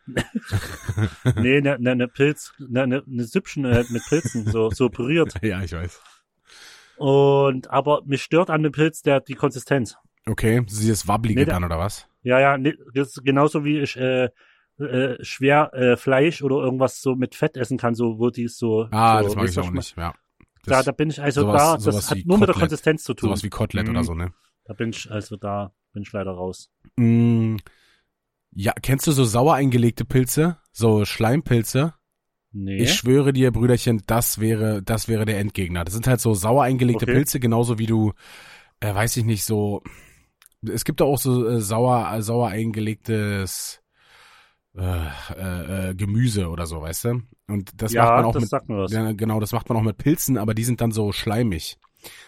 nee, 1.35 1.57
eine, 1.57 1.75
eine, 1.75 1.91
eine 1.91 2.07
Pilz, 2.07 2.53
eine, 2.59 2.83
eine, 2.83 3.03
eine 3.09 3.23
Süppchen 3.23 3.65
äh, 3.65 3.83
mit 3.89 4.03
Pilzen, 4.07 4.45
so, 4.49 4.69
so 4.69 4.89
berührt. 4.89 5.33
ja, 5.41 5.61
ich 5.61 5.71
weiß. 5.73 6.01
Und, 6.97 7.69
aber 7.69 8.01
mich 8.05 8.21
stört 8.23 8.49
an 8.49 8.63
dem 8.63 8.71
Pilz 8.71 9.01
der, 9.01 9.19
die 9.21 9.33
Konsistenz. 9.35 9.95
Okay, 10.25 10.63
sie 10.67 10.89
ist 10.91 11.07
wabblige 11.07 11.39
Nee, 11.41 11.45
da- 11.45 11.53
dann 11.53 11.63
oder 11.65 11.79
was? 11.79 12.07
Ja, 12.23 12.39
ja, 12.39 12.57
nee, 12.57 12.75
das 12.93 13.09
ist 13.09 13.23
genauso 13.25 13.65
wie 13.65 13.79
ich, 13.79 13.97
äh, 13.97 14.29
äh, 14.79 15.23
schwer 15.23 15.73
äh, 15.73 15.97
Fleisch 15.97 16.41
oder 16.41 16.57
irgendwas 16.57 17.01
so 17.01 17.15
mit 17.15 17.35
Fett 17.35 17.57
essen 17.57 17.77
kann, 17.77 17.95
so 17.95 18.17
wo 18.19 18.29
die 18.29 18.47
so. 18.47 18.87
Ah, 18.91 19.19
so, 19.21 19.27
das 19.29 19.35
mag 19.35 19.49
ich 19.49 19.59
auch 19.59 19.71
nicht, 19.71 19.97
ja. 19.97 20.13
Da, 20.65 20.77
Das, 20.77 20.85
da 20.85 20.91
bin 20.93 21.09
ich 21.09 21.21
also 21.21 21.41
sowas- 21.41 21.61
da, 21.61 21.73
das 21.73 21.83
sowas 21.83 22.11
hat 22.11 22.17
nur 22.25 22.37
mit 22.37 22.47
der 22.47 22.53
Kotelett. 22.53 22.69
Konsistenz 22.69 23.03
zu 23.03 23.13
tun. 23.13 23.27
sowas 23.29 23.43
wie 23.43 23.49
Kotelett 23.49 23.87
Mhm. 23.87 23.91
oder 23.95 24.03
so, 24.05 24.13
ne? 24.13 24.33
Da 24.65 24.73
bin 24.73 24.91
ich, 24.91 25.11
also 25.11 25.35
da 25.35 25.73
bin 25.91 26.03
ich 26.03 26.11
leider 26.13 26.31
raus. 26.31 26.71
Mm, 26.95 27.57
ja, 28.55 28.73
kennst 28.81 29.07
du 29.07 29.11
so 29.11 29.23
sauer 29.25 29.55
eingelegte 29.55 30.05
Pilze? 30.05 30.57
So 30.71 31.05
Schleimpilze? 31.05 31.93
Nee. 32.51 32.83
Ich 32.83 32.93
schwöre 32.93 33.33
dir, 33.33 33.51
Brüderchen, 33.51 34.03
das 34.05 34.39
wäre, 34.39 34.83
das 34.83 35.07
wäre 35.07 35.25
der 35.25 35.39
Endgegner. 35.39 35.83
Das 35.83 35.93
sind 35.93 36.05
halt 36.07 36.21
so 36.21 36.33
sauer 36.33 36.63
eingelegte 36.63 37.05
Okay. 37.05 37.13
Pilze, 37.15 37.39
genauso 37.39 37.79
wie 37.79 37.87
du, 37.87 38.13
äh, 38.79 38.93
weiß 38.93 39.17
ich 39.17 39.25
nicht, 39.25 39.43
so, 39.43 39.81
es 40.61 40.85
gibt 40.85 41.01
da 41.01 41.05
auch 41.05 41.17
so 41.17 41.47
äh, 41.47 41.59
sauer, 41.61 42.11
äh, 42.13 42.21
sauer 42.21 42.49
eingelegtes 42.49 43.81
äh, 44.77 45.07
äh, 45.35 45.89
äh, 45.89 45.95
Gemüse 45.95 46.47
oder 46.49 46.65
so, 46.67 46.81
weißt 46.81 47.05
du? 47.05 47.21
Und 47.47 47.71
das 47.81 47.91
ja, 47.91 48.03
macht 48.05 48.15
man 48.17 48.25
auch 48.25 48.33
das 48.33 48.41
mit, 48.41 48.49
sagt 48.49 48.69
mir 48.69 48.77
was. 48.77 48.91
ja, 48.91 49.11
genau, 49.13 49.39
das 49.39 49.51
macht 49.51 49.67
man 49.69 49.77
auch 49.77 49.83
mit 49.83 49.97
Pilzen, 49.97 50.37
aber 50.37 50.53
die 50.53 50.63
sind 50.63 50.79
dann 50.81 50.91
so 50.91 51.11
schleimig. 51.11 51.77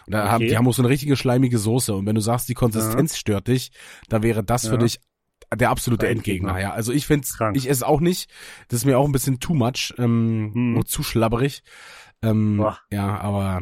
Und 0.08 0.14
da 0.14 0.30
haben, 0.32 0.44
Okay. 0.44 0.50
die 0.50 0.58
haben 0.58 0.68
auch 0.68 0.74
so 0.74 0.82
eine 0.82 0.90
richtige 0.90 1.16
schleimige 1.18 1.58
Soße. 1.58 1.94
Und 1.96 2.06
wenn 2.06 2.16
du 2.16 2.22
sagst, 2.22 2.48
die 2.50 2.54
Konsistenz 2.54 3.18
stört 3.18 3.48
dich, 3.48 3.72
dann 4.10 4.24
wäre 4.24 4.44
das 4.44 4.68
für 4.68 4.74
Ja. 4.76 4.78
dich 4.78 5.00
der 5.56 5.70
absolute 5.70 6.08
Endgegner. 6.08 6.50
Endgegner. 6.50 6.70
Ja, 6.70 6.74
also 6.76 6.92
ich 6.92 7.06
find's, 7.08 7.38
Krank. 7.38 7.56
ich 7.58 7.70
esse 7.70 7.88
auch 7.88 8.00
nicht. 8.00 8.30
Das 8.68 8.80
ist 8.80 8.86
mir 8.86 8.98
auch 8.98 9.06
ein 9.06 9.12
bisschen 9.12 9.40
too 9.40 9.54
much 9.54 9.94
ähm, 9.98 10.52
Hm. 10.54 10.78
und 10.78 10.88
zu 10.88 11.04
schlabberig. 11.04 11.64
Ähm, 12.22 12.58
Boah. 12.58 12.80
ja, 12.92 13.20
aber 13.20 13.62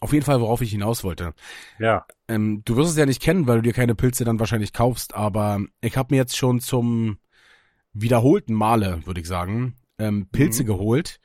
auf 0.00 0.12
jeden 0.12 0.24
Fall, 0.24 0.40
worauf 0.40 0.60
ich 0.60 0.70
hinaus 0.70 1.04
wollte. 1.04 1.32
Ja. 1.78 2.06
Ähm, 2.28 2.62
du 2.64 2.76
wirst 2.76 2.90
es 2.90 2.96
ja 2.96 3.06
nicht 3.06 3.22
kennen, 3.22 3.46
weil 3.46 3.56
du 3.58 3.62
dir 3.62 3.72
keine 3.72 3.94
Pilze 3.94 4.24
dann 4.24 4.40
wahrscheinlich 4.40 4.72
kaufst, 4.72 5.14
aber 5.14 5.60
ich 5.80 5.96
habe 5.96 6.12
mir 6.14 6.18
jetzt 6.18 6.36
schon 6.36 6.60
zum 6.60 7.18
wiederholten 7.92 8.54
Male, 8.54 9.00
würde 9.04 9.20
ich 9.20 9.26
sagen, 9.28 9.76
ähm, 9.98 10.28
Pilze 10.30 10.62
Mhm. 10.62 10.66
geholt 10.66 11.18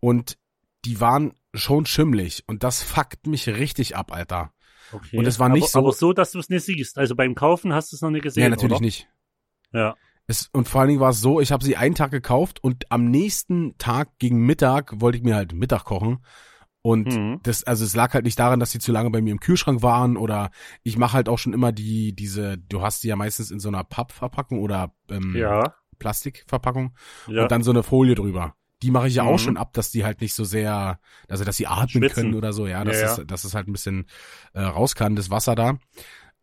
und 0.00 0.38
die 0.84 1.00
waren 1.00 1.32
schon 1.54 1.86
schimmlig 1.86 2.44
und 2.46 2.62
das 2.62 2.82
fuckt 2.82 3.26
mich 3.26 3.46
richtig 3.48 3.96
ab, 3.96 4.12
Alter. 4.12 4.52
Okay. 4.92 5.18
Und 5.18 5.26
es 5.26 5.38
war 5.38 5.48
nicht 5.50 5.64
aber, 5.64 5.68
so- 5.70 5.78
Aber 5.80 5.92
so, 5.92 6.12
dass 6.14 6.32
du 6.32 6.38
es 6.38 6.48
nicht 6.48 6.64
siehst. 6.64 6.96
Also 6.98 7.14
beim 7.14 7.34
Kaufen 7.34 7.74
hast 7.74 7.92
du 7.92 7.96
es 7.96 8.02
noch 8.02 8.10
nicht 8.10 8.22
gesehen. 8.22 8.42
ja, 8.44 8.48
natürlich 8.48 8.72
oder? 8.76 8.80
nicht. 8.80 9.08
Ja. 9.72 9.94
Es, 10.26 10.48
und 10.52 10.68
vor 10.68 10.80
allen 10.82 10.88
Dingen 10.88 11.00
war 11.00 11.10
es 11.10 11.20
so, 11.20 11.40
ich 11.40 11.52
habe 11.52 11.64
sie 11.64 11.76
einen 11.76 11.94
Tag 11.94 12.10
gekauft 12.10 12.62
und 12.62 12.90
am 12.92 13.06
nächsten 13.06 13.76
Tag 13.78 14.10
gegen 14.18 14.44
Mittag 14.44 15.00
wollte 15.00 15.16
ich 15.18 15.24
mir 15.24 15.34
halt 15.36 15.52
Mittag 15.54 15.84
kochen. 15.84 16.18
Und 16.82 17.08
Mhm. 17.08 17.40
das, 17.42 17.64
also 17.64 17.84
es 17.84 17.96
lag 17.96 18.14
halt 18.14 18.24
nicht 18.24 18.38
daran, 18.38 18.60
dass 18.60 18.70
sie 18.70 18.78
zu 18.78 18.92
lange 18.92 19.10
bei 19.10 19.20
mir 19.20 19.32
im 19.32 19.40
Kühlschrank 19.40 19.82
waren 19.82 20.16
oder 20.16 20.50
ich 20.82 20.96
mache 20.96 21.14
halt 21.14 21.28
auch 21.28 21.38
schon 21.38 21.52
immer 21.52 21.72
die, 21.72 22.14
diese, 22.14 22.56
du 22.58 22.82
hast 22.82 23.02
die 23.02 23.08
ja 23.08 23.16
meistens 23.16 23.50
in 23.50 23.58
so 23.58 23.68
einer 23.68 23.84
Pappverpackung 23.84 24.60
oder 24.60 24.92
ähm, 25.10 25.34
Ja. 25.34 25.74
Plastikverpackung 25.98 26.94
Ja. 27.26 27.42
und 27.42 27.50
dann 27.52 27.62
so 27.62 27.70
eine 27.70 27.82
Folie 27.82 28.14
drüber. 28.14 28.54
Die 28.82 28.90
mache 28.92 29.08
ich 29.08 29.16
ja 29.16 29.24
auch 29.24 29.32
Mhm. 29.34 29.38
schon 29.38 29.56
ab, 29.56 29.72
dass 29.72 29.90
die 29.90 30.04
halt 30.04 30.20
nicht 30.20 30.34
so 30.34 30.44
sehr, 30.44 31.00
also 31.28 31.44
dass 31.44 31.56
sie 31.56 31.66
atmen 31.66 31.88
Schwitzen. 31.88 32.14
können 32.24 32.34
oder 32.34 32.52
so, 32.52 32.66
ja, 32.66 32.84
dass, 32.84 33.00
Ja, 33.00 33.06
Es, 33.12 33.16
ja. 33.18 33.24
dass 33.24 33.44
es 33.44 33.54
halt 33.54 33.66
ein 33.66 33.72
bisschen 33.72 34.06
äh, 34.54 34.60
raus 34.62 34.94
kann, 34.94 35.16
das 35.16 35.30
Wasser 35.30 35.54
da. 35.56 35.78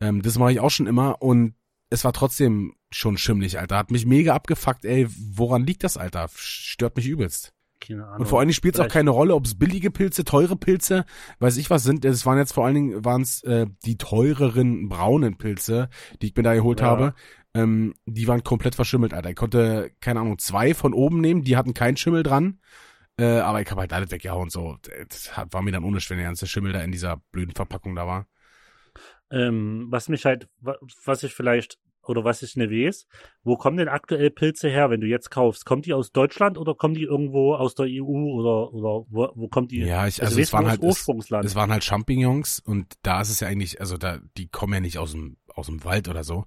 Ähm, 0.02 0.22
das 0.22 0.38
mache 0.38 0.52
ich 0.52 0.60
auch 0.60 0.70
schon 0.72 0.88
immer 0.88 1.22
und 1.22 1.56
es 1.96 2.04
war 2.06 2.14
trotzdem 2.14 2.74
schon 2.92 3.18
schimmlig, 3.18 3.60
Alter. 3.60 3.78
Hat 3.78 3.92
mich 3.92 4.06
mega 4.06 4.34
abgefuckt, 4.36 4.86
ey. 4.86 5.08
Woran 5.10 5.66
liegt 5.66 5.84
das, 5.84 5.98
Alter? 5.98 6.28
Stört 6.36 6.96
mich 6.96 7.08
übelst. 7.08 7.54
Keine 7.82 8.06
Ahnung. 8.06 8.20
Und 8.22 8.26
vor 8.28 8.40
allen 8.40 8.48
Dingen 8.48 8.56
spielt 8.56 8.76
es 8.76 8.80
auch 8.82 8.88
keine 8.88 9.10
Rolle, 9.10 9.36
ob 9.36 9.46
es 9.46 9.58
billige 9.58 9.92
Pilze, 9.92 10.24
teure 10.24 10.56
Pilze, 10.56 11.06
weiß 11.40 11.58
ich 11.58 11.70
was 11.70 11.84
sind. 11.84 12.06
Es 12.06 12.26
waren 12.26 12.38
jetzt 12.38 12.54
vor 12.54 12.66
allen 12.66 12.76
Dingen 12.76 13.06
waren's, 13.06 13.44
äh, 13.44 13.66
die 13.86 13.98
teureren 13.98 14.88
braunen 14.88 15.38
Pilze, 15.38 15.90
die 16.22 16.28
ich 16.28 16.36
mir 16.36 16.44
da 16.44 16.54
geholt 16.56 16.80
Ja. 16.80 16.88
habe. 16.88 17.14
Ähm, 17.54 17.94
die 18.06 18.28
waren 18.28 18.44
komplett 18.44 18.76
verschimmelt, 18.76 19.14
Alter. 19.14 19.30
Ich 19.30 19.36
konnte, 19.36 19.92
keine 20.02 20.20
Ahnung, 20.22 20.38
zwei 20.40 20.74
von 20.74 20.94
oben 20.94 21.20
nehmen, 21.22 21.44
die 21.44 21.58
hatten 21.58 21.74
keinen 21.74 21.98
Schimmel 21.98 22.24
dran. 22.24 22.60
Äh, 23.18 23.40
aber 23.40 23.62
ich 23.62 23.70
habe 23.72 23.80
halt 23.82 23.94
alles 23.94 24.12
weggehauen. 24.12 24.50
So, 24.50 24.78
das 25.10 25.38
hat- 25.38 25.54
war 25.54 25.62
mir 25.62 25.72
dann 25.72 25.84
unnötig, 25.86 26.10
wenn 26.10 26.18
der 26.18 26.26
ganze 26.28 26.48
Schimmel 26.48 26.74
da 26.74 26.82
in 26.82 26.92
dieser 26.92 27.18
blöden 27.32 27.54
Verpackung 27.56 27.96
da 27.96 28.06
war. 28.08 28.28
Ähm, 29.32 29.88
was 29.90 30.10
mich 30.10 30.26
halt, 30.26 30.48
wa- 30.60 30.78
was 31.06 31.24
ich 31.24 31.34
vielleicht, 31.34 31.78
oder 32.10 32.24
was 32.24 32.42
ich 32.42 32.56
nicht 32.56 32.72
weiß, 32.72 33.08
wo 33.44 33.58
kommen 33.58 33.78
denn 33.78 33.88
aktuell 33.88 34.30
Pilze 34.30 34.70
her, 34.70 34.90
wenn 34.90 35.02
du 35.02 35.08
jetzt 35.08 35.30
kaufst? 35.32 35.66
Kommt 35.66 35.86
die 35.86 35.94
aus 35.94 36.12
Deutschland 36.12 36.58
oder 36.58 36.76
kommen 36.76 36.94
die 36.94 37.04
irgendwo 37.04 37.56
aus 37.56 37.76
der 37.76 37.88
EU 37.90 38.04
oder, 38.04 38.74
oder 38.74 39.06
wo, 39.10 39.30
wo 39.36 39.48
kommt 39.48 39.72
die? 39.72 39.80
Ja, 39.80 40.08
ich, 40.08 40.22
also, 40.22 40.38
weißt 40.38 40.48
es 40.48 40.54
waren 40.54 40.68
halt, 40.68 40.84
es, 40.84 41.08
es 41.08 41.56
waren 41.56 41.72
halt 41.72 41.84
Champignons 41.84 42.60
und 42.60 42.94
da 43.04 43.22
ist 43.22 43.30
es 43.30 43.40
ja 43.40 43.48
eigentlich, 43.48 43.80
also 43.80 43.98
da, 43.98 44.20
die 44.38 44.48
kommen 44.48 44.74
ja 44.74 44.80
nicht 44.80 44.98
aus 44.98 45.12
dem, 45.12 45.38
aus 45.54 45.68
dem 45.68 45.84
Wald 45.84 46.08
oder 46.08 46.24
so. 46.24 46.46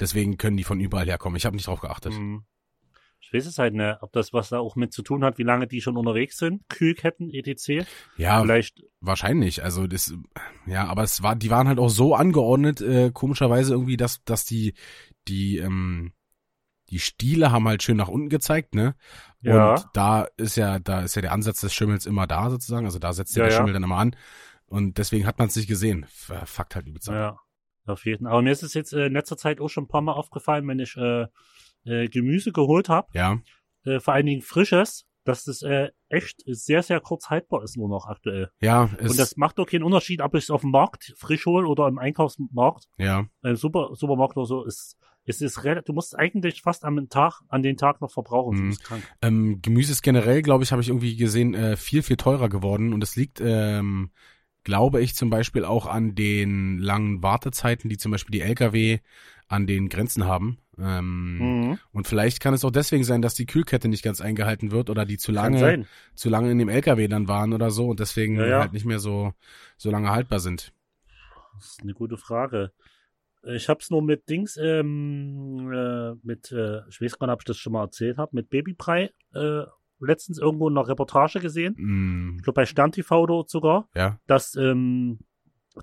Deswegen 0.00 0.38
können 0.38 0.56
die 0.56 0.64
von 0.64 0.80
überall 0.80 1.06
herkommen. 1.06 1.36
Ich 1.36 1.46
habe 1.46 1.56
nicht 1.56 1.66
drauf 1.66 1.80
geachtet. 1.80 2.14
Hm. 2.14 2.44
Weiß 3.34 3.46
es 3.46 3.58
halt 3.58 3.74
nicht, 3.74 3.98
ob 4.00 4.12
das 4.12 4.32
was 4.32 4.48
da 4.48 4.58
auch 4.58 4.76
mit 4.76 4.92
zu 4.92 5.02
tun 5.02 5.24
hat, 5.24 5.38
wie 5.38 5.42
lange 5.42 5.66
die 5.66 5.80
schon 5.80 5.96
unterwegs 5.96 6.38
sind, 6.38 6.68
Kühlketten, 6.68 7.30
etc. 7.30 7.86
Ja, 8.16 8.40
Vielleicht, 8.42 8.82
Wahrscheinlich, 9.00 9.62
also 9.62 9.86
das, 9.86 10.14
ja, 10.66 10.86
aber 10.86 11.02
es 11.02 11.22
war, 11.22 11.36
die 11.36 11.50
waren 11.50 11.68
halt 11.68 11.78
auch 11.78 11.90
so 11.90 12.14
angeordnet, 12.14 12.80
äh, 12.80 13.10
komischerweise 13.12 13.74
irgendwie, 13.74 13.96
dass, 13.96 14.24
dass 14.24 14.44
die, 14.44 14.74
die, 15.28 15.58
ähm, 15.58 16.12
die 16.90 16.98
Stiele 16.98 17.50
haben 17.50 17.66
halt 17.66 17.82
schön 17.82 17.96
nach 17.96 18.08
unten 18.08 18.28
gezeigt, 18.28 18.74
ne? 18.74 18.94
Und 19.42 19.50
Ja. 19.50 19.90
da 19.92 20.26
ist 20.36 20.56
ja, 20.56 20.78
da 20.78 21.02
ist 21.02 21.16
ja 21.16 21.22
der 21.22 21.32
Ansatz 21.32 21.60
des 21.60 21.74
Schimmels 21.74 22.06
immer 22.06 22.26
da 22.26 22.50
sozusagen, 22.50 22.86
also 22.86 22.98
da 22.98 23.12
setzt 23.12 23.36
ja, 23.36 23.42
der 23.42 23.52
ja. 23.52 23.58
Schimmel 23.58 23.72
dann 23.74 23.82
immer 23.82 23.98
an. 23.98 24.16
Und 24.66 24.98
deswegen 24.98 25.26
hat 25.26 25.38
man 25.38 25.48
es 25.48 25.56
nicht 25.56 25.68
gesehen. 25.68 26.06
Fuckt 26.08 26.74
halt 26.74 26.86
übelst 26.86 27.08
ja. 27.08 27.38
Auf 27.86 28.06
jeden 28.06 28.24
Fall. 28.24 28.32
Aber 28.32 28.42
mir 28.42 28.50
ist 28.52 28.62
es 28.62 28.74
jetzt 28.74 28.92
äh, 28.92 29.06
in 29.06 29.12
letzter 29.12 29.36
Zeit 29.36 29.60
auch 29.60 29.68
schon 29.68 29.84
ein 29.84 29.88
paar 29.88 30.00
Mal 30.00 30.12
aufgefallen, 30.12 30.66
wenn 30.66 30.78
ich 30.78 30.96
äh, 30.96 31.26
äh, 31.84 32.08
Gemüse 32.08 32.52
geholt 32.52 32.88
habe, 32.88 33.08
Ja. 33.12 33.40
äh, 33.84 34.00
vor 34.00 34.14
allen 34.14 34.26
Dingen 34.26 34.42
frisches, 34.42 35.06
dass 35.24 35.44
das 35.44 35.62
äh, 35.62 35.88
echt 36.08 36.42
sehr, 36.46 36.82
sehr 36.82 37.00
kurz 37.00 37.30
haltbar 37.30 37.62
ist 37.62 37.76
nur 37.76 37.88
noch 37.88 38.06
aktuell. 38.06 38.50
Ja, 38.60 38.90
es, 38.98 39.12
Und 39.12 39.18
das 39.18 39.36
macht 39.36 39.58
doch 39.58 39.66
keinen 39.66 39.82
Unterschied, 39.82 40.20
ob 40.20 40.34
ich 40.34 40.44
es 40.44 40.50
auf 40.50 40.60
dem 40.60 40.70
Markt 40.70 41.14
frisch 41.16 41.46
hole 41.46 41.66
oder 41.66 41.88
im 41.88 41.98
Einkaufsmarkt, 41.98 42.86
ja. 42.98 43.26
im 43.42 43.56
Super, 43.56 43.90
Supermarkt 43.94 44.36
oder 44.36 44.46
so. 44.46 44.66
Es, 44.66 44.98
es 45.24 45.40
ist 45.40 45.58
du 45.64 45.92
musst 45.94 46.16
eigentlich 46.18 46.60
fast 46.60 46.84
am 46.84 47.08
Tag, 47.08 47.40
an 47.48 47.62
den 47.62 47.78
Tag 47.78 48.02
noch 48.02 48.10
verbrauchen. 48.12 48.66
Mhm. 48.66 48.70
Ist. 48.70 48.92
Ähm, 49.22 49.60
Gemüse 49.62 49.92
ist 49.92 50.02
generell, 50.02 50.42
glaube 50.42 50.64
ich, 50.64 50.72
habe 50.72 50.82
ich 50.82 50.88
irgendwie 50.88 51.16
gesehen, 51.16 51.54
äh, 51.54 51.76
viel, 51.76 52.02
viel 52.02 52.16
teurer 52.16 52.50
geworden. 52.50 52.92
Und 52.92 53.02
es 53.02 53.16
liegt, 53.16 53.40
ähm, 53.42 54.10
glaube 54.64 55.00
ich, 55.00 55.14
zum 55.14 55.30
Beispiel 55.30 55.64
auch 55.64 55.86
an 55.86 56.14
den 56.14 56.78
langen 56.78 57.22
Wartezeiten, 57.22 57.88
die 57.88 57.96
zum 57.98 58.12
Beispiel 58.12 58.32
die 58.32 58.40
Lkw 58.40 58.98
an 59.46 59.66
den 59.66 59.88
Grenzen 59.88 60.24
haben. 60.26 60.58
Ähm, 60.78 61.38
Mhm. 61.38 61.78
Und 61.92 62.08
vielleicht 62.08 62.40
kann 62.40 62.54
es 62.54 62.64
auch 62.64 62.70
deswegen 62.70 63.04
sein, 63.04 63.22
dass 63.22 63.34
die 63.34 63.46
Kühlkette 63.46 63.88
nicht 63.88 64.02
ganz 64.02 64.20
eingehalten 64.20 64.70
wird 64.70 64.90
oder 64.90 65.04
die 65.04 65.18
zu 65.18 65.32
lange, 65.32 65.86
zu 66.14 66.28
lange 66.28 66.50
in 66.50 66.58
dem 66.58 66.68
LKW 66.68 67.06
dann 67.08 67.28
waren 67.28 67.52
oder 67.52 67.70
so 67.70 67.88
und 67.88 68.00
deswegen 68.00 68.36
Ja, 68.36 68.46
ja. 68.46 68.60
halt 68.60 68.72
nicht 68.72 68.86
mehr 68.86 68.98
so, 68.98 69.32
so 69.76 69.90
lange 69.90 70.10
haltbar 70.10 70.40
sind. 70.40 70.72
Das 71.54 71.66
ist 71.72 71.82
eine 71.82 71.94
gute 71.94 72.16
Frage. 72.16 72.72
Ich 73.44 73.68
hab's 73.68 73.90
nur 73.90 74.02
mit 74.02 74.28
Dings, 74.28 74.56
ähm, 74.56 75.70
äh, 75.70 76.14
mit, 76.22 76.50
äh, 76.50 76.80
ich 76.88 77.00
weiß 77.00 77.18
gar 77.18 77.26
nicht, 77.26 77.34
ob 77.34 77.40
ich 77.42 77.46
das 77.46 77.58
schon 77.58 77.74
mal 77.74 77.82
erzählt 77.82 78.16
habe, 78.16 78.34
mit 78.34 78.48
Babybrei 78.48 79.10
äh, 79.34 79.64
letztens 80.00 80.38
irgendwo 80.38 80.68
in 80.68 80.76
einer 80.76 80.88
Reportage 80.88 81.40
gesehen. 81.40 81.74
Mm, 81.78 82.36
Ich 82.38 82.42
glaube 82.42 82.56
bei 82.56 82.66
Stern 82.66 82.92
TV 82.92 83.26
dort 83.26 83.50
sogar, 83.50 83.88
ja, 83.94 84.18
dass 84.26 84.54
ähm, 84.56 85.20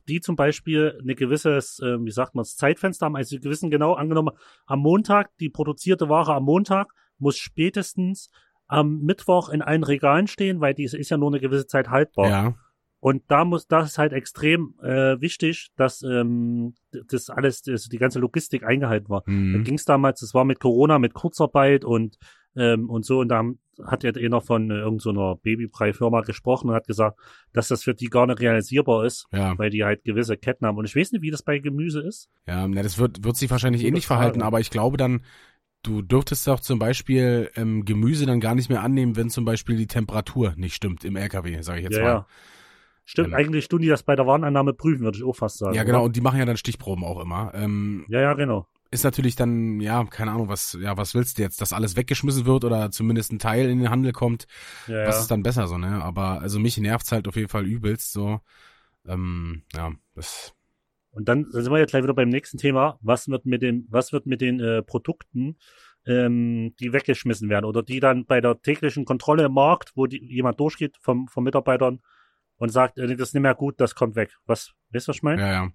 die 0.07 0.21
zum 0.21 0.35
Beispiel 0.35 0.97
eine 1.01 1.15
gewisses, 1.15 1.79
äh, 1.79 1.97
wie 2.03 2.11
sagt 2.11 2.33
man, 2.35 2.45
Zeitfenster 2.45 3.05
haben, 3.05 3.15
also 3.15 3.29
sie 3.29 3.39
gewissen 3.39 3.69
genau 3.69 3.93
angenommen, 3.93 4.31
am 4.65 4.79
Montag, 4.79 5.35
die 5.39 5.49
produzierte 5.49 6.07
Ware 6.09 6.33
am 6.33 6.43
Montag 6.43 6.93
muss 7.17 7.37
spätestens 7.37 8.29
am 8.67 9.01
Mittwoch 9.01 9.49
in 9.49 9.61
allen 9.61 9.83
Regalen 9.83 10.27
stehen, 10.27 10.61
weil 10.61 10.73
diese 10.73 10.97
ist 10.97 11.09
ja 11.09 11.17
nur 11.17 11.29
eine 11.29 11.41
gewisse 11.41 11.67
Zeit 11.67 11.89
haltbar. 11.89 12.29
ja, 12.29 12.55
Und 13.01 13.23
da 13.27 13.43
muss, 13.43 13.67
das 13.67 13.91
ist 13.91 13.97
halt 13.97 14.13
extrem 14.13 14.75
äh, 14.81 15.19
wichtig, 15.19 15.71
dass 15.75 16.03
ähm, 16.03 16.73
das 17.09 17.29
alles, 17.29 17.63
das, 17.63 17.89
die 17.89 17.97
ganze 17.97 18.19
Logistik 18.19 18.63
eingehalten 18.63 19.09
war. 19.09 19.23
Da 19.25 19.31
mm, 19.31 19.63
ging 19.65 19.75
es 19.75 19.83
damals, 19.83 20.21
das 20.21 20.33
war 20.33 20.45
mit 20.45 20.61
Corona, 20.61 20.99
mit 20.99 21.13
Kurzarbeit 21.13 21.83
und 21.83 22.17
ähm, 22.55 22.89
und 22.89 23.05
so. 23.05 23.19
Und 23.19 23.29
da 23.29 23.37
haben- 23.37 23.59
hat 23.85 24.03
ja 24.03 24.11
einer 24.11 24.41
von 24.41 24.69
äh, 24.69 24.75
irgendeiner 24.79 25.35
Babybrei-Firma 25.37 26.21
gesprochen 26.21 26.69
und 26.69 26.75
hat 26.75 26.85
gesagt, 26.87 27.17
dass 27.53 27.67
das 27.69 27.83
für 27.83 27.95
die 27.95 28.07
gar 28.07 28.27
nicht 28.27 28.39
realisierbar 28.39 29.05
ist, 29.05 29.25
ja, 29.31 29.57
weil 29.57 29.69
die 29.71 29.83
halt 29.83 30.03
gewisse 30.03 30.37
Ketten 30.37 30.65
haben. 30.65 30.77
Und 30.77 30.85
ich 30.85 30.95
weiß 30.95 31.11
nicht, 31.13 31.21
wie 31.21 31.31
das 31.31 31.41
bei 31.43 31.57
Gemüse 31.59 32.01
ist. 32.01 32.29
ja, 32.47 32.67
na, 32.67 32.83
das 32.83 32.97
wird, 32.99 33.23
wird 33.23 33.37
sich 33.37 33.49
wahrscheinlich 33.49 33.83
ähnlich 33.83 34.05
verhalten, 34.07 34.41
aber 34.43 34.59
ich 34.59 34.69
glaube 34.69 34.97
dann, 34.97 35.23
du 35.83 36.03
dürftest 36.03 36.45
doch 36.47 36.59
zum 36.59 36.77
Beispiel 36.77 37.49
ähm, 37.55 37.85
Gemüse 37.85 38.27
dann 38.27 38.39
gar 38.39 38.53
nicht 38.53 38.69
mehr 38.69 38.83
annehmen, 38.83 39.15
wenn 39.15 39.31
zum 39.31 39.45
Beispiel 39.45 39.77
die 39.77 39.87
Temperatur 39.87 40.53
nicht 40.57 40.75
stimmt 40.75 41.03
im 41.03 41.15
LKW, 41.15 41.61
sage 41.61 41.79
ich 41.79 41.85
jetzt 41.85 41.97
ja, 41.97 42.03
mal. 42.03 42.09
ja. 42.09 42.27
Stimmt, 43.03 43.29
Ähm. 43.29 43.33
eigentlich 43.33 43.67
tun 43.67 43.81
die 43.81 43.87
das 43.87 44.03
bei 44.03 44.15
der 44.15 44.27
Warenannahme 44.27 44.73
prüfen, 44.73 45.03
würde 45.03 45.17
ich 45.17 45.23
auch 45.23 45.35
fast 45.35 45.57
sagen. 45.57 45.73
Ja, 45.73 45.83
genau, 45.83 45.99
oder? 45.99 46.05
und 46.05 46.15
die 46.15 46.21
machen 46.21 46.37
ja 46.37 46.45
dann 46.45 46.55
Stichproben 46.57 47.03
auch 47.03 47.19
immer. 47.19 47.51
Ähm, 47.55 48.05
Ja, 48.09 48.21
ja, 48.21 48.33
genau. 48.35 48.67
Ist 48.91 49.03
natürlich 49.03 49.35
dann, 49.37 49.79
ja, 49.79 50.03
keine 50.03 50.31
Ahnung, 50.31 50.49
was, 50.49 50.77
ja, 50.79 50.97
was 50.97 51.15
willst 51.15 51.37
du 51.37 51.41
jetzt, 51.41 51.61
dass 51.61 51.71
alles 51.73 51.95
weggeschmissen 51.95 52.45
wird 52.45 52.65
oder 52.65 52.91
zumindest 52.91 53.31
ein 53.31 53.39
Teil 53.39 53.69
in 53.69 53.79
den 53.79 53.89
Handel 53.89 54.11
kommt? 54.11 54.47
Ja, 54.87 55.07
Was 55.07 55.15
ja. 55.15 55.21
ist 55.21 55.31
dann 55.31 55.43
besser 55.43 55.67
so, 55.67 55.77
ne? 55.77 56.03
Aber 56.03 56.41
also 56.41 56.59
mich 56.59 56.77
nervt's 56.77 57.11
halt 57.11 57.27
auf 57.27 57.37
jeden 57.37 57.47
Fall 57.47 57.65
übelst 57.65 58.11
so. 58.11 58.41
Ähm, 59.07 59.63
ja, 59.73 59.91
das, 60.13 60.53
Und 61.11 61.29
dann 61.29 61.47
sind 61.51 61.71
wir 61.71 61.79
jetzt 61.79 61.91
gleich 61.91 62.03
wieder 62.03 62.13
beim 62.13 62.29
nächsten 62.29 62.57
Thema. 62.57 62.99
Was 63.01 63.29
wird 63.29 63.45
mit 63.45 63.61
dem, 63.61 63.87
was 63.89 64.11
wird 64.11 64.25
mit 64.25 64.41
den 64.41 64.59
äh, 64.59 64.83
Produkten, 64.83 65.57
ähm, 66.05 66.75
die 66.79 66.91
weggeschmissen 66.93 67.49
werden 67.49 67.65
oder 67.65 67.83
die 67.83 67.99
dann 67.99 68.25
bei 68.25 68.41
der 68.41 68.61
täglichen 68.61 69.05
Kontrolle 69.05 69.45
im 69.45 69.53
Markt, 69.53 69.93
wo 69.95 70.05
die, 70.05 70.23
jemand 70.23 70.59
durchgeht 70.59 70.97
vom, 70.99 71.27
vom 71.27 71.43
Mitarbeitern 71.43 72.01
und 72.57 72.69
sagt, 72.69 72.97
äh, 72.97 73.07
das 73.15 73.29
ist 73.29 73.33
nicht 73.33 73.43
mehr 73.43 73.55
gut, 73.55 73.79
das 73.79 73.95
kommt 73.95 74.15
weg. 74.15 74.35
Was, 74.45 74.73
weißt 74.91 75.07
du, 75.07 75.09
was 75.09 75.15
ich 75.17 75.23
meine? 75.23 75.41
ja, 75.41 75.51
ja. 75.51 75.69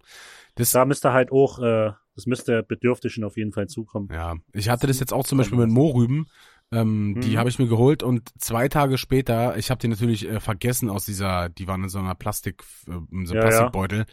Das, 0.54 0.70
Da 0.72 0.84
müsste 0.84 1.12
halt 1.12 1.32
auch, 1.32 1.58
äh, 1.60 1.92
das 2.16 2.26
müsste 2.26 2.62
Bedürftigen 2.64 3.22
auf 3.22 3.36
jeden 3.36 3.52
Fall 3.52 3.68
zukommen. 3.68 4.08
ja. 4.12 4.34
Ich 4.52 4.68
hatte 4.68 4.86
das 4.88 4.98
jetzt 4.98 5.12
auch 5.12 5.24
zum 5.24 5.38
Beispiel 5.38 5.58
mit 5.58 5.70
Mohrrüben. 5.70 6.26
Ähm, 6.72 7.20
Die 7.22 7.30
Mhm. 7.30 7.38
habe 7.38 7.48
ich 7.48 7.60
mir 7.60 7.68
geholt 7.68 8.02
und 8.02 8.28
zwei 8.42 8.68
Tage 8.68 8.98
später, 8.98 9.56
ich 9.56 9.70
habe 9.70 9.78
die 9.80 9.86
natürlich 9.86 10.28
äh, 10.28 10.40
vergessen 10.40 10.90
aus 10.90 11.04
dieser, 11.04 11.48
die 11.48 11.68
waren 11.68 11.84
in 11.84 11.88
so 11.88 12.00
einer 12.00 12.16
Plastik, 12.16 12.64
äh, 12.88 12.90
in 12.90 12.98
so 12.98 13.14
einem 13.14 13.26
Ja, 13.26 13.34
ja. 13.34 13.40
Plastikbeutel. 13.42 14.06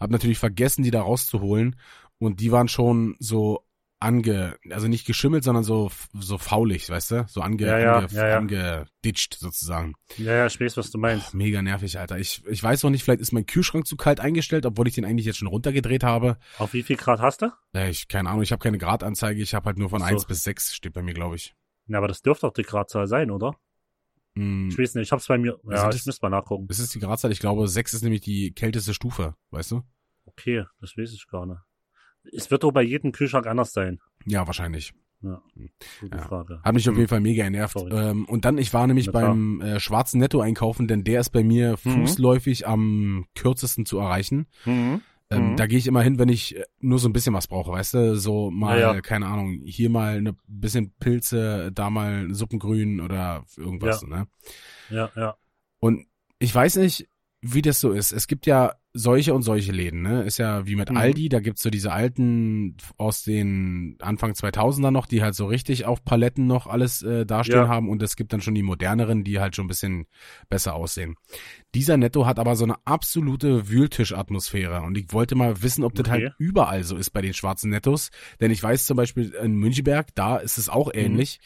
Hab 0.00 0.10
natürlich 0.10 0.38
vergessen, 0.38 0.82
die 0.82 0.90
da 0.90 1.02
rauszuholen 1.02 1.76
und 2.18 2.40
die 2.40 2.50
waren 2.50 2.66
schon 2.66 3.14
so 3.20 3.64
ange, 4.00 4.56
also 4.70 4.88
nicht 4.88 5.06
geschimmelt, 5.06 5.44
sondern 5.44 5.62
so 5.62 5.90
so 6.18 6.38
faulig, 6.38 6.88
weißt 6.88 7.10
du, 7.10 7.24
so 7.28 7.42
ange, 7.42 7.66
Ja, 7.66 7.78
ja, 7.78 7.96
ange, 7.98 8.08
ja, 8.12 8.28
ja. 8.28 8.38
angeditscht 8.38 9.34
sozusagen. 9.38 9.94
Ja, 10.16 10.32
ja, 10.32 10.46
ich 10.46 10.58
weiß, 10.58 10.76
was 10.78 10.90
du 10.90 10.98
meinst. 10.98 11.34
Mega 11.34 11.60
nervig, 11.62 11.98
Alter. 11.98 12.18
Ich, 12.18 12.42
ich 12.46 12.62
weiß 12.62 12.82
noch 12.82 12.90
nicht, 12.90 13.04
vielleicht 13.04 13.20
ist 13.20 13.32
mein 13.32 13.46
Kühlschrank 13.46 13.86
zu 13.86 13.96
kalt 13.96 14.18
eingestellt, 14.20 14.64
obwohl 14.66 14.88
ich 14.88 14.94
den 14.94 15.04
eigentlich 15.04 15.26
jetzt 15.26 15.36
schon 15.38 15.48
runtergedreht 15.48 16.02
habe. 16.02 16.38
Auf 16.58 16.72
wie 16.72 16.82
viel 16.82 16.96
Grad 16.96 17.20
hast 17.20 17.42
du? 17.42 17.52
Äh, 17.74 17.90
Ich, 17.90 18.08
keine 18.08 18.30
Ahnung, 18.30 18.42
ich 18.42 18.52
habe 18.52 18.62
keine 18.62 18.78
Gradanzeige, 18.78 19.42
ich 19.42 19.54
habe 19.54 19.66
halt 19.66 19.78
nur 19.78 19.90
von 19.90 20.02
Ach 20.02 20.08
so. 20.08 20.14
1 20.14 20.24
bis 20.24 20.42
6 20.44 20.74
steht 20.74 20.94
bei 20.94 21.02
mir, 21.02 21.12
glaube 21.14 21.36
ich. 21.36 21.54
Ja, 21.86 21.98
aber 21.98 22.08
das 22.08 22.22
dürfte 22.22 22.46
doch 22.46 22.54
die 22.54 22.62
Gradzahl 22.62 23.06
sein, 23.06 23.30
oder? 23.30 23.54
Hm, 24.36 24.68
Ich 24.70 24.78
weiß 24.78 24.94
nicht, 24.94 25.06
ich 25.08 25.12
hab's 25.12 25.26
bei 25.26 25.38
mir, 25.38 25.58
ja, 25.64 25.86
das- 25.86 25.96
ich 25.96 26.06
müsste 26.06 26.24
mal 26.24 26.30
nachgucken. 26.30 26.68
das 26.68 26.78
ist 26.78 26.94
die 26.94 27.00
Gradzahl, 27.00 27.32
ich 27.32 27.40
glaube, 27.40 27.66
6 27.68 27.92
ist 27.94 28.02
nämlich 28.02 28.20
die 28.20 28.52
kälteste 28.52 28.94
Stufe, 28.94 29.34
weißt 29.50 29.72
du? 29.72 29.82
Okay, 30.24 30.64
das 30.80 30.96
weiß 30.96 31.12
ich 31.12 31.26
gar 31.26 31.46
nicht. 31.46 31.58
Es 32.32 32.50
wird 32.50 32.62
doch 32.62 32.72
bei 32.72 32.82
jedem 32.82 33.12
Kühlschrank 33.12 33.46
anders 33.46 33.72
sein. 33.72 34.00
Ja, 34.26 34.46
wahrscheinlich. 34.46 34.92
Ja, 35.22 35.42
gute 36.00 36.16
Ja. 36.16 36.22
Frage. 36.22 36.60
Hat 36.62 36.74
mich 36.74 36.88
auf 36.88 36.94
Hm. 36.94 36.98
jeden 37.00 37.08
Fall 37.10 37.20
mega 37.20 37.44
genervt. 37.44 37.76
Ähm, 37.90 38.24
und 38.24 38.44
dann, 38.46 38.56
ich 38.56 38.72
war 38.72 38.86
nämlich 38.86 39.08
klar. 39.08 39.28
beim 39.28 39.60
äh, 39.60 39.78
schwarzen 39.78 40.18
Netto 40.18 40.40
einkaufen, 40.40 40.88
denn 40.88 41.04
der 41.04 41.20
ist 41.20 41.30
bei 41.30 41.44
mir 41.44 41.72
Mhm. 41.84 42.06
fußläufig 42.06 42.66
am 42.66 43.26
kürzesten 43.34 43.84
zu 43.84 43.98
erreichen. 43.98 44.46
Mhm. 44.64 45.02
Ähm, 45.32 45.50
Mhm. 45.52 45.56
Da 45.56 45.66
gehe 45.66 45.78
ich 45.78 45.86
immer 45.86 46.02
hin, 46.02 46.18
wenn 46.18 46.30
ich 46.30 46.56
äh, 46.56 46.64
nur 46.80 46.98
so 46.98 47.08
ein 47.08 47.12
bisschen 47.12 47.34
was 47.34 47.46
brauche, 47.48 47.70
weißt 47.70 47.94
du? 47.94 48.16
So 48.16 48.50
mal, 48.50 48.80
Ja, 48.80 48.94
ja. 48.94 49.00
keine 49.02 49.26
Ahnung, 49.26 49.60
hier 49.64 49.90
mal 49.90 50.16
eine 50.16 50.34
bisschen 50.48 50.92
Pilze, 50.98 51.70
da 51.70 51.90
mal 51.90 52.32
Suppengrün 52.34 53.00
oder 53.00 53.44
irgendwas, 53.58 54.00
Ja. 54.02 54.08
ne? 54.08 54.26
Ja, 54.88 55.10
ja. 55.14 55.36
Und 55.80 56.06
ich 56.38 56.54
weiß 56.54 56.76
nicht, 56.76 57.08
wie 57.42 57.62
das 57.62 57.80
so 57.80 57.92
ist. 57.92 58.12
Es 58.12 58.26
gibt 58.26 58.46
ja 58.46 58.74
solche 58.92 59.32
und 59.34 59.42
solche 59.42 59.70
Läden, 59.72 60.02
ne? 60.02 60.24
Ist 60.24 60.38
ja 60.38 60.66
wie 60.66 60.74
mit 60.76 60.90
Mhm. 60.90 60.96
Aldi, 60.96 61.28
da 61.28 61.38
gibt's 61.40 61.62
so 61.62 61.70
diese 61.70 61.92
alten 61.92 62.76
aus 62.96 63.22
den 63.22 63.96
Anfang 64.00 64.32
2000er 64.32 64.90
noch, 64.90 65.06
die 65.06 65.22
halt 65.22 65.34
so 65.36 65.46
richtig 65.46 65.86
auf 65.86 66.04
Paletten 66.04 66.46
noch 66.48 66.66
alles 66.66 67.02
äh, 67.02 67.24
dastehen 67.24 67.60
Ja. 67.60 67.68
haben 67.68 67.88
und 67.88 68.02
es 68.02 68.16
gibt 68.16 68.32
dann 68.32 68.40
schon 68.40 68.54
die 68.56 68.64
moderneren, 68.64 69.22
die 69.24 69.38
halt 69.38 69.54
schon 69.56 69.66
ein 69.66 69.68
bisschen 69.68 70.06
besser 70.48 70.74
aussehen. 70.74 71.14
Dieser 71.74 71.96
Netto 71.96 72.26
hat 72.26 72.38
aber 72.40 72.56
so 72.56 72.64
eine 72.64 72.76
absolute 72.84 73.70
Wühltischatmosphäre 73.70 74.82
und 74.82 74.98
ich 74.98 75.12
wollte 75.12 75.34
mal 75.36 75.62
wissen, 75.62 75.84
ob 75.84 75.94
das 75.94 76.08
Okay. 76.08 76.10
halt 76.24 76.34
überall 76.38 76.82
so 76.82 76.96
ist 76.96 77.10
bei 77.10 77.22
den 77.22 77.32
schwarzen 77.32 77.70
Nettos, 77.70 78.10
denn 78.40 78.50
ich 78.50 78.62
weiß 78.62 78.86
zum 78.86 78.96
Beispiel 78.96 79.30
in 79.40 79.54
Müncheberg, 79.54 80.08
da 80.14 80.36
ist 80.36 80.58
es 80.58 80.68
auch 80.68 80.90
ähnlich. 80.92 81.38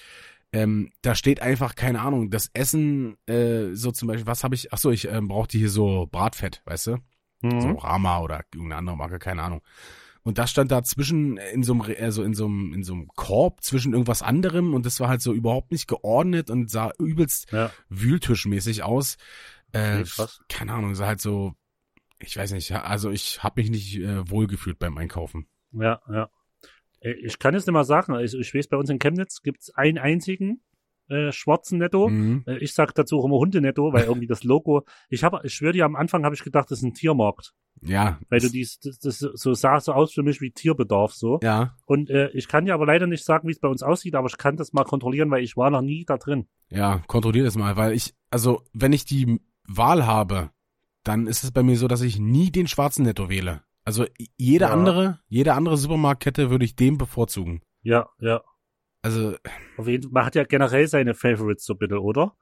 Ähm, 0.55 0.93
da 1.03 1.17
steht 1.17 1.43
einfach, 1.43 1.75
keine 1.75 2.01
Ahnung, 2.01 2.31
das 2.31 2.49
Essen, 2.55 3.17
äh, 3.27 3.75
so 3.75 3.90
zum 3.90 4.07
Beispiel, 4.07 4.29
was 4.29 4.45
habe 4.45 4.55
ich, 4.55 4.73
ach 4.73 4.79
so, 4.79 4.93
ich 4.93 5.09
ähm, 5.09 5.27
brauchte 5.27 5.59
hier 5.59 5.69
so 5.69 6.07
Bratfett, 6.07 6.62
weißt 6.64 6.87
du? 6.87 6.99
Mhm. 7.43 7.61
So 7.61 7.71
Rama 7.73 8.21
oder 8.21 8.45
irgendeine 8.55 8.77
andere 8.77 8.97
Marke, 8.97 9.19
keine 9.19 9.43
Ahnung. 9.43 9.62
Und 10.23 10.38
das 10.38 10.53
stand 10.53 10.71
da 10.71 10.85
zwischen, 10.85 11.38
in 11.38 11.64
so 11.64 11.73
einem, 11.73 11.83
also 12.01 12.23
in 12.23 12.35
so 12.35 12.47
einem, 12.47 12.73
in 12.73 12.85
so 12.85 12.95
einem 12.95 13.09
Korb 13.09 13.64
zwischen 13.64 13.95
irgendwas 13.95 14.23
anderem 14.23 14.75
und 14.75 14.87
das 14.87 15.01
war 15.01 15.09
halt 15.09 15.23
so 15.23 15.33
überhaupt 15.33 15.73
nicht 15.73 15.88
geordnet 15.88 16.51
und 16.51 16.71
sah 16.71 16.93
übelst 17.01 17.51
Ja, 17.51 17.73
wühltischmäßig 17.88 18.85
aus. 18.85 19.17
Äh, 19.73 20.05
keine 20.49 20.73
Ahnung, 20.73 20.95
sah 20.95 21.09
halt 21.09 21.21
so, 21.21 21.55
ich 22.21 22.37
weiß 22.37 22.53
nicht, 22.53 22.71
also 22.71 23.11
ich 23.11 23.43
habe 23.43 23.61
mich 23.61 23.71
nicht 23.71 23.97
äh, 23.97 24.31
wohlgefühlt 24.31 24.79
beim 24.79 24.97
Einkaufen. 24.99 25.49
ja, 25.73 26.01
ja. 26.09 26.29
Äh, 27.05 27.12
Ich 27.12 27.38
kann 27.38 27.55
es 27.55 27.67
nicht 27.67 27.73
mal 27.73 27.85
sagen. 27.85 28.12
Also 28.14 28.38
ich 28.38 28.55
weiß, 28.55 28.69
bei 28.69 28.77
uns 28.77 28.90
in 28.90 28.99
Chemnitz 28.99 29.43
gibt's 29.43 29.71
einen 29.75 29.99
einzigen 29.99 30.62
äh, 31.09 31.31
schwarzen 31.33 31.79
Netto. 31.79 32.09
Mhm. 32.09 32.45
Äh, 32.47 32.59
Ich 32.59 32.73
sag 32.75 32.95
dazu 32.95 33.19
auch 33.21 33.27
immer 33.27 33.37
Hundenetto, 33.37 33.93
weil 33.93 34.05
irgendwie 34.05 34.27
das 34.27 34.43
Logo. 34.43 34.85
Ich 35.11 35.23
habe, 35.23 35.40
ich 35.45 35.53
schwöre 35.55 35.73
dir, 35.75 35.85
am 35.85 35.97
Anfang 35.97 36.25
habe 36.25 36.35
ich 36.35 36.43
gedacht, 36.43 36.71
das 36.71 36.79
ist 36.79 36.85
ein 36.85 36.95
Tiermarkt, 36.95 37.53
Ja. 37.83 38.19
weil 38.31 38.40
du 38.40 38.47
das- 38.47 38.53
dies, 38.53 38.79
das, 38.81 38.99
das 38.99 39.19
so 39.19 39.53
sah 39.53 39.79
so 39.81 39.93
aus 39.93 40.14
für 40.14 40.23
mich 40.23 40.40
wie 40.40 40.51
Tierbedarf 40.51 41.12
so. 41.12 41.40
Ja, 41.43 41.77
Und 41.85 42.09
äh, 42.11 42.31
ich 42.31 42.49
kann 42.49 42.64
dir 42.64 42.73
aber 42.75 42.87
leider 42.87 43.07
nicht 43.07 43.23
sagen, 43.25 43.47
wie 43.49 43.53
es 43.53 43.61
bei 43.61 43.69
uns 43.69 43.83
aussieht, 43.83 44.14
aber 44.14 44.29
ich 44.29 44.38
kann 44.38 44.57
das 44.57 44.73
mal 44.73 44.85
kontrollieren, 44.85 45.31
weil 45.31 45.45
ich 45.45 45.57
war 45.59 45.69
noch 45.71 45.83
nie 45.83 46.05
da 46.07 46.17
drin. 46.17 46.47
Ja, 46.71 47.03
kontrollier 47.07 47.45
das 47.45 47.57
mal, 47.57 47.77
weil 47.77 47.93
ich, 47.93 48.14
also 48.31 48.62
wenn 48.73 48.93
ich 48.95 49.05
die 49.05 49.40
Wahl 49.69 50.07
habe, 50.07 50.51
dann 51.03 51.27
ist 51.27 51.45
es 51.45 51.53
bei 51.53 51.62
mir 51.62 51.77
so, 51.77 51.87
dass 51.87 52.01
ich 52.01 52.19
nie 52.19 52.51
den 52.51 52.67
schwarzen 52.67 53.05
Netto 53.05 53.29
wähle. 53.29 53.61
Also 53.85 54.07
jede 54.37 54.64
Ja. 54.66 54.70
andere, 54.73 55.20
jede 55.29 55.55
andere 55.55 55.77
Supermarktkette 55.77 56.51
würde 56.51 56.64
ich 56.64 56.75
dem 56.77 56.97
bevorzugen. 56.99 57.62
Ja, 57.83 58.09
ja. 58.18 58.42
Also 59.03 59.35
Auf 59.77 59.87
jeden 59.87 60.05
Fall. 60.05 60.12
Man 60.12 60.25
hat 60.27 60.35
ja 60.35 60.44
generell 60.44 60.87
seine 60.88 61.14
Favorites 61.14 61.64
so 61.66 61.75
bitte, 61.75 62.01
oder? 62.03 62.35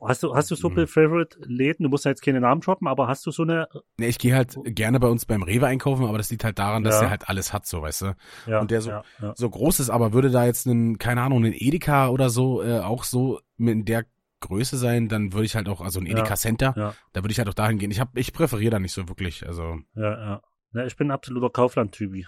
Hast 0.00 0.22
du, 0.22 0.32
hast 0.32 0.48
du 0.50 0.54
so 0.54 0.68
viele 0.70 0.86
Favorite-Läden? 0.86 1.82
Du 1.82 1.88
musst 1.88 2.04
ja 2.04 2.12
jetzt 2.12 2.22
keine 2.22 2.40
Namen 2.40 2.60
droppen, 2.60 2.86
aber 2.86 3.08
hast 3.08 3.26
du 3.26 3.32
so 3.32 3.42
eine, 3.42 3.66
Nee, 3.98 4.06
ich 4.06 4.18
gehe 4.18 4.32
halt 4.32 4.56
gerne 4.64 5.00
bei 5.00 5.08
uns 5.08 5.26
beim 5.26 5.42
Rewe 5.42 5.66
einkaufen, 5.66 6.04
aber 6.06 6.18
das 6.18 6.30
liegt 6.30 6.44
halt 6.44 6.56
daran, 6.60 6.84
dass 6.84 6.96
Ja. 6.96 7.00
der 7.00 7.10
halt 7.10 7.28
alles 7.28 7.52
hat, 7.52 7.66
so, 7.66 7.82
weißt 7.82 8.02
du. 8.02 8.16
ja, 8.46 8.60
Und 8.60 8.70
der 8.70 8.80
so- 8.80 8.90
ja, 8.90 9.02
ja. 9.20 9.32
So 9.36 9.50
groß 9.50 9.80
ist, 9.80 9.90
aber 9.90 10.12
würde 10.12 10.30
da 10.30 10.44
jetzt 10.44 10.68
einen, 10.68 10.98
keine 10.98 11.22
Ahnung, 11.22 11.38
einen 11.44 11.52
Edeka 11.52 12.10
oder 12.10 12.30
so, 12.30 12.62
äh, 12.62 12.78
auch 12.78 13.02
so 13.02 13.40
in 13.58 13.84
der 13.86 14.04
Größe 14.40 14.76
sein, 14.76 15.08
dann 15.08 15.32
würde 15.32 15.46
ich 15.46 15.56
halt 15.56 15.68
auch, 15.68 15.80
also 15.80 15.98
ein. 15.98 16.06
Edeka 16.06 16.36
Center, 16.36 16.74
Ja. 16.76 16.94
da 17.12 17.24
würde 17.24 17.32
ich 17.32 17.38
halt 17.40 17.48
auch 17.48 17.54
dahin 17.54 17.78
gehen. 17.78 17.90
Ich 17.90 17.98
hab, 17.98 18.16
ich 18.16 18.32
präferiere 18.32 18.70
da 18.70 18.78
nicht 18.78 18.92
so 18.92 19.08
wirklich, 19.08 19.44
also, 19.48 19.78
Ja, 19.96 20.10
ja. 20.12 20.42
Ja 20.74 20.86
ich 20.86 20.96
bin 20.96 21.08
ein 21.08 21.12
absoluter 21.12 21.50
Kaufland-Typi. 21.50 22.26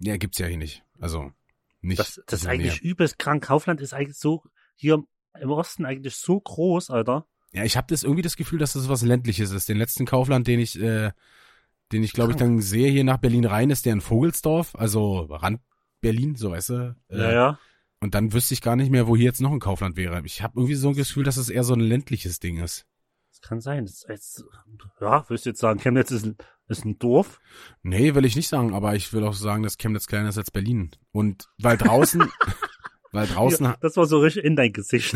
ja, 0.00 0.16
gibt's 0.16 0.38
ja 0.38 0.46
hier 0.46 0.58
nicht. 0.58 0.84
Also, 1.00 1.32
nicht. 1.80 1.98
Das, 1.98 2.20
das 2.26 2.42
ist 2.42 2.46
eigentlich 2.46 2.82
Nähe. 2.82 2.90
übelst 2.92 3.18
krank. 3.18 3.44
Kaufland 3.44 3.80
ist 3.80 3.92
eigentlich 3.92 4.18
so, 4.18 4.42
hier 4.76 5.02
im 5.40 5.50
Osten 5.50 5.84
eigentlich 5.84 6.16
so 6.16 6.40
groß, 6.40 6.90
Alter. 6.90 7.26
Ja, 7.52 7.64
ich 7.64 7.76
habe 7.76 7.86
das 7.88 8.02
irgendwie 8.02 8.22
das 8.22 8.36
Gefühl, 8.36 8.58
dass 8.58 8.72
das 8.74 8.88
was 8.88 9.02
ländliches 9.02 9.50
ist. 9.50 9.68
Den 9.68 9.76
letzten 9.78 10.06
Kaufland, 10.06 10.46
den 10.46 10.60
ich, 10.60 10.80
äh, 10.80 11.10
den 11.92 12.02
ich 12.02 12.12
glaube 12.12 12.32
ich 12.32 12.36
dann 12.38 12.60
sehe 12.60 12.90
hier 12.90 13.04
nach 13.04 13.18
Berlin 13.18 13.44
rein, 13.44 13.70
ist 13.70 13.84
der 13.84 13.92
in 13.92 14.00
Vogelsdorf, 14.00 14.74
also 14.74 15.26
Rand 15.30 15.60
Berlin, 16.00 16.34
so 16.36 16.50
weißt 16.50 16.68
du. 16.70 16.96
Äh, 17.08 17.18
Ja, 17.18 17.32
ja. 17.32 17.58
Und 18.00 18.14
dann 18.14 18.32
wüsste 18.32 18.54
ich 18.54 18.62
gar 18.62 18.74
nicht 18.74 18.90
mehr, 18.90 19.06
wo 19.06 19.16
hier 19.16 19.26
jetzt 19.26 19.40
noch 19.40 19.52
ein 19.52 19.60
Kaufland 19.60 19.96
wäre. 19.96 20.20
Ich 20.24 20.42
habe 20.42 20.58
irgendwie 20.58 20.74
so 20.74 20.88
ein 20.88 20.94
Gefühl, 20.94 21.24
dass 21.24 21.36
es 21.36 21.48
eher 21.48 21.62
so 21.62 21.74
ein 21.74 21.80
ländliches 21.80 22.40
Ding 22.40 22.58
ist. 22.58 22.86
Kann 23.42 23.60
sein. 23.60 23.84
Das 23.84 23.94
ist 23.96 24.08
jetzt, 24.08 24.44
ja, 25.00 25.24
willst 25.28 25.44
du 25.46 25.50
jetzt 25.50 25.60
sagen, 25.60 25.80
Chemnitz 25.80 26.10
ist 26.12 26.24
ein, 26.24 26.36
ist 26.68 26.84
ein 26.84 26.98
Dorf? 26.98 27.40
Nee, 27.82 28.14
will 28.14 28.24
ich 28.24 28.36
nicht 28.36 28.48
sagen, 28.48 28.72
aber 28.72 28.94
ich 28.94 29.12
will 29.12 29.24
auch 29.24 29.34
sagen, 29.34 29.62
dass 29.64 29.76
Chemnitz 29.78 30.06
kleiner 30.06 30.28
ist 30.28 30.38
als 30.38 30.50
Berlin. 30.50 30.92
Und 31.10 31.48
weil 31.58 31.76
draußen, 31.76 32.22
weil 33.12 33.26
draußen, 33.26 33.66
Ja, 33.66 33.76
das 33.80 33.96
war 33.96 34.06
so 34.06 34.20
richtig 34.20 34.44
in 34.44 34.54
dein 34.56 34.72
Gesicht. 34.72 35.14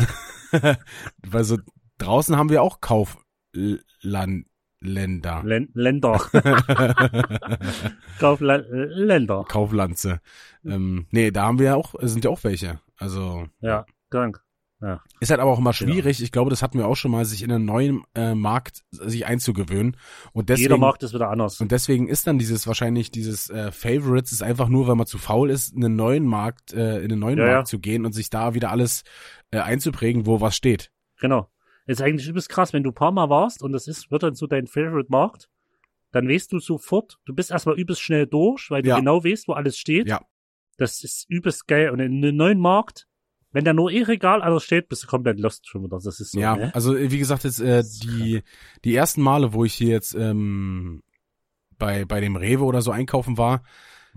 weil 1.25 1.43
so 1.45 1.57
draußen 1.99 2.35
haben 2.35 2.49
wir 2.49 2.61
auch 2.61 2.81
Kaufländer. 2.81 3.23
Län- 5.43 5.71
Länder. 5.73 6.19
Kaufland, 8.19 8.65
äh, 8.67 8.85
Länder. 8.85 9.45
Kauflandse. 9.47 10.19
Ähm, 10.63 11.07
nee, 11.11 11.31
da 11.31 11.43
haben 11.45 11.59
wir 11.59 11.65
ja 11.67 11.75
auch, 11.75 11.95
sind 12.01 12.25
ja 12.25 12.31
auch 12.31 12.43
welche. 12.43 12.79
Also 12.97 13.47
Ja, 13.59 13.85
krank. 14.79 15.01
ist 15.19 15.29
halt 15.31 15.39
aber 15.39 15.51
auch 15.51 15.59
immer 15.59 15.71
Genau. 15.73 15.91
schwierig. 15.93 16.21
Ich 16.21 16.31
glaube, 16.31 16.49
das 16.49 16.61
hatten 16.61 16.77
wir 16.77 16.87
auch 16.87 16.95
schon 16.95 17.11
mal, 17.11 17.25
sich 17.25 17.43
in 17.43 17.51
einen 17.51 17.65
neuen 17.65 18.03
äh, 18.15 18.35
Markt 18.35 18.83
sich 18.91 19.25
einzugewöhnen. 19.25 19.97
Und 20.33 20.49
deswegen, 20.49 20.63
Jeder 20.63 20.77
Markt 20.77 21.03
ist 21.03 21.13
wieder 21.13 21.29
anders. 21.29 21.59
und 21.61 21.71
deswegen 21.71 22.07
ist 22.07 22.27
dann 22.27 22.37
dieses 22.39 22.67
wahrscheinlich 22.67 23.11
dieses 23.11 23.49
äh, 23.49 23.71
Favorites 23.71 24.31
ist 24.31 24.43
einfach 24.43 24.69
nur, 24.69 24.87
weil 24.87 24.95
man 24.95 25.07
zu 25.07 25.17
faul 25.17 25.49
ist, 25.49 25.73
in 25.73 25.83
einen 25.83 25.95
neuen 25.95 26.25
Markt, 26.25 26.73
äh, 26.73 26.97
in 26.99 27.11
einen 27.11 27.19
neuen 27.19 27.37
Ja, 27.39 27.45
Markt 27.45 27.57
ja. 27.59 27.63
zu 27.65 27.79
gehen 27.79 28.05
und 28.05 28.11
sich 28.13 28.29
da 28.29 28.53
wieder 28.53 28.71
alles 28.71 29.03
äh, 29.51 29.59
einzuprägen, 29.59 30.25
wo 30.25 30.41
was 30.41 30.55
steht. 30.55 30.91
Genau. 31.19 31.49
Ist 31.85 32.01
eigentlich 32.01 32.27
übelst 32.27 32.49
krass, 32.49 32.73
wenn 32.73 32.83
du 32.83 32.89
ein 32.91 32.95
paar 32.95 33.11
Mal 33.11 33.29
warst 33.29 33.63
und 33.63 33.71
das 33.71 33.87
ist, 33.87 34.11
wird 34.11 34.21
dann 34.23 34.35
so 34.35 34.45
dein 34.45 34.67
Favorite 34.67 35.09
Markt, 35.09 35.49
dann 36.11 36.27
weißt 36.27 36.51
du 36.51 36.59
sofort, 36.59 37.17
du 37.25 37.33
bist 37.33 37.49
erstmal 37.51 37.79
übelst 37.79 38.01
schnell 38.01 38.27
durch, 38.27 38.69
weil 38.69 38.81
du 38.81 38.89
Ja. 38.89 38.97
genau 38.99 39.23
weißt, 39.23 39.47
wo 39.47 39.53
alles 39.53 39.77
steht. 39.77 40.07
Ja. 40.07 40.21
Das 40.77 41.03
ist 41.03 41.25
übelst 41.29 41.67
geil. 41.67 41.89
Und 41.89 41.99
in 41.99 42.23
einem 42.23 42.35
neuen 42.35 42.59
Markt, 42.59 43.07
wenn 43.51 43.65
da 43.65 43.73
nur 43.73 43.91
eh 43.91 44.03
Regal 44.03 44.41
alles 44.41 44.63
steht, 44.63 44.89
bist 44.89 45.03
du 45.03 45.07
komplett 45.07 45.39
lost 45.39 45.67
schon 45.67 45.83
wieder. 45.83 45.99
Das 46.03 46.19
ist 46.19 46.31
so, 46.31 46.39
ja, 46.39 46.53
also 46.73 46.95
äh, 46.95 47.11
wie 47.11 47.19
gesagt, 47.19 47.43
jetzt 47.43 47.59
äh, 47.59 47.83
die 47.83 48.43
die 48.83 48.95
ersten 48.95 49.21
Male, 49.21 49.53
wo 49.53 49.65
ich 49.65 49.73
hier 49.73 49.89
jetzt 49.89 50.13
ähm, 50.15 51.03
bei 51.77 52.05
bei 52.05 52.19
dem 52.21 52.35
Rewe 52.35 52.63
oder 52.63 52.81
so 52.81 52.91
einkaufen 52.91 53.37
war, 53.37 53.61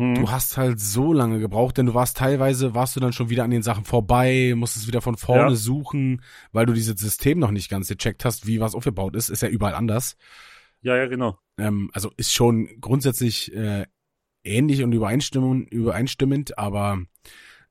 Hm. 0.00 0.14
Du 0.14 0.30
hast 0.30 0.56
halt 0.56 0.80
so 0.80 1.12
lange 1.12 1.40
gebraucht, 1.40 1.76
denn 1.76 1.84
du 1.84 1.92
warst 1.92 2.16
teilweise, 2.16 2.74
warst 2.74 2.96
du 2.96 3.00
dann 3.00 3.12
schon 3.12 3.28
wieder 3.28 3.44
an 3.44 3.50
den 3.50 3.62
Sachen 3.62 3.84
vorbei, 3.84 4.54
musstest 4.56 4.86
wieder 4.86 5.02
von 5.02 5.18
vorne 5.18 5.50
Ja. 5.50 5.54
suchen, 5.54 6.22
weil 6.52 6.64
du 6.64 6.72
dieses 6.72 6.98
System 6.98 7.38
noch 7.38 7.50
nicht 7.50 7.68
ganz 7.68 7.86
gecheckt 7.86 8.24
hast, 8.24 8.46
wie 8.46 8.60
was 8.60 8.74
aufgebaut 8.74 9.14
ist. 9.14 9.28
Ist 9.28 9.42
ja 9.42 9.50
überall 9.50 9.74
anders. 9.74 10.16
Ja, 10.80 10.96
ja, 10.96 11.06
genau. 11.06 11.38
Ähm, 11.58 11.90
also 11.92 12.10
ist 12.16 12.32
schon 12.32 12.80
grundsätzlich 12.80 13.54
äh, 13.54 13.84
ähnlich 14.42 14.82
und 14.82 14.92
übereinstimmend, 14.92 15.70
übereinstimmend, 15.70 16.56
aber 16.56 17.02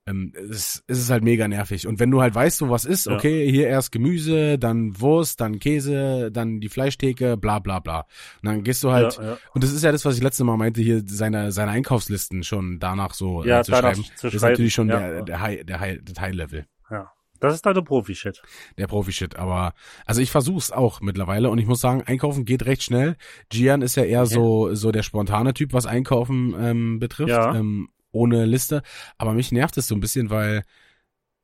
ähm, 0.09 0.33
es, 0.49 0.83
es 0.87 0.99
ist 0.99 1.09
halt 1.09 1.23
mega 1.23 1.47
nervig. 1.47 1.85
Und 1.87 1.99
wenn 1.99 2.09
du 2.11 2.21
halt 2.21 2.33
weißt, 2.35 2.61
wo 2.61 2.69
was 2.69 2.85
ist, 2.85 3.05
Ja. 3.05 3.13
okay, 3.15 3.49
hier 3.49 3.67
erst 3.67 3.91
Gemüse, 3.91 4.57
dann 4.57 4.99
Wurst, 4.99 5.39
dann 5.41 5.59
Käse, 5.59 6.31
dann 6.31 6.59
die 6.59 6.69
Fleischtheke, 6.69 7.37
bla 7.37 7.59
bla 7.59 7.79
bla. 7.79 7.99
Und 8.41 8.45
dann 8.49 8.63
gehst 8.63 8.83
du 8.83 8.91
halt 8.91 9.17
ja, 9.17 9.23
ja. 9.23 9.37
und 9.53 9.63
das 9.63 9.71
ist 9.71 9.83
ja 9.83 9.91
das, 9.91 10.03
was 10.05 10.15
ich 10.17 10.23
letztes 10.23 10.45
Mal 10.45 10.57
meinte, 10.57 10.81
hier 10.81 11.03
seine, 11.05 11.51
seine 11.51 11.71
Einkaufslisten 11.71 12.43
schon 12.43 12.79
danach 12.79 13.13
so 13.13 13.43
Ja, 13.45 13.59
äh, 13.59 13.63
zu 13.63 13.71
danach 13.71 13.95
schreiben. 13.95 14.03
zu 14.15 14.27
das 14.27 14.33
ist 14.33 14.39
schreiben, 14.41 14.51
natürlich 14.53 14.73
schon 14.73 14.89
ja. 14.89 14.99
der, 14.99 15.21
der 15.23 15.41
High, 15.41 15.65
der 15.65 15.79
High, 15.79 15.99
das 16.03 16.19
High-Level, 16.19 16.65
Das 17.41 17.53
ist 17.55 17.65
dann 17.65 17.73
der 17.73 17.83
Profi-Shit. 17.83 18.41
der 18.77 18.87
Profi-Shit. 18.87 19.37
Aber 19.37 19.73
also 20.05 20.21
ich 20.21 20.29
versuch's 20.29 20.71
auch 20.71 20.99
mittlerweile 20.99 21.49
und 21.49 21.57
ich 21.57 21.67
muss 21.67 21.79
sagen, 21.79 22.03
Einkaufen 22.05 22.43
geht 22.43 22.65
recht 22.65 22.83
schnell. 22.83 23.15
Gian 23.49 23.81
ist 23.81 23.95
ja 23.95 24.03
eher 24.03 24.25
so 24.25 24.75
so 24.75 24.91
der 24.91 25.03
spontane 25.03 25.53
Typ, 25.53 25.71
was 25.71 25.85
Einkaufen 25.85 26.53
ähm, 26.59 26.99
betrifft, 26.99 27.29
Ja. 27.29 27.55
ähm, 27.55 27.87
ohne 28.11 28.45
Liste. 28.45 28.81
Aber 29.17 29.33
mich 29.33 29.51
nervt 29.51 29.77
es 29.77 29.87
so 29.87 29.95
ein 29.95 30.01
bisschen, 30.01 30.29
weil 30.29 30.63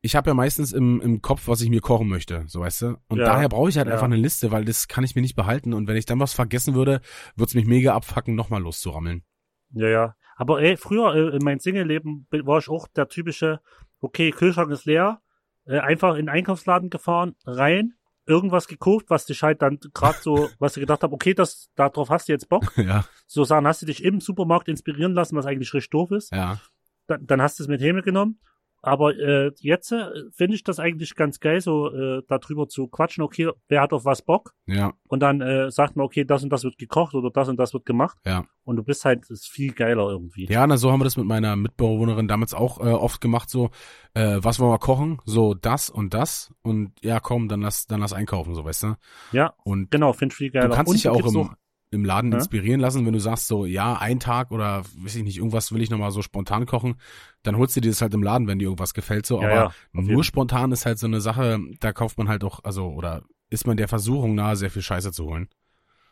ich 0.02 0.16
habe 0.16 0.30
ja 0.30 0.34
meistens 0.36 0.72
im, 0.72 1.02
im 1.02 1.22
Kopf, 1.22 1.48
was 1.48 1.62
ich 1.62 1.70
mir 1.70 1.82
kochen 1.82 2.08
möchte, 2.08 2.44
so 2.48 2.60
weißt 2.60 2.82
du. 2.84 2.98
Und 3.08 3.18
Ja, 3.18 3.26
daher 3.26 3.50
brauche 3.50 3.70
ich 3.70 3.78
halt 3.78 3.88
ja. 3.88 3.94
einfach 3.94 4.06
eine 4.06 4.16
Liste, 4.16 4.52
weil 4.52 4.64
das 4.64 4.88
kann 4.88 5.04
ich 5.04 5.16
mir 5.16 5.22
nicht 5.22 5.36
behalten. 5.36 5.74
Und 5.74 5.88
wenn 5.88 5.98
ich 5.98 6.06
dann 6.06 6.20
was 6.20 6.34
vergessen 6.34 6.76
würde, 6.76 7.02
wird's 7.36 7.56
mich 7.56 7.66
mega 7.66 7.96
abfacken, 7.96 8.36
nochmal 8.36 8.62
loszurammeln. 8.62 9.24
Ja, 9.72 9.88
ja. 9.88 10.16
Aber 10.36 10.62
ey, 10.62 10.78
früher 10.78 11.16
äh, 11.16 11.36
in 11.36 11.44
meinem 11.44 11.60
Single-Leben 11.60 12.28
war 12.30 12.60
ich 12.60 12.70
auch 12.70 12.88
der 12.88 13.08
typische, 13.08 13.62
okay, 14.00 14.32
Kühlschrank 14.32 14.70
ist 14.72 14.86
leer, 14.86 15.22
äh, 15.66 15.80
einfach 15.80 16.12
in 16.16 16.28
den 16.28 16.30
Einkaufsladen 16.30 16.90
gefahren, 16.92 17.36
rein, 17.46 17.94
irgendwas 18.28 18.68
gekauft, 18.68 19.06
was 19.10 19.26
dich 19.26 19.44
halt 19.44 19.62
dann 19.62 19.80
gerade 19.94 20.18
so, 20.22 20.50
was 20.60 20.74
du 20.74 20.80
gedacht 20.80 21.04
hast, 21.04 21.12
okay, 21.12 21.34
das, 21.34 21.70
darauf 21.76 22.10
hast 22.10 22.28
du 22.28 22.34
jetzt 22.34 22.50
Bock. 22.50 22.74
ja, 22.78 23.06
So 23.28 23.44
sagen, 23.44 23.68
hast 23.68 23.82
du 23.82 23.86
dich 23.86 24.04
im 24.04 24.20
Supermarkt 24.22 24.68
inspirieren 24.68 25.14
lassen, 25.14 25.36
was 25.36 25.46
eigentlich 25.46 25.74
richtig 25.74 25.92
doof 25.92 26.12
ist. 26.12 26.32
ja. 26.32 26.60
Dann, 27.08 27.28
dann 27.28 27.40
hast 27.40 27.60
du 27.60 27.64
es 27.64 27.70
mit 27.70 27.82
Himmel 27.82 28.02
genommen. 28.02 28.40
Aber 28.86 29.18
äh, 29.18 29.52
jetzt 29.62 29.92
äh, 29.92 30.06
finde 30.32 30.56
ich 30.56 30.64
das 30.64 30.80
eigentlich 30.80 31.16
ganz 31.16 31.40
geil, 31.40 31.60
so 31.60 31.92
äh, 31.92 32.22
darüber 32.28 32.68
zu 32.68 32.88
quatschen, 32.88 33.24
okay, 33.24 33.50
wer 33.68 33.82
hat 33.82 33.94
auf 33.94 34.06
was 34.06 34.22
Bock? 34.22 34.54
Ja, 34.68 34.94
Und 35.08 35.22
dann 35.22 35.42
äh, 35.42 35.72
sagt 35.72 35.96
man, 35.96 36.06
okay, 36.06 36.24
das 36.24 36.44
und 36.44 36.52
das 36.52 36.64
wird 36.64 36.78
gekocht 36.78 37.16
oder 37.16 37.32
das 37.32 37.50
und 37.50 37.58
das 37.58 37.74
wird 37.74 37.86
gemacht. 37.86 38.18
ja. 38.26 38.46
Und 38.64 38.78
du 38.78 38.84
bist 38.84 39.06
halt, 39.06 39.30
ist 39.30 39.48
viel 39.48 39.74
geiler 39.74 40.10
irgendwie. 40.10 40.48
Ja, 40.48 40.66
na, 40.66 40.78
so 40.78 40.92
haben 40.92 41.00
wir 41.00 41.04
das 41.04 41.18
mit 41.18 41.28
meiner 41.28 41.56
Mitbewohnerin 41.56 42.28
damals 42.28 42.56
auch 42.56 42.80
äh, 42.80 42.90
oft 42.90 43.22
gemacht, 43.22 43.48
so, 43.48 43.70
äh, 44.16 44.38
was 44.40 44.60
wollen 44.60 44.72
wir 44.72 44.80
kochen? 44.80 45.20
So, 45.26 45.54
das 45.54 45.92
und 45.92 46.16
das. 46.16 46.52
Und 46.64 46.94
ja, 47.04 47.20
komm, 47.20 47.48
dann 47.48 47.62
lass, 47.62 47.86
dann 47.86 48.00
lass 48.00 48.12
einkaufen, 48.12 48.56
so, 48.56 48.66
weißt 48.66 48.84
du? 48.84 48.96
Ja, 49.34 49.54
Und 49.64 49.92
genau, 49.92 50.14
finde 50.14 50.34
ich 50.34 50.38
viel 50.38 50.50
geiler. 50.50 50.70
du 50.70 50.74
kannst 50.74 50.90
und 50.90 50.96
dich 50.96 51.04
ja 51.04 51.12
auch 51.12 51.26
im, 51.32 51.52
im 51.96 52.06
Laden 52.06 52.32
Ja? 52.32 52.38
inspirieren 52.38 52.80
lassen, 52.80 53.06
wenn 53.06 53.14
du 53.14 53.20
sagst 53.20 53.48
so, 53.48 53.66
ja, 53.66 53.98
ein 53.98 54.20
Tag 54.20 54.52
oder, 54.52 54.84
weiß 54.98 55.16
ich 55.16 55.24
nicht, 55.24 55.38
irgendwas 55.38 55.72
will 55.72 55.82
ich 55.82 55.90
nochmal 55.90 56.12
so 56.12 56.22
spontan 56.22 56.66
kochen, 56.66 56.96
dann 57.44 57.58
holst 57.58 57.76
du 57.76 57.82
dir 57.82 57.90
das 57.90 58.02
halt 58.02 58.14
im 58.14 58.22
Laden, 58.22 58.48
wenn 58.48 58.60
dir 58.60 58.66
irgendwas 58.66 58.94
gefällt, 58.94 59.26
so. 59.26 59.42
Ja, 59.42 59.48
Aber 59.48 59.56
ja, 59.56 59.72
nur 59.94 60.24
spontan 60.24 60.72
ist 60.72 60.86
halt 60.86 61.00
so 61.00 61.08
eine 61.08 61.22
Sache, 61.22 61.60
da 61.80 61.94
kauft 61.94 62.18
man 62.18 62.28
halt 62.30 62.44
auch, 62.44 62.60
also, 62.64 62.88
oder 62.90 63.24
ist 63.50 63.66
man 63.66 63.78
der 63.78 63.88
Versuchung 63.88 64.36
nahe, 64.36 64.56
sehr 64.56 64.70
viel 64.70 64.82
Scheiße 64.82 65.12
zu 65.12 65.26
holen. 65.26 65.48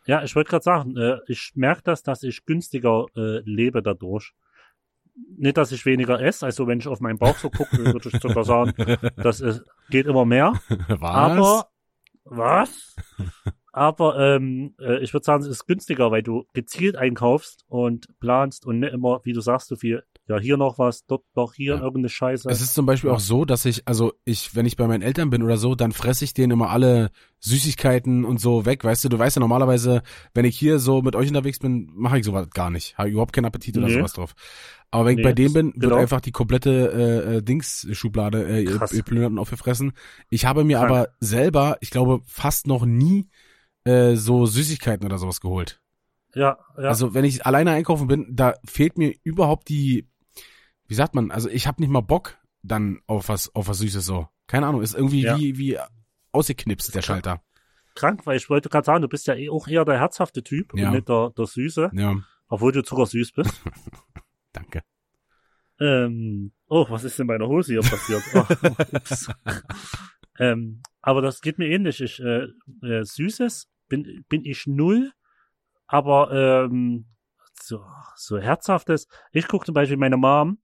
Ja, 0.06 0.24
ich 0.24 0.36
wollte 0.36 0.50
gerade 0.50 0.64
sagen, 0.64 0.98
äh, 0.98 1.18
ich 1.28 1.52
merke 1.56 1.82
das, 1.84 2.04
dass 2.04 2.24
ich 2.24 2.46
günstiger 2.46 3.06
äh, 3.16 3.40
lebe 3.46 3.82
dadurch. 3.82 4.34
Nicht, 5.38 5.58
dass 5.58 5.72
ich 5.72 5.86
weniger 5.86 6.20
esse, 6.20 6.46
also 6.46 6.68
wenn 6.68 6.80
ich 6.80 6.88
auf 6.88 7.00
meinen 7.00 7.20
Bauch 7.20 7.38
so 7.38 7.50
gucke, 7.50 7.78
würde 7.78 8.10
ich 8.12 8.20
sogar 8.20 8.44
sagen, 8.44 8.74
das 9.18 9.42
ist, 9.42 9.64
geht 9.90 10.08
immer 10.08 10.26
mehr. 10.26 10.54
was? 10.88 11.02
Aber, 11.04 11.68
was? 12.26 12.96
Aber 13.76 14.20
ähm, 14.20 14.76
äh, 14.80 15.00
ich 15.04 15.14
würde 15.14 15.26
sagen, 15.26 15.42
es 15.42 15.50
ist 15.50 15.66
günstiger, 15.66 16.12
weil 16.12 16.22
du 16.22 16.46
gezielt 16.54 16.96
einkaufst 16.96 17.66
und 17.68 18.08
planst 18.20 18.66
und 18.68 18.80
nicht 18.80 18.94
immer, 18.94 19.22
wie 19.24 19.34
du 19.34 19.42
sagst, 19.42 19.68
so 19.68 19.76
viel, 19.76 20.04
ja, 20.28 20.40
hier 20.40 20.58
noch 20.58 20.78
was, 20.78 21.06
dort 21.08 21.24
noch 21.36 21.56
hier 21.56 21.74
Ja. 21.76 21.82
irgendeine 21.82 22.10
Scheiße. 22.10 22.48
Es 22.52 22.62
ist 22.62 22.76
zum 22.76 22.86
Beispiel 22.86 23.10
auch 23.10 23.20
so, 23.20 23.46
dass 23.46 23.66
ich, 23.66 23.88
also 23.88 24.14
ich, 24.26 24.56
wenn 24.56 24.68
ich 24.68 24.78
bei 24.78 24.86
meinen 24.88 25.02
Eltern 25.02 25.32
bin 25.32 25.42
oder 25.42 25.58
so, 25.58 25.74
dann 25.74 25.92
fresse 25.92 26.24
ich 26.24 26.36
denen 26.36 26.52
immer 26.52 26.70
alle 26.70 27.10
Süßigkeiten 27.40 28.26
und 28.26 28.40
so 28.40 28.66
weg, 28.66 28.84
weißt 28.84 29.04
du, 29.06 29.10
du 29.10 29.20
weißt 29.20 29.36
ja 29.38 29.40
normalerweise, 29.40 30.02
wenn 30.34 30.46
ich 30.46 30.58
hier 30.58 30.80
so 30.80 31.02
mit 31.02 31.16
euch 31.16 31.28
unterwegs 31.28 31.60
bin, 31.60 31.90
mache 31.94 32.20
ich 32.20 32.26
sowas 32.26 32.50
gar 32.52 32.70
nicht. 32.70 32.98
Habe 32.98 33.10
überhaupt 33.10 33.34
keinen 33.34 33.46
Appetit 33.46 33.76
oder 33.78 33.88
Nee. 33.88 33.94
sowas 33.96 34.14
drauf. 34.14 34.34
Aber 34.92 35.06
wenn 35.06 35.14
ich 35.14 35.18
Nee, 35.18 35.24
bei 35.24 35.34
denen 35.34 35.48
das- 35.48 35.54
bin, 35.56 35.66
wird 35.74 35.80
genau. 35.82 35.96
einfach 35.96 36.22
die 36.22 36.32
komplette 36.32 36.92
äh, 36.94 37.38
äh, 37.38 37.42
Dings-Schublade 37.42 38.48
äh, 38.48 38.66
Krass. 38.66 38.94
aufgefressen. 39.38 39.94
Ich 40.30 40.46
habe 40.46 40.64
mir 40.64 40.78
Krank. 40.78 40.92
aber 40.92 41.08
selber, 41.20 41.78
ich 41.82 41.90
glaube, 41.90 42.22
fast 42.28 42.68
noch 42.68 42.86
nie 42.86 43.28
äh, 43.86 44.16
so 44.16 44.46
Süßigkeiten 44.46 45.06
oder 45.06 45.18
sowas 45.18 45.42
geholt. 45.42 45.82
ja, 46.34 46.58
ja. 46.78 46.84
Also 46.90 47.14
wenn 47.14 47.26
ich 47.26 47.46
alleine 47.46 47.72
einkaufen 47.72 48.08
bin, 48.08 48.28
da 48.36 48.54
fehlt 48.66 48.98
mir 48.98 49.14
überhaupt 49.24 49.70
die, 49.70 50.08
wie 50.88 50.96
sagt 50.96 51.16
man, 51.16 51.32
also 51.32 51.50
ich 51.50 51.68
habe 51.68 51.82
nicht 51.82 51.90
mal 51.92 52.02
Bock 52.02 52.38
dann 52.62 53.02
auf 53.08 53.30
was, 53.30 53.54
auf 53.56 53.68
was 53.68 53.80
Süßes 53.80 54.06
so. 54.06 54.28
Keine 54.48 54.68
Ahnung, 54.68 54.82
ist 54.82 54.96
irgendwie 54.96 55.24
Ja. 55.24 55.38
wie, 55.38 55.58
wie 55.58 55.78
ausgeknipst, 56.32 56.94
der. 56.96 57.02
Schalter. 57.02 57.42
krank, 57.96 58.26
weil 58.26 58.38
ich 58.38 58.50
wollte 58.50 58.70
gerade 58.70 58.86
sagen, 58.86 59.02
du 59.02 59.08
bist 59.08 59.28
ja 59.28 59.36
eh 59.36 59.50
auch 59.50 59.68
eher 59.68 59.86
der 59.86 60.00
herzhafte 60.00 60.44
Typ 60.44 60.74
Ja. 60.76 60.88
und 60.90 60.96
nicht 60.96 61.10
der, 61.10 61.32
der 61.38 61.46
Süße, 61.46 61.92
Ja, 61.94 62.16
obwohl 62.48 62.72
du 62.72 62.84
zuckersüß 62.84 63.32
bist. 63.34 63.62
danke. 64.54 64.82
ähm, 65.80 66.52
oh, 66.68 66.86
was 66.90 67.04
ist 67.04 67.20
in 67.20 67.28
meiner 67.28 67.48
Hose 67.48 67.74
hier 67.74 67.82
passiert? 67.82 68.24
Oh, 68.34 68.46
ups. 68.96 69.28
ähm, 70.40 70.82
aber 71.02 71.22
das 71.22 71.42
geht 71.42 71.58
mir 71.60 71.68
ähnlich. 71.68 72.02
Ich, 72.02 72.20
äh, 72.20 72.48
äh, 72.82 73.04
Süßes 73.04 73.68
bin, 74.02 74.26
bin 74.30 74.46
ich 74.46 74.66
null, 74.68 75.12
aber 75.88 76.32
ähm, 76.72 77.06
so, 77.62 77.84
so 78.16 78.40
herzhaftes. 78.40 79.08
Ich 79.32 79.48
gucke 79.48 79.66
zum 79.66 79.76
Beispiel 79.76 79.98
meine 79.98 80.18
Mom, 80.18 80.58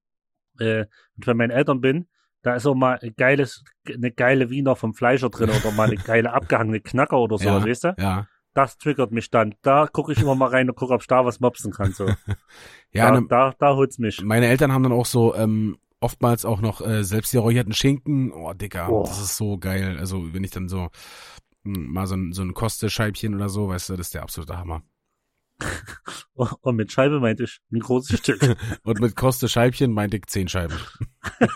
äh, 0.60 0.86
und 1.16 1.28
wenn 1.28 1.38
meinen 1.38 1.52
Eltern 1.52 1.82
bin, 1.82 2.08
da 2.42 2.56
ist 2.56 2.66
auch 2.66 2.76
mal 2.76 2.98
ein 3.02 3.14
geiles, 3.18 3.64
eine 3.88 4.12
geile 4.12 4.50
Wiener 4.50 4.76
vom 4.76 4.94
Fleischer 4.94 5.30
drin 5.30 5.50
oder 5.50 5.72
mal 5.72 5.88
eine 5.88 5.96
geile 6.04 6.34
abgehangene 6.34 6.80
Knacker 6.80 7.20
oder 7.20 7.38
so, 7.38 7.46
Ja, 7.46 7.64
weißt 7.64 7.84
du? 7.84 7.96
Ja. 8.00 8.28
Das 8.56 8.78
triggert 8.78 9.12
mich 9.12 9.30
dann. 9.30 9.54
Da 9.62 9.88
gucke 9.88 10.12
ich 10.12 10.20
immer 10.22 10.34
mal 10.36 10.48
rein 10.50 10.70
und 10.70 10.76
gucke, 10.76 10.94
ob 10.94 11.02
ich 11.02 11.08
da 11.08 11.24
was 11.24 11.40
mopsen 11.40 11.72
kann. 11.72 11.92
So. 11.94 12.08
Ja, 12.92 13.12
da, 13.12 13.22
ne, 13.22 13.28
da, 13.30 13.54
da 13.60 13.76
holt's 13.76 14.00
mich. 14.00 14.24
meine 14.24 14.48
Eltern 14.48 14.72
haben 14.74 14.82
dann 14.82 14.92
auch 14.94 15.06
so 15.06 15.36
ähm, 15.36 15.78
oftmals 16.00 16.44
auch 16.44 16.60
noch 16.60 16.82
äh, 16.82 17.04
selbst 17.04 17.32
geräucherten 17.34 17.74
Schinken. 17.74 18.32
Oh, 18.34 18.54
Dicker, 18.54 18.90
Oh. 18.90 19.04
das 19.04 19.22
ist 19.22 19.38
so 19.38 19.60
geil. 19.60 19.98
Also 20.00 20.34
wenn 20.34 20.44
ich 20.44 20.50
dann 20.50 20.68
so 20.70 20.90
mal 21.64 22.08
so 22.08 22.16
ein, 22.16 22.34
so 22.34 22.42
ein 22.42 22.54
Kostescheibchen 22.54 23.36
oder 23.36 23.50
so, 23.50 23.68
weißt 23.70 23.90
du, 23.90 23.96
das 23.98 24.08
ist 24.08 24.14
der 24.16 24.24
absolute 24.24 24.58
Hammer. 24.58 24.82
Und 26.62 26.76
mit 26.78 26.92
Scheibe 26.92 27.20
meinte 27.20 27.44
ich 27.44 27.60
ein 27.72 27.80
großes 27.80 28.20
Stück. 28.20 28.42
Und 28.84 29.00
mit 29.02 29.16
Kostescheibchen 29.16 29.92
meinte 29.92 30.18
ich 30.18 30.26
zehn 30.28 30.48
Scheiben. 30.48 30.78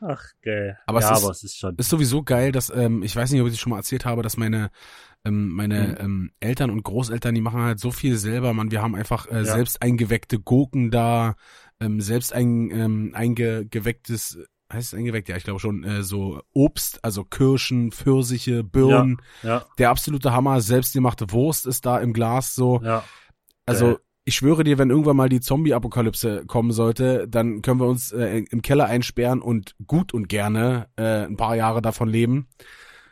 Ach, 0.00 0.22
geil. 0.42 0.78
Aber 0.86 1.00
es 1.00 1.06
ja, 1.06 1.16
ist- 1.16 1.22
aber 1.22 1.30
es 1.32 1.42
ist 1.42 1.58
schon. 1.58 1.74
Ist 1.76 1.88
sowieso 1.88 2.22
geil, 2.22 2.52
dass, 2.52 2.70
ähm, 2.70 3.02
ich 3.02 3.16
weiß 3.16 3.32
nicht, 3.32 3.40
ob 3.40 3.48
ich 3.48 3.54
das 3.54 3.60
schon 3.60 3.70
mal 3.70 3.78
erzählt 3.78 4.04
habe, 4.04 4.22
dass 4.22 4.36
meine, 4.36 4.70
ähm, 5.24 5.48
meine 5.48 5.88
Mhm. 5.88 5.96
ähm, 5.98 6.30
Eltern 6.38 6.70
und 6.70 6.84
Großeltern, 6.84 7.34
die 7.34 7.40
machen 7.40 7.62
halt 7.62 7.80
so 7.80 7.90
viel 7.90 8.16
selber, 8.16 8.52
man. 8.54 8.70
Wir 8.70 8.80
haben 8.80 8.94
einfach 8.94 9.26
äh, 9.26 9.38
Ja. 9.38 9.44
selbst 9.44 9.82
eingeweckte 9.82 10.38
Gurken 10.38 10.92
da, 10.92 11.34
ähm, 11.80 12.00
selbst 12.00 12.32
ein 12.32 12.70
ähm, 12.70 13.10
eingewecktes, 13.14 14.38
heißt 14.72 14.92
es 14.92 14.98
eingeweckt? 14.98 15.28
Ja, 15.28 15.36
ich 15.36 15.44
glaube 15.44 15.60
schon, 15.60 15.84
äh, 15.84 16.02
so 16.02 16.40
Obst, 16.52 17.02
also 17.04 17.24
Kirschen, 17.24 17.92
Pfirsiche, 17.92 18.64
Birnen. 18.64 19.20
Ja, 19.42 19.64
Der 19.78 19.90
absolute 19.90 20.32
Hammer, 20.32 20.60
selbstgemachte 20.60 21.30
Wurst 21.32 21.66
ist 21.66 21.86
da 21.86 21.98
im 21.98 22.12
Glas 22.12 22.54
so. 22.54 22.80
ja. 22.82 23.04
Also 23.66 23.98
ich 24.24 24.34
schwöre 24.34 24.62
dir, 24.64 24.76
wenn 24.78 24.90
irgendwann 24.90 25.16
mal 25.16 25.28
die 25.30 25.40
Zombie-Apokalypse 25.40 26.44
kommen 26.46 26.70
sollte, 26.70 27.26
dann 27.28 27.62
können 27.62 27.80
wir 27.80 27.86
uns 27.86 28.12
äh, 28.12 28.44
im 28.50 28.60
Keller 28.62 28.84
einsperren 28.86 29.40
und 29.40 29.74
gut 29.86 30.12
und 30.12 30.28
gerne 30.28 30.88
äh, 30.96 31.24
ein 31.24 31.36
paar 31.36 31.56
Jahre 31.56 31.80
davon 31.80 32.08
leben. 32.08 32.48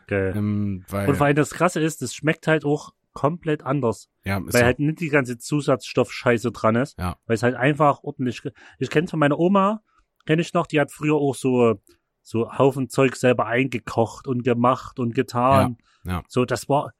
Geil. 0.08 0.34
Ähm, 0.36 0.84
weil, 0.88 1.08
Und 1.08 1.16
vor 1.16 1.26
allem 1.26 1.36
das 1.36 1.50
Krasse 1.50 1.80
ist, 1.80 2.02
es 2.02 2.14
schmeckt 2.14 2.46
halt 2.46 2.64
auch 2.66 2.92
komplett 3.14 3.62
anders. 3.64 4.10
ja, 4.24 4.42
weil 4.44 4.52
so. 4.52 4.58
halt 4.58 4.78
nicht 4.78 5.00
die 5.00 5.08
ganze 5.08 5.38
Zusatzstoffscheiße 5.38 6.52
dran 6.52 6.76
ist. 6.76 6.98
Ja. 6.98 7.16
Weil 7.26 7.36
es 7.36 7.42
halt 7.42 7.54
einfach 7.54 8.02
ordentlich. 8.02 8.42
Ich 8.78 8.90
kenne 8.90 9.08
von 9.08 9.18
meiner 9.18 9.38
Oma, 9.38 9.82
kenne 10.26 10.42
ich 10.42 10.52
noch, 10.52 10.66
die 10.66 10.80
hat 10.80 10.92
früher 10.92 11.14
auch 11.14 11.34
so, 11.34 11.80
so 12.22 12.52
Haufen 12.58 12.88
Zeug 12.90 13.16
selber 13.16 13.46
eingekocht 13.46 14.26
und 14.26 14.42
gemacht 14.42 14.98
und 14.98 15.14
getan. 15.14 15.78
Ja, 16.04 16.12
ja. 16.12 16.22
So, 16.28 16.44
das 16.44 16.68
war, 16.68 16.92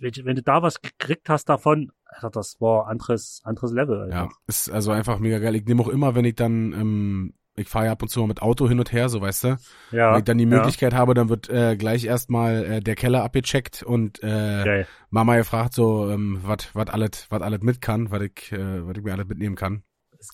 wenn 0.00 0.36
du 0.36 0.42
da 0.42 0.62
was 0.62 0.80
gekriegt 0.80 1.28
hast 1.28 1.48
davon, 1.48 1.90
Alter, 2.04 2.30
das 2.30 2.60
war 2.60 2.86
anderes, 2.86 3.40
anderes 3.44 3.72
Level. 3.72 4.02
Alter. 4.02 4.14
ja, 4.14 4.28
ist 4.46 4.70
also 4.70 4.92
einfach 4.92 5.18
mega 5.18 5.38
geil. 5.38 5.56
Ich 5.56 5.64
nehme 5.64 5.82
auch 5.82 5.88
immer, 5.88 6.14
wenn 6.14 6.24
ich 6.24 6.36
dann, 6.36 6.72
ähm, 6.72 7.34
ich 7.56 7.68
fahre 7.68 7.86
ja 7.86 7.92
ab 7.92 8.02
und 8.02 8.08
zu 8.08 8.20
mal 8.20 8.26
mit 8.26 8.42
Auto 8.42 8.68
hin 8.68 8.78
und 8.78 8.92
her, 8.92 9.08
so 9.08 9.20
weißt 9.20 9.44
du. 9.44 9.56
ja. 9.90 10.12
wenn 10.12 10.18
ich 10.18 10.24
dann 10.24 10.38
die 10.38 10.44
ja. 10.44 10.50
Möglichkeit 10.50 10.94
habe, 10.94 11.14
dann 11.14 11.28
wird 11.28 11.48
äh, 11.48 11.76
gleich 11.76 12.04
erstmal 12.04 12.64
äh, 12.64 12.80
der 12.80 12.94
Keller 12.94 13.24
abgecheckt 13.24 13.82
und 13.82 14.22
äh. 14.22 14.84
Mama 15.10 15.36
gefragt 15.36 15.74
so, 15.74 16.10
ähm, 16.10 16.40
was 16.42 16.74
was 16.74 16.88
alles 16.88 17.26
was 17.30 17.42
alles 17.42 17.62
mit 17.62 17.80
kann, 17.80 18.10
was 18.10 18.22
ich 18.22 18.52
äh, 18.52 18.86
was 18.86 18.96
ich 18.96 19.04
mir 19.04 19.12
alles 19.12 19.28
mitnehmen 19.28 19.56
kann. 19.56 19.82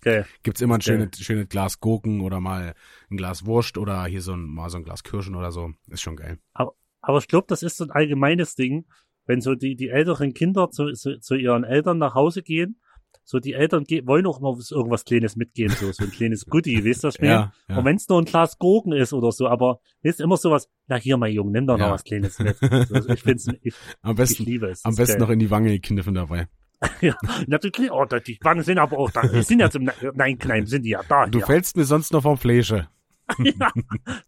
Geil. 0.01 0.27
Gibt's 0.43 0.61
immer 0.61 0.75
ein 0.77 0.81
schönes, 0.81 1.19
schönes 1.21 1.49
Glas 1.49 1.81
Gurken 1.81 2.21
oder 2.21 2.41
mal 2.41 2.75
ein 3.11 3.17
Glas 3.17 3.47
Wurst 3.47 3.79
oder 3.79 4.05
hier 4.07 4.23
so 4.23 4.33
ein, 4.35 4.45
mal 4.45 4.69
so 4.71 4.77
ein 4.79 4.85
Glas 4.85 5.03
Kirschen 5.03 5.35
oder 5.35 5.51
so. 5.53 5.71
Ist 5.89 6.03
schon 6.03 6.17
geil. 6.17 6.39
Aber 6.55 7.19
ich 7.19 7.29
glaube, 7.29 7.47
das 7.49 7.63
ist 7.63 7.79
so 7.79 7.85
ein 7.85 7.91
allgemeines 7.91 8.55
Ding, 8.55 8.87
wenn 9.27 9.41
so 9.41 9.55
die, 9.55 9.75
die 9.77 9.89
älteren 9.89 10.35
Kinder 10.35 10.71
zu, 10.71 10.93
zu, 10.93 11.19
zu 11.19 11.35
ihren 11.35 11.65
Eltern 11.65 11.99
nach 11.99 12.15
Hause 12.15 12.43
gehen, 12.43 12.81
so 13.25 13.39
die 13.39 13.53
Eltern 13.53 13.85
wollen 14.05 14.27
auch 14.27 14.41
noch 14.41 14.59
was- 14.59 14.71
irgendwas 14.71 15.05
Kleines 15.05 15.37
mitgeben, 15.37 15.75
so, 15.77 15.91
so 15.93 16.05
ein 16.05 16.11
kleines 16.11 16.47
Goodie, 16.47 16.85
weißt 16.89 17.05
du, 17.05 17.09
ich 17.09 17.21
meine? 17.21 17.31
Ja, 17.33 17.53
ja. 17.69 17.79
Und 17.79 17.85
wenn 17.85 17.97
es 17.97 18.09
nur 18.09 18.21
ein 18.21 18.25
Glas 18.25 18.59
Gurken 18.59 18.93
ist 18.93 19.13
oder 19.13 19.31
so, 19.33 19.47
aber 19.49 19.81
ist 20.03 20.21
immer 20.21 20.37
sowas, 20.37 20.69
na 20.89 20.97
hier, 20.97 21.17
mein 21.17 21.33
Junge, 21.33 21.53
nimm 21.53 21.67
doch 21.67 21.79
noch 21.79 21.87
Ja. 21.87 21.93
was 21.93 22.05
Kleines 22.05 22.39
mit. 22.39 22.57
So, 22.59 23.09
ich 23.09 23.23
find's, 23.23 23.47
ich, 23.63 23.75
Am 24.03 24.13
ich 24.13 24.17
besten, 24.17 24.45
liebe 24.45 24.67
es. 24.69 24.85
am 24.85 24.95
besten 24.97 25.19
geil. 25.19 25.21
noch 25.21 25.31
in 25.31 25.39
die 25.39 25.51
Wange 25.51 25.79
kniffen 25.81 26.15
dabei. 26.15 26.49
ja, 27.01 27.15
natürlich, 27.47 27.91
oh, 27.91 28.05
die 28.05 28.39
Wangen 28.43 28.63
sind 28.63 28.79
aber 28.79 28.99
auch 28.99 29.11
da. 29.11 29.23
Die 29.27 29.43
sind 29.43 29.61
ja 29.61 29.71
zum, 29.71 29.89
nein, 30.15 30.39
klein, 30.39 30.67
sind 30.67 30.83
die 30.85 30.91
ja 30.91 31.03
da. 31.09 31.27
Du 31.27 31.39
hier. 31.39 31.47
fällst 31.47 31.77
mir 31.77 31.85
sonst 31.85 32.13
noch 32.13 32.23
vom 32.23 32.39
Fleische. 32.39 32.89
ja. 33.39 33.71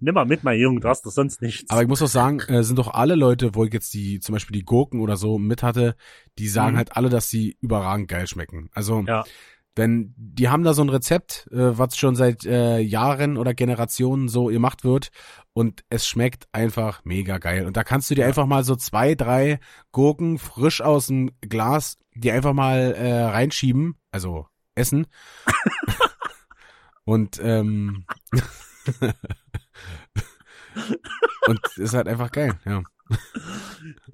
Nimm 0.01 0.15
mal 0.15 0.25
mit, 0.27 0.45
mein 0.45 0.61
Junge, 0.61 0.81
du 0.81 0.89
hast 0.89 1.05
doch 1.05 1.11
sonst 1.11 1.43
nichts. 1.43 1.69
Aber 1.71 1.83
ich 1.83 1.89
muss 1.89 2.03
auch 2.03 2.07
sagen, 2.09 2.39
äh, 2.41 2.63
sind 2.63 2.79
doch 2.79 2.93
alle 2.95 3.15
Leute, 3.17 3.55
wo 3.55 3.65
ich 3.65 3.73
jetzt 3.73 3.93
die, 3.95 4.21
zum 4.21 4.35
Beispiel 4.35 4.55
die 4.57 4.65
Gurken 4.65 5.01
oder 5.01 5.17
so 5.17 5.39
mit 5.39 5.63
hatte, 5.63 5.97
die 6.39 6.47
sagen 6.49 6.73
Mhm. 6.75 6.77
halt 6.79 6.97
alle, 6.97 7.09
dass 7.09 7.29
sie 7.29 7.57
überragend 7.61 8.07
geil 8.09 8.27
schmecken. 8.29 8.69
Also, 8.75 9.03
Ja. 9.07 9.25
wenn, 9.75 10.15
die 10.17 10.51
haben 10.51 10.63
da 10.63 10.73
so 10.75 10.83
ein 10.83 10.89
Rezept, 10.91 11.49
äh, 11.51 11.77
was 11.79 11.97
schon 11.97 12.15
seit 12.15 12.45
äh, 12.45 12.79
Jahren 12.79 13.39
oder 13.39 13.55
Generationen 13.55 14.29
so 14.29 14.45
gemacht 14.47 14.85
wird 14.85 15.09
und 15.53 15.83
es 15.91 16.07
schmeckt 16.07 16.47
einfach 16.53 17.05
mega 17.05 17.39
geil. 17.39 17.67
Und 17.67 17.77
da 17.77 17.83
kannst 17.83 18.09
du 18.11 18.15
dir 18.15 18.27
einfach 18.27 18.47
mal 18.47 18.63
so 18.63 18.77
zwei, 18.77 19.15
drei 19.17 19.59
Gurken 19.91 20.39
frisch 20.39 20.81
aus 20.81 21.07
dem 21.09 21.31
Glas, 21.41 21.97
die 22.15 22.31
einfach 22.31 22.53
mal 22.53 22.93
äh, 22.93 23.23
reinschieben, 23.23 23.97
also 24.11 24.47
essen. 24.75 25.07
und 27.05 27.41
ähm, 27.43 28.05
und 31.47 31.61
ist 31.77 31.95
halt 31.95 32.09
einfach 32.09 32.31
geil, 32.31 32.59
ja. 32.65 32.83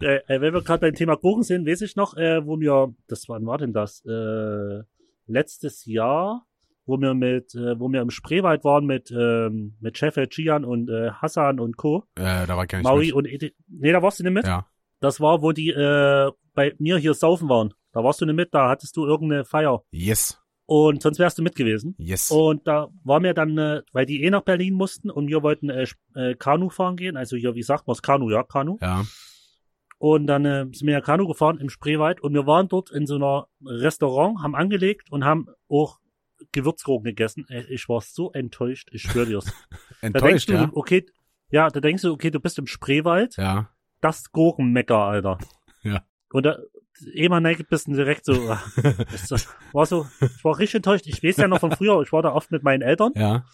äh, 0.00 0.20
äh, 0.26 0.40
wenn 0.40 0.54
wir 0.54 0.62
gerade 0.62 0.80
beim 0.80 0.94
Thema 0.94 1.16
Gurken 1.16 1.42
sind, 1.42 1.66
weiß 1.66 1.82
ich 1.82 1.96
noch, 1.96 2.16
äh, 2.16 2.44
wo 2.46 2.58
wir, 2.58 2.94
das 3.06 3.28
wann 3.28 3.46
war 3.46 3.58
denn 3.58 3.72
das? 3.72 4.04
Äh, 4.04 4.82
letztes 5.26 5.84
Jahr, 5.84 6.46
wo 6.86 6.96
wir 6.98 7.14
mit, 7.14 7.54
äh, 7.54 7.78
wo 7.78 7.88
wir 7.90 8.00
im 8.00 8.10
Spreewald 8.10 8.64
waren 8.64 8.86
mit, 8.86 9.10
ähm, 9.10 9.76
mit 9.80 9.96
Chef 9.98 10.16
Gian 10.30 10.64
und 10.64 10.88
äh, 10.88 11.10
Hassan 11.10 11.60
und 11.60 11.76
Co. 11.76 12.04
Äh, 12.16 12.46
da 12.46 12.56
war 12.56 12.64
ich 12.64 12.68
gar 12.70 12.78
nicht 12.78 12.88
Maui 12.88 13.06
mit. 13.06 13.14
und 13.14 13.26
Edi 13.26 13.54
Nee, 13.68 13.92
da 13.92 14.02
warst 14.02 14.18
du 14.18 14.24
nicht 14.24 14.32
mit. 14.32 14.46
Ja. 14.46 14.66
Das 15.00 15.20
war, 15.20 15.42
wo 15.42 15.52
die 15.52 15.68
äh, 15.68 16.32
bei 16.54 16.74
mir 16.78 16.98
hier 16.98 17.14
saufen 17.14 17.48
waren. 17.48 17.74
Da 17.98 18.04
warst 18.04 18.20
du 18.20 18.26
nicht 18.26 18.36
mit, 18.36 18.54
da 18.54 18.68
hattest 18.68 18.96
du 18.96 19.04
irgendeine 19.06 19.44
Feier. 19.44 19.82
Yes. 19.90 20.40
Und 20.66 21.02
sonst 21.02 21.18
wärst 21.18 21.36
du 21.36 21.42
mit 21.42 21.56
gewesen. 21.56 21.96
Yes. 21.98 22.30
Und 22.30 22.64
da 22.68 22.86
waren 23.02 23.24
wir 23.24 23.34
dann, 23.34 23.58
äh, 23.58 23.82
weil 23.92 24.06
die 24.06 24.22
eh 24.22 24.30
nach 24.30 24.42
Berlin 24.42 24.74
mussten 24.74 25.10
und 25.10 25.26
wir 25.26 25.42
wollten 25.42 25.68
äh, 25.68 25.84
äh, 26.14 26.36
Kanu 26.36 26.68
fahren 26.70 26.94
gehen. 26.94 27.16
Also 27.16 27.36
hier, 27.36 27.56
wie 27.56 27.62
sagt 27.64 27.88
man's? 27.88 28.00
Kanu, 28.00 28.30
ja, 28.30 28.44
Kanu. 28.44 28.76
Ja. 28.80 29.04
Und 29.98 30.28
dann 30.28 30.44
äh, 30.44 30.66
sind 30.70 30.86
wir 30.86 30.92
ja 30.92 31.00
Kanu 31.00 31.26
gefahren 31.26 31.58
im 31.58 31.70
Spreewald 31.70 32.20
und 32.20 32.34
wir 32.34 32.46
waren 32.46 32.68
dort 32.68 32.90
in 32.92 33.04
so 33.08 33.16
einer 33.16 33.48
Restaurant, 33.66 34.42
haben 34.44 34.54
angelegt 34.54 35.10
und 35.10 35.24
haben 35.24 35.46
auch 35.68 35.98
Gewürzgurken 36.52 37.02
gegessen. 37.04 37.46
Äh, 37.48 37.64
Ich 37.68 37.88
war 37.88 38.00
so 38.00 38.30
enttäuscht, 38.30 38.90
ich 38.92 39.02
schwöre 39.02 39.26
dir's. 39.26 39.46
Da 40.02 40.08
denkst 40.10 40.46
Enttäuscht, 40.46 40.48
du, 40.50 40.52
ja? 40.52 40.70
okay, 40.72 41.04
ja, 41.50 41.68
da 41.68 41.80
denkst 41.80 42.02
du, 42.02 42.12
okay, 42.12 42.30
du 42.30 42.38
bist 42.38 42.58
im 42.60 42.68
Spreewald, 42.68 43.36
Ja. 43.38 43.70
das 44.00 44.30
Gurkenmecker, 44.30 44.98
Alter. 44.98 45.38
Ja. 45.82 46.02
Und 46.32 46.44
da, 46.46 46.58
mal 47.28 47.40
neigt 47.40 47.68
bist 47.68 47.86
du 47.88 47.94
direkt 47.94 48.24
so, 48.24 48.34
das, 48.76 49.48
war 49.72 49.86
so, 49.86 50.06
ich 50.20 50.44
war 50.44 50.58
richtig 50.58 50.76
enttäuscht. 50.76 51.06
Ich 51.06 51.22
weiß 51.22 51.36
ja 51.38 51.48
noch 51.48 51.60
von 51.60 51.72
früher, 51.72 52.00
ich 52.02 52.12
war 52.12 52.22
da 52.22 52.32
oft 52.32 52.50
mit 52.50 52.62
meinen 52.62 52.82
Eltern 52.82 53.12
Ja. 53.16 53.44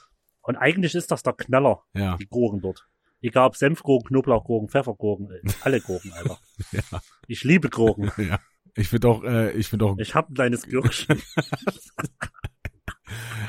und 0.42 0.56
eigentlich 0.56 0.94
ist 0.94 1.10
das 1.10 1.22
der 1.22 1.32
Knaller, 1.32 1.82
Ja. 1.94 2.16
die 2.16 2.26
Gurken 2.26 2.60
dort. 2.60 2.86
Egal 3.20 3.46
ob 3.46 3.56
Senfgurken, 3.56 4.08
Knoblauchgurken, 4.08 4.68
Pfeffergurken, 4.68 5.28
alle 5.62 5.80
Gurken, 5.80 6.12
Alter. 6.12 6.38
Ja. 6.72 7.00
Ich 7.26 7.42
liebe 7.44 7.70
Gurken. 7.70 8.10
Ja. 8.18 8.38
Ich 8.76 8.88
finde 8.88 9.08
auch, 9.08 9.22
äh, 9.22 9.52
ich 9.52 9.68
finde 9.68 9.84
auch, 9.86 9.96
Ich 9.98 10.14
hab 10.16 10.28
ein 10.30 10.34
kleines 10.34 10.64
Gürkchen. 10.66 11.22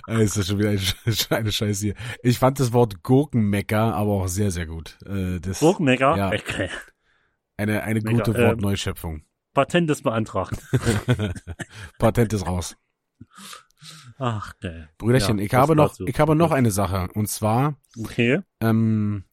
ist 0.07 0.37
das 0.37 0.47
schon 0.47 0.59
wieder 0.59 0.69
eine, 0.69 0.77
Sch- 0.79 1.31
eine 1.35 1.51
Scheiße 1.51 1.85
hier. 1.87 1.95
Ich 2.21 2.37
fand 2.39 2.59
das 2.59 2.73
Wort 2.73 3.01
Gurkenmecker 3.03 3.95
aber 3.95 4.11
auch 4.11 4.27
sehr, 4.27 4.51
sehr 4.51 4.65
gut. 4.67 4.97
Äh, 5.05 5.39
das 5.39 5.59
Gurkenmecker? 5.59 6.15
Ja. 6.15 6.27
Okay. 6.31 6.69
eine, 7.57 7.81
eine 7.83 8.01
Mega, 8.01 8.23
gute 8.23 8.31
ähm, 8.39 8.47
Wortneuschöpfung. 8.49 9.23
Patent 9.55 9.89
ist 9.89 10.03
beantragt. 10.03 10.59
Patent 11.97 12.31
ist 12.33 12.45
raus. 12.45 12.77
Ach, 14.17 14.53
geil. 14.59 14.89
Brüderchen, 14.97 15.39
Ja, 15.39 15.45
ich 15.45 15.53
habe 15.53 15.75
noch, 15.75 15.99
ich 15.99 16.19
habe 16.19 16.35
noch 16.35 16.51
eine 16.51 16.71
Sache. 16.71 17.07
Und 17.13 17.27
zwar, 17.27 17.75
Okay. 17.99 18.41
ähm, 18.61 19.23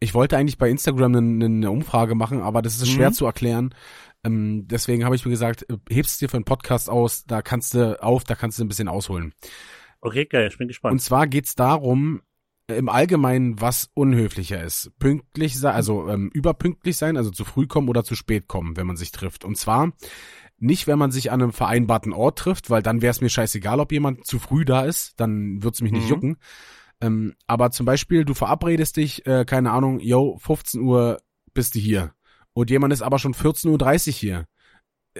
ich 0.00 0.14
wollte 0.14 0.36
eigentlich 0.36 0.58
bei 0.58 0.68
Instagram 0.68 1.14
eine, 1.16 1.44
eine 1.46 1.70
Umfrage 1.70 2.14
machen, 2.14 2.42
aber 2.42 2.60
das 2.62 2.76
ist 2.76 2.88
schwer 2.90 3.10
Mhm. 3.10 3.14
zu 3.14 3.26
erklären. 3.26 3.74
Ähm, 4.24 4.66
deswegen 4.68 5.04
habe 5.04 5.14
ich 5.16 5.24
mir 5.24 5.30
gesagt, 5.30 5.68
äh, 5.70 5.76
hebst 5.90 6.20
dir 6.20 6.28
für 6.28 6.36
einen 6.36 6.44
Podcast 6.44 6.90
aus, 6.90 7.24
da 7.24 7.42
kannst 7.42 7.74
du 7.74 8.00
auf, 8.02 8.24
da 8.24 8.34
kannst 8.34 8.58
du 8.58 8.64
ein 8.64 8.68
bisschen 8.68 8.88
ausholen. 8.88 9.32
Okay, 10.00 10.26
geil. 10.26 10.48
Ich 10.48 10.58
bin 10.58 10.64
Und 10.66 10.68
gespannt. 10.68 11.00
zwar 11.02 11.26
geht's 11.26 11.54
darum, 11.54 12.18
äh, 12.18 12.22
im 12.68 12.88
Allgemeinen, 12.88 13.60
was 13.60 13.90
unhöflicher 13.94 14.62
ist. 14.62 14.90
Pünktlich 14.98 15.58
sein, 15.58 15.74
also 15.74 16.08
ähm, 16.08 16.30
überpünktlich 16.32 16.96
sein, 16.96 17.16
also 17.16 17.30
zu 17.30 17.44
früh 17.44 17.66
kommen 17.66 17.88
oder 17.88 18.04
zu 18.04 18.14
spät 18.14 18.48
kommen, 18.48 18.76
wenn 18.76 18.86
man 18.86 18.96
sich 18.96 19.12
trifft. 19.12 19.44
Und 19.44 19.56
zwar 19.58 19.92
nicht, 20.58 20.86
wenn 20.86 20.98
man 20.98 21.10
sich 21.10 21.32
an 21.32 21.42
einem 21.42 21.52
vereinbarten 21.52 22.12
Ort 22.12 22.38
trifft, 22.38 22.70
weil 22.70 22.82
dann 22.82 23.02
wäre 23.02 23.10
es 23.10 23.20
mir 23.20 23.28
scheißegal, 23.30 23.80
ob 23.80 23.90
jemand 23.92 24.26
zu 24.26 24.38
früh 24.38 24.64
da 24.64 24.82
ist, 24.84 25.18
dann 25.18 25.62
wird's 25.62 25.80
mich 25.82 25.92
nicht 25.92 26.04
Mhm. 26.04 26.08
jucken. 26.10 26.36
Ähm, 27.00 27.34
aber 27.48 27.72
zum 27.72 27.84
Beispiel, 27.84 28.24
du 28.24 28.32
verabredest 28.34 28.96
dich, 28.96 29.26
äh, 29.26 29.44
keine 29.44 29.72
Ahnung, 29.72 29.98
yo, 29.98 30.38
15 30.38 30.80
Uhr 30.82 31.20
bist 31.52 31.74
du 31.74 31.80
hier. 31.80 32.12
Und 32.52 32.70
jemand 32.70 32.92
ist 32.92 33.02
aber 33.02 33.18
schon 33.18 33.34
14.30 33.34 34.08
Uhr 34.08 34.12
hier. 34.14 34.46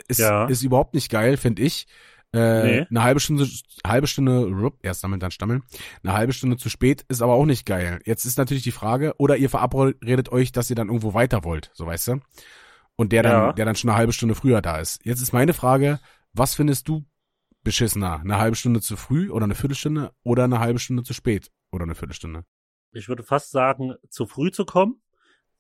Ist, 0.09 0.21
Ja. 0.21 0.47
ist 0.47 0.63
überhaupt 0.63 0.95
nicht 0.95 1.11
geil, 1.11 1.37
finde 1.37 1.63
ich. 1.63 1.87
Äh, 2.35 2.63
Nee. 2.81 2.87
Eine 2.89 3.03
halbe 3.03 3.21
Stunde, 3.21 3.47
halbe 3.87 4.07
Stunde, 4.07 4.45
rup, 4.47 4.79
erst 4.83 5.05
damit 5.05 5.23
dann 5.23 5.31
stammeln. 5.31 5.63
Eine 6.03 6.15
halbe 6.15 6.33
Stunde 6.33 6.57
zu 6.57 6.71
spät 6.71 7.05
ist 7.09 7.21
aber 7.23 7.35
auch 7.35 7.45
nicht 7.45 7.67
geil. 7.67 8.01
Jetzt 8.07 8.25
ist 8.25 8.39
natürlich 8.39 8.63
die 8.63 8.73
Frage, 8.73 9.15
oder 9.19 9.37
ihr 9.37 9.51
verabredet 9.51 10.31
euch, 10.33 10.51
dass 10.53 10.71
ihr 10.71 10.77
dann 10.77 10.89
irgendwo 10.89 11.13
weiter 11.15 11.45
wollt, 11.45 11.71
so 11.75 11.87
weißt 11.87 12.09
du? 12.09 12.21
Und 12.97 13.13
der 13.13 13.23
dann, 13.23 13.33
Ja. 13.33 13.53
der 13.53 13.65
dann 13.65 13.77
schon 13.77 13.91
eine 13.91 13.99
halbe 13.99 14.13
Stunde 14.13 14.35
früher 14.35 14.63
da 14.63 14.79
ist. 14.79 15.05
Jetzt 15.05 15.21
ist 15.21 15.33
meine 15.33 15.53
Frage, 15.55 16.01
was 16.33 16.55
findest 16.55 16.89
du 16.89 17.05
beschissener? 17.63 18.21
Eine 18.21 18.39
halbe 18.39 18.57
Stunde 18.57 18.81
zu 18.81 18.97
früh 18.97 19.31
oder 19.31 19.45
eine 19.45 19.55
Viertelstunde 19.55 20.13
oder 20.23 20.45
eine 20.45 20.59
halbe 20.59 20.79
Stunde 20.79 21.03
zu 21.03 21.13
spät 21.15 21.51
oder 21.71 21.85
eine 21.85 21.95
Viertelstunde? 21.95 22.45
Ich 22.93 23.09
würde 23.09 23.23
fast 23.23 23.51
sagen, 23.51 23.95
zu 24.11 24.27
früh 24.27 24.51
zu 24.51 24.65
kommen, 24.65 25.01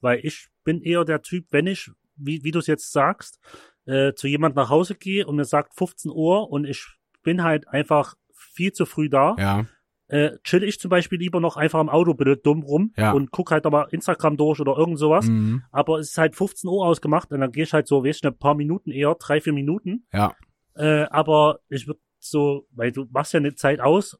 weil 0.00 0.20
ich 0.22 0.48
bin 0.64 0.80
eher 0.82 1.04
der 1.04 1.22
Typ, 1.22 1.46
wenn 1.50 1.66
ich, 1.66 1.90
wie, 2.16 2.42
wie 2.44 2.50
du 2.50 2.58
es 2.58 2.66
jetzt 2.66 2.92
sagst, 2.92 3.38
äh, 3.86 4.12
zu 4.14 4.26
jemand 4.28 4.54
nach 4.56 4.70
Hause 4.70 4.94
gehe 4.94 5.26
und 5.26 5.36
mir 5.36 5.44
sagt 5.44 5.74
15 5.74 6.10
Uhr 6.10 6.50
und 6.50 6.64
ich 6.64 6.86
bin 7.22 7.42
halt 7.42 7.68
einfach 7.68 8.14
viel 8.32 8.72
zu 8.72 8.86
früh 8.86 9.08
da, 9.08 9.36
Ja, 9.38 9.66
äh, 10.08 10.36
chill 10.44 10.62
ich 10.64 10.78
zum 10.78 10.90
Beispiel 10.90 11.18
lieber 11.18 11.40
noch 11.40 11.56
einfach 11.56 11.80
im 11.80 11.88
Auto 11.88 12.14
bitte 12.14 12.36
dumm 12.36 12.62
rum 12.62 12.92
Ja. 12.96 13.12
und 13.12 13.30
guck 13.30 13.50
halt 13.50 13.64
aber 13.66 13.92
Instagram 13.92 14.36
durch 14.36 14.60
oder 14.60 14.76
irgend 14.76 14.98
sowas. 14.98 15.26
mhm. 15.26 15.62
Aber 15.70 15.98
es 15.98 16.10
ist 16.10 16.18
halt 16.18 16.36
15 16.36 16.68
Uhr 16.68 16.84
ausgemacht 16.86 17.30
und 17.32 17.40
dann 17.40 17.50
gehe 17.52 17.64
ich 17.64 17.72
halt 17.72 17.86
so, 17.86 18.04
weißt 18.04 18.24
du, 18.24 18.28
ein 18.28 18.36
paar 18.38 18.54
Minuten 18.54 18.90
eher, 18.90 19.14
drei, 19.14 19.40
vier 19.40 19.52
Minuten. 19.54 20.06
ja, 20.12 20.34
Äh, 20.74 21.04
aber 21.10 21.60
ich 21.68 21.86
würde 21.86 22.00
so, 22.18 22.66
weil 22.72 22.92
du 22.92 23.06
machst 23.10 23.32
ja 23.32 23.38
eine 23.40 23.54
Zeit 23.54 23.80
aus, 23.80 24.18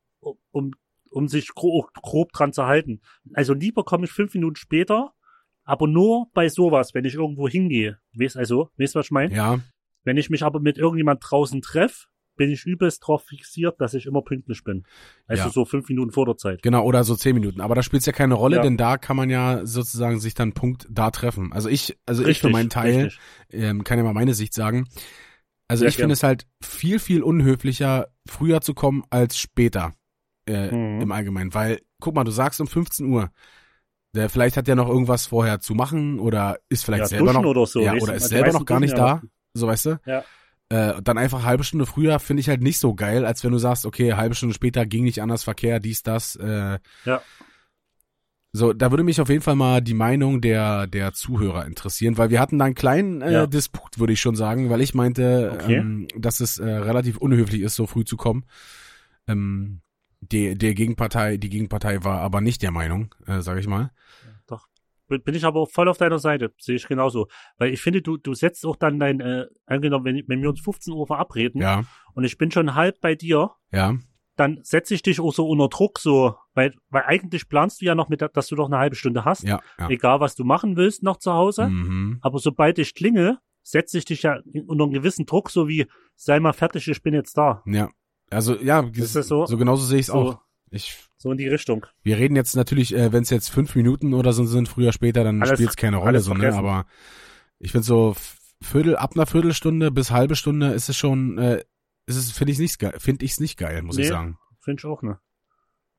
um, 0.51 0.73
um 1.11 1.29
sich 1.29 1.49
grob, 1.55 1.93
grob 2.03 2.33
dran 2.33 2.53
zu 2.53 2.65
halten. 2.67 3.01
Also 3.35 3.53
lieber 3.55 3.85
komme 3.85 4.05
ich 4.07 4.13
fünf 4.13 4.35
Minuten 4.35 4.57
später, 4.57 5.13
aber 5.65 5.87
nur 5.87 6.27
bei 6.35 6.49
sowas, 6.49 6.95
wenn 6.95 7.05
ich 7.05 7.15
irgendwo 7.15 7.49
hingehe. 7.49 7.99
Weißt 8.15 8.37
also, 8.37 8.71
weißt 8.79 8.95
du, 8.95 8.99
was 8.99 9.07
ich 9.07 9.11
meine? 9.13 9.35
ja, 9.35 9.59
Wenn 10.05 10.17
ich 10.17 10.31
mich 10.31 10.43
aber 10.43 10.59
mit 10.61 10.79
irgendjemand 10.79 11.21
draußen 11.23 11.61
treffe, 11.63 12.07
bin 12.37 12.51
ich 12.51 12.65
übelst 12.65 13.07
drauf 13.07 13.25
fixiert, 13.25 13.81
dass 13.81 13.93
ich 13.95 14.07
immer 14.07 14.23
pünktlich 14.23 14.65
bin. 14.65 14.85
Also 15.27 15.45
Ja. 15.45 15.51
so 15.51 15.65
fünf 15.67 15.89
Minuten 15.91 16.11
vor 16.13 16.25
der 16.27 16.37
Zeit. 16.39 16.63
genau, 16.63 16.83
oder 16.85 17.05
so 17.05 17.15
zehn 17.15 17.35
Minuten. 17.35 17.61
Aber 17.61 17.75
da 17.75 17.83
spielt's 17.83 18.07
ja 18.07 18.13
keine 18.13 18.35
Rolle, 18.35 18.57
Ja. 18.57 18.63
denn 18.63 18.77
da 18.79 18.97
kann 18.97 19.17
man 19.17 19.29
ja 19.31 19.65
sozusagen 19.67 20.19
sich 20.19 20.33
dann 20.35 20.53
Punkt 20.55 20.87
da 20.91 21.11
treffen. 21.11 21.53
Also 21.53 21.69
ich, 21.69 21.97
also 22.07 22.23
ich 22.23 22.41
für 22.41 22.47
Richtig, 22.49 22.53
meinen 22.53 22.71
Teil, 22.71 23.05
richtig. 23.05 23.21
ähm, 23.51 23.85
kann 23.85 23.99
ja 23.99 24.05
mal 24.05 24.15
meine 24.15 24.35
Sicht 24.35 24.55
sagen. 24.55 24.89
Also 25.69 25.83
Sehr 25.83 25.91
ich 25.91 25.97
finde 25.97 26.15
es 26.15 26.23
halt 26.23 26.47
viel, 26.63 26.99
viel 26.99 27.23
unhöflicher, 27.23 28.09
früher 28.27 28.61
zu 28.63 28.75
kommen 28.75 29.05
als 29.11 29.39
später 29.39 29.93
äh, 30.49 30.73
Mhm. 30.75 31.03
im 31.03 31.13
Allgemeinen. 31.13 31.55
Weil, 31.55 31.81
guck 32.01 32.15
mal, 32.15 32.25
du 32.25 32.33
sagst 32.33 32.61
um 32.61 32.67
15 32.67 33.07
Uhr, 33.07 33.31
der, 34.15 34.29
vielleicht 34.29 34.57
hat 34.57 34.67
der 34.67 34.77
noch 34.77 34.89
irgendwas 34.89 35.27
vorher 35.27 35.61
zu 35.61 35.75
machen 35.75 36.19
oder 36.19 36.59
ist 36.69 36.85
vielleicht 36.85 37.05
Ja, 37.05 37.09
selber 37.09 37.33
noch, 37.33 37.45
oder 37.45 37.67
so. 37.67 37.81
ja, 37.83 37.95
oder 37.95 38.15
ist 38.15 38.29
selber 38.29 38.53
noch 38.53 38.67
gar 38.67 38.81
nicht 38.81 38.97
ja 38.97 39.21
da, 39.21 39.23
so 39.55 39.67
weißt 39.67 39.87
du? 39.87 40.01
Ja. 40.07 40.25
Äh, 40.69 41.03
dann 41.03 41.19
einfach 41.19 41.45
halbe 41.45 41.65
Stunde 41.65 41.85
früher 41.87 42.19
finde 42.19 42.41
ich 42.41 42.49
halt 42.49 42.63
nicht 42.63 42.79
so 42.79 42.95
geil, 42.95 43.25
als 43.27 43.45
wenn 43.45 43.53
du 43.53 43.59
sagst, 43.59 43.85
okay, 43.87 44.15
halbe 44.15 44.35
Stunde 44.35 44.55
später 44.55 44.87
ging 44.87 45.05
nicht 45.05 45.21
anders, 45.23 45.45
Verkehr, 45.45 45.81
dies, 45.81 46.03
das. 46.03 46.37
Äh, 46.37 46.79
Ja. 47.05 47.23
So, 48.55 48.75
da 48.75 48.91
würde 48.91 49.03
mich 49.03 49.19
auf 49.19 49.31
jeden 49.31 49.41
Fall 49.41 49.55
mal 49.57 49.81
die 49.81 49.95
Meinung 49.95 50.43
der, 50.43 50.87
der 50.87 51.15
Zuhörer 51.15 51.65
interessieren, 51.65 52.19
weil 52.19 52.29
wir 52.29 52.39
hatten 52.39 52.59
da 52.59 52.67
einen 52.67 52.75
kleinen 52.75 53.23
äh, 53.23 53.33
Ja. 53.33 53.47
Disput, 53.47 53.99
würde 53.99 54.13
ich 54.13 54.21
schon 54.21 54.37
sagen, 54.37 54.69
weil 54.69 54.83
ich 54.83 54.93
meinte, 54.93 55.53
Okay. 55.55 55.77
ähm, 55.79 56.07
dass 56.19 56.41
es 56.41 56.59
äh, 56.59 56.69
relativ 56.69 57.17
unhöflich 57.17 57.63
ist, 57.63 57.77
so 57.77 57.87
früh 57.87 58.05
zu 58.05 58.19
kommen. 58.19 58.45
Ähm, 59.27 59.81
die, 60.23 60.57
der 60.57 60.75
Gegenpartei, 60.75 61.37
die 61.37 61.51
Gegenpartei 61.51 62.05
war 62.05 62.21
aber 62.21 62.41
nicht 62.41 62.63
der 62.63 62.71
Meinung, 62.71 63.15
äh, 63.27 63.41
sage 63.41 63.61
ich 63.61 63.67
mal. 63.67 63.91
Doch. 64.47 64.67
Bin 65.09 65.35
ich 65.35 65.45
aber 65.45 65.67
voll 65.67 65.89
auf 65.89 65.99
deiner 65.99 66.19
Seite, 66.19 66.55
sehe 66.59 66.77
ich 66.77 66.89
genauso. 66.89 67.29
Weil 67.59 67.73
ich 67.73 67.83
finde, 67.83 68.01
du, 68.01 68.17
du 68.17 68.33
setzt 68.33 68.65
auch 68.65 68.77
dann 68.77 68.99
dein, 68.99 69.21
äh, 69.21 69.47
angenommen, 69.67 70.05
wenn, 70.05 70.23
wenn 70.27 70.41
wir 70.41 70.49
uns 70.49 70.61
15 70.61 70.95
Uhr 70.95 71.07
verabreden 71.07 71.61
Ja, 71.61 71.83
und 72.15 72.25
ich 72.25 72.39
bin 72.39 72.51
schon 72.51 72.75
halb 72.75 73.01
bei 73.01 73.15
dir, 73.15 73.51
ja, 73.73 73.97
dann 74.37 74.61
setze 74.63 74.95
ich 74.95 75.03
dich 75.03 75.21
auch 75.21 75.35
so 75.35 75.47
unter 75.47 75.69
Druck, 75.69 75.99
so, 75.99 76.37
weil, 76.55 76.75
weil 76.89 77.03
eigentlich 77.03 77.49
planst 77.49 77.83
du 77.83 77.85
ja 77.85 77.95
noch 77.95 78.09
mit, 78.09 78.23
dass 78.23 78.47
du 78.47 78.57
noch 78.57 78.67
eine 78.67 78.79
halbe 78.79 78.97
Stunde 78.97 79.25
hast, 79.25 79.43
ja, 79.43 79.61
ja. 79.79 79.91
egal 79.91 80.21
was 80.21 80.35
du 80.35 80.45
machen 80.45 80.77
willst 80.77 81.03
noch 81.03 81.19
zu 81.19 81.33
Hause. 81.33 81.69
Mhm. 81.69 82.19
Aber 82.23 82.39
sobald 82.39 82.79
ich 82.79 82.95
klinge, 82.95 83.39
setze 83.63 83.99
ich 83.99 84.05
dich 84.05 84.23
ja 84.23 84.41
unter 84.67 84.85
einen 84.85 84.93
gewissen 84.93 85.27
Druck, 85.27 85.51
so 85.51 85.69
wie, 85.69 85.87
sei 86.17 86.41
mal 86.41 86.53
fertig, 86.53 86.89
ich 86.89 87.03
bin 87.03 87.13
jetzt 87.13 87.37
da. 87.37 87.63
Ja. 87.67 87.91
Also 88.33 88.57
ja, 88.59 88.81
Ist 88.95 89.17
das 89.17 89.29
so? 89.29 89.47
so 89.47 89.57
genauso 89.57 89.85
sehe 89.85 89.99
ich 89.99 90.05
es 90.05 90.07
So, 90.09 90.15
auch. 90.15 90.39
Ich 90.71 90.99
so 91.19 91.31
in 91.31 91.39
die 91.39 91.49
Richtung. 91.49 91.87
Wir 92.03 92.17
reden 92.17 92.35
jetzt 92.35 92.57
natürlich, 92.57 92.95
äh, 92.95 93.13
wenn 93.13 93.23
es 93.23 93.31
jetzt 93.31 93.51
fünf 93.51 93.77
Minuten 93.77 94.15
oder 94.15 94.33
so 94.33 94.45
sind, 94.45 94.69
früher, 94.69 94.93
später, 94.93 95.23
dann 95.23 95.45
spielt 95.47 95.71
es 95.71 95.77
keine 95.77 95.99
Rolle, 95.99 96.21
so, 96.21 96.35
ne? 96.35 96.53
Aber 96.55 96.87
ich 97.59 97.71
finde 97.73 97.87
so 97.87 98.17
Viertel, 98.63 98.97
ab 98.97 99.13
einer 99.15 99.27
Viertelstunde 99.27 99.91
bis 99.91 100.11
halbe 100.11 100.35
Stunde 100.35 100.73
ist 100.73 100.89
es 100.89 100.97
schon, 100.97 101.39
äh, 101.39 101.63
ist 102.07 102.17
es, 102.17 102.33
finde 102.33 102.53
ich 102.53 102.59
nicht 102.59 102.79
geil, 102.79 102.95
finde 102.99 103.25
ich 103.25 103.33
es 103.33 103.41
nicht 103.41 103.57
geil, 103.59 103.83
muss 103.83 103.97
ich 103.99 104.05
Nee. 104.07 104.11
sagen. 104.11 104.39
Finde 104.61 104.81
ich 104.81 104.85
auch 104.87 105.03
ne. 105.03 105.19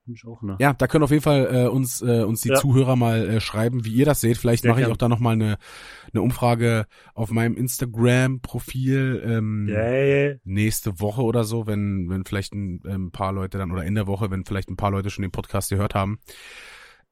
Ne. 0.06 0.58
Ja, 0.60 0.74
da 0.74 0.88
können 0.88 1.04
auf 1.06 1.12
jeden 1.12 1.24
Fall 1.24 1.48
äh, 1.50 1.68
uns 1.68 2.02
äh, 2.02 2.24
uns 2.24 2.42
die 2.42 2.50
Ja. 2.50 2.56
Zuhörer 2.56 2.96
mal 2.98 3.28
äh, 3.28 3.40
schreiben, 3.40 3.86
wie 3.86 3.94
ihr 3.94 4.06
das 4.06 4.20
seht. 4.22 4.38
Vielleicht 4.38 4.66
mache 4.66 4.82
ich 4.82 4.88
auch 4.88 4.98
da 4.98 5.08
noch 5.08 5.20
mal 5.20 5.32
eine 5.32 5.58
eine 6.14 6.22
Umfrage 6.22 6.86
auf 7.14 7.32
meinem 7.32 7.56
Instagram-Profil 7.56 9.24
ähm, 9.26 9.68
Yeah. 9.70 10.36
nächste 10.44 11.00
Woche 11.00 11.22
oder 11.22 11.44
so, 11.44 11.68
wenn 11.68 12.10
wenn 12.10 12.26
vielleicht 12.26 12.54
ein, 12.54 12.82
ähm, 12.86 13.12
paar 13.12 13.32
Leute 13.34 13.58
dann 13.58 13.72
oder 13.72 13.84
in 13.86 13.96
der 13.96 14.08
Woche, 14.08 14.30
wenn 14.32 14.46
vielleicht 14.46 14.70
ein 14.70 14.76
paar 14.78 14.92
Leute 14.92 15.10
schon 15.10 15.22
den 15.24 15.32
Podcast 15.32 15.70
gehört 15.70 15.96
haben. 15.96 16.20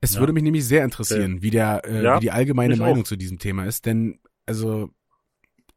Es 0.01 0.15
Ja. 0.15 0.19
würde 0.19 0.33
mich 0.33 0.43
nämlich 0.43 0.65
sehr 0.65 0.83
interessieren, 0.83 1.41
wie 1.41 1.51
der 1.51 1.83
äh, 1.85 2.03
Ja, 2.03 2.15
wie 2.17 2.21
die 2.21 2.31
allgemeine 2.31 2.75
Meinung 2.75 3.01
auch. 3.01 3.07
zu 3.07 3.15
diesem 3.15 3.39
Thema 3.39 3.65
ist, 3.65 3.85
denn 3.85 4.19
also 4.45 4.89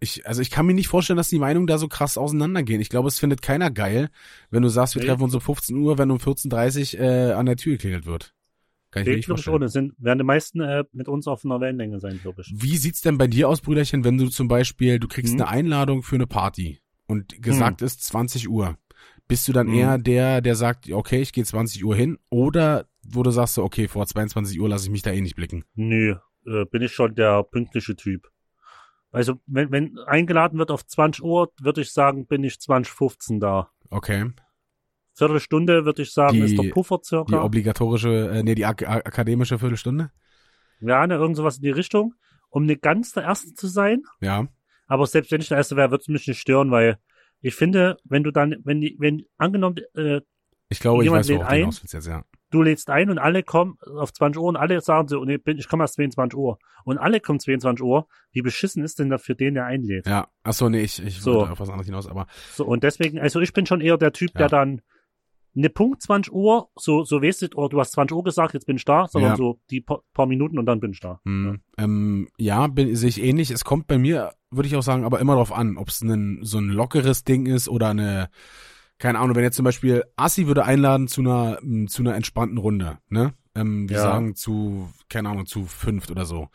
ich, 0.04 0.26
also 0.26 0.40
ich 0.42 0.50
kann 0.50 0.66
mir 0.66 0.74
nicht 0.74 0.88
vorstellen, 0.88 1.16
dass 1.16 1.28
die 1.28 1.38
Meinungen 1.40 1.66
da 1.66 1.78
so 1.78 1.88
krass 1.88 2.16
auseinandergehen. 2.16 2.80
Ich 2.80 2.88
glaube, 2.88 3.08
es 3.08 3.18
findet 3.18 3.42
keiner 3.42 3.70
geil, 3.70 4.08
wenn 4.50 4.62
du 4.62 4.68
sagst, 4.68 4.94
wir 4.94 5.02
Nee. 5.02 5.08
treffen 5.08 5.24
uns 5.24 5.34
um 5.34 5.40
15 5.40 5.76
Uhr, 5.76 5.98
wenn 5.98 6.10
um 6.12 6.18
14.30 6.18 6.94
Uhr 6.98 7.00
äh, 7.04 7.32
an 7.32 7.46
der 7.46 7.56
Tür 7.56 7.72
geklingelt 7.72 8.06
wird. 8.06 8.34
Kann 8.92 9.02
ich 9.02 9.06
mir 9.06 9.12
Nee, 9.12 9.16
nicht 9.16 9.26
vorstellen. 9.26 9.56
auch. 9.56 9.60
Das 9.60 9.72
sind, 9.72 9.94
werden 9.98 10.18
die 10.20 10.24
meisten 10.24 10.60
äh, 10.60 10.84
mit 10.92 11.08
uns 11.08 11.26
auf 11.26 11.44
einer 11.44 11.60
Wellenlänge 11.60 11.98
sein, 11.98 12.20
glaube 12.22 12.42
ich. 12.42 12.52
Wie 12.56 12.76
sieht's 12.76 13.00
denn 13.00 13.18
bei 13.18 13.26
dir 13.26 13.48
aus, 13.48 13.60
Brüderchen, 13.60 14.04
wenn 14.04 14.18
du 14.18 14.28
zum 14.28 14.46
Beispiel, 14.46 15.00
du 15.00 15.08
kriegst 15.08 15.34
Mhm. 15.34 15.40
eine 15.40 15.48
Einladung 15.50 16.02
für 16.04 16.14
eine 16.14 16.28
Party 16.28 16.78
und 17.08 17.42
gesagt 17.42 17.82
ist 17.82 18.04
20 18.04 18.48
Uhr. 18.48 18.76
Bist 19.26 19.48
du 19.48 19.52
dann 19.52 19.66
Mhm. 19.66 19.74
eher 19.74 19.98
der, 19.98 20.40
der 20.42 20.54
sagt, 20.54 20.90
okay, 20.92 21.20
ich 21.22 21.32
gehe 21.32 21.44
20 21.44 21.84
Uhr 21.84 21.96
hin 21.96 22.18
oder 22.30 22.86
wo 23.06 23.22
du 23.22 23.30
sagst, 23.32 23.58
okay, 23.58 23.88
vor 23.88 24.06
22 24.06 24.60
Uhr 24.60 24.68
lasse 24.68 24.84
ich 24.86 24.90
mich 24.90 25.02
da 25.02 25.10
eh 25.10 25.20
nicht 25.20 25.34
blicken. 25.34 25.64
Nö, 25.74 26.14
äh, 26.46 26.64
bin 26.70 26.82
ich 26.82 26.92
schon 26.92 27.14
der 27.14 27.42
pünktliche 27.42 27.96
Typ. 27.96 28.28
Also, 29.14 29.34
wenn, 29.46 29.70
wenn 29.70 29.98
eingeladen 30.06 30.58
wird 30.58 30.70
auf 30.70 30.84
20 30.86 31.22
Uhr, 31.22 31.52
würde 31.60 31.80
ich 31.82 31.92
sagen, 31.92 32.26
bin 32.26 32.42
ich 32.44 32.60
2015 32.60 33.40
da. 33.40 33.70
Okay. 33.90 34.30
Viertelstunde 35.14 35.84
würde 35.84 36.02
ich 36.02 36.12
sagen, 36.12 36.34
Die- 36.34 36.40
ist 36.40 36.58
der 36.60 36.70
Puffer 36.70 36.98
Die 36.98 37.04
circa. 37.08 37.42
obligatorische, 37.44 38.30
äh, 38.30 38.42
nee, 38.42 38.54
die 38.54 38.64
ak 38.66 38.82
ak- 38.82 39.06
akademische 39.06 39.58
Viertelstunde? 39.58 40.10
Ja, 40.80 41.06
ne, 41.06 41.14
irgend 41.14 41.36
sowas 41.36 41.56
in 41.56 41.62
die 41.62 41.70
Richtung, 41.70 42.14
um 42.50 42.66
nicht 42.66 42.82
ganz 42.82 43.12
der 43.12 43.22
Erste 43.22 43.54
zu 43.54 43.68
sein. 43.68 44.02
Ja. 44.20 44.48
Aber 44.88 45.06
selbst 45.06 45.30
wenn 45.30 45.40
ich 45.40 45.48
der 45.48 45.58
Erste 45.58 45.76
wäre, 45.76 45.90
würde 45.92 46.02
es 46.02 46.08
mich 46.08 46.26
nicht 46.26 46.40
stören, 46.40 46.70
weil 46.72 46.98
ich 47.40 47.54
finde, 47.54 47.96
wenn 48.04 48.24
du 48.24 48.32
dann, 48.32 48.56
wenn 48.64 48.80
die, 48.80 48.96
wenn 48.98 49.24
angenommen, 49.38 49.76
äh, 49.94 50.20
Ich 50.68 50.80
glaube, 50.80 51.02
ich 51.02 51.06
Jemand 51.06 51.20
weiß, 51.20 51.28
lädt 51.28 51.38
worauf 51.38 51.48
du 51.50 51.54
ein? 51.54 51.70
jetzt, 51.70 52.06
ja. 52.06 52.24
Du 52.54 52.62
lädst 52.62 52.88
ein 52.90 53.10
und 53.10 53.18
alle 53.18 53.42
kommen 53.42 53.76
auf 53.96 54.12
20 54.12 54.40
Uhr 54.40 54.48
und 54.48 54.56
alle 54.56 54.80
sagen 54.80 55.08
so, 55.08 55.24
nee, 55.24 55.36
bin- 55.38 55.58
ich 55.58 55.68
komme 55.68 55.84
erst 55.84 55.94
22 55.94 56.38
Uhr. 56.38 56.58
Und 56.84 56.98
alle 56.98 57.20
kommen 57.20 57.40
22 57.40 57.82
Uhr. 57.84 58.06
Wie 58.32 58.42
beschissen 58.42 58.82
ist 58.84 58.98
denn 58.98 59.10
da 59.10 59.18
für 59.18 59.34
den, 59.34 59.54
der 59.54 59.66
einlädt? 59.66 60.06
Ja. 60.06 60.28
Ach 60.44 60.52
so, 60.52 60.68
nee, 60.68 60.80
ich, 60.82 61.02
ich 61.04 61.20
So. 61.20 61.34
wollte 61.34 61.52
auf 61.52 61.60
was 61.60 61.68
anderes 61.68 61.86
hinaus, 61.86 62.06
aber 62.08 62.26
So, 62.52 62.64
und 62.64 62.82
deswegen, 62.84 63.18
also 63.18 63.40
ich 63.40 63.52
bin 63.52 63.66
schon 63.66 63.80
eher 63.80 63.98
der 63.98 64.12
Typ, 64.12 64.30
Ja. 64.34 64.38
der 64.40 64.48
dann 64.48 64.80
eine 65.56 65.70
Punkt 65.70 66.02
20 66.02 66.32
Uhr, 66.32 66.68
so, 66.74 67.04
so 67.04 67.22
weißt 67.22 67.42
du, 67.42 67.48
oh, 67.54 67.68
du 67.68 67.78
hast 67.78 67.92
20 67.92 68.16
Uhr 68.16 68.24
gesagt, 68.24 68.54
jetzt 68.54 68.66
bin 68.66 68.76
ich 68.76 68.84
da, 68.84 69.06
sondern 69.06 69.32
Ja. 69.32 69.36
so 69.36 69.60
die 69.70 69.80
paar, 69.80 70.26
Minuten 70.26 70.58
und 70.58 70.66
dann 70.66 70.80
bin 70.80 70.90
ich 70.90 70.98
da. 71.00 71.20
Hm, 71.24 71.60
ähm, 71.78 72.28
ja, 72.38 72.66
bin, 72.66 72.94
sehe 72.96 73.08
ich 73.08 73.22
ähnlich. 73.22 73.50
Es 73.52 73.64
kommt 73.64 73.86
bei 73.86 73.96
mir, 73.98 74.32
würde 74.50 74.66
ich 74.66 74.74
auch 74.76 74.82
sagen, 74.82 75.04
aber 75.04 75.20
immer 75.20 75.34
drauf 75.36 75.52
an, 75.52 75.76
ob 75.76 75.88
es 75.88 75.98
so 76.00 76.08
ein 76.58 76.68
lockeres 76.68 77.22
Ding 77.24 77.46
ist 77.46 77.68
oder 77.68 77.90
eine, 77.90 78.30
keine 78.98 79.18
Ahnung, 79.18 79.36
wenn 79.36 79.42
jetzt 79.44 79.56
zum 79.56 79.64
Beispiel 79.64 80.04
Assi 80.16 80.46
würde 80.46 80.64
einladen 80.64 81.08
zu 81.08 81.20
einer, 81.20 81.58
zu 81.88 82.02
einer 82.02 82.14
entspannten 82.14 82.58
Runde, 82.58 82.98
ne? 83.08 83.34
Ähm, 83.56 83.88
wir 83.88 83.96
Ja. 83.98 84.02
sagen 84.02 84.34
zu, 84.34 84.90
keine 85.08 85.28
Ahnung, 85.28 85.46
zu 85.46 85.64
fünft 85.66 86.10
oder 86.10 86.24
so. 86.24 86.48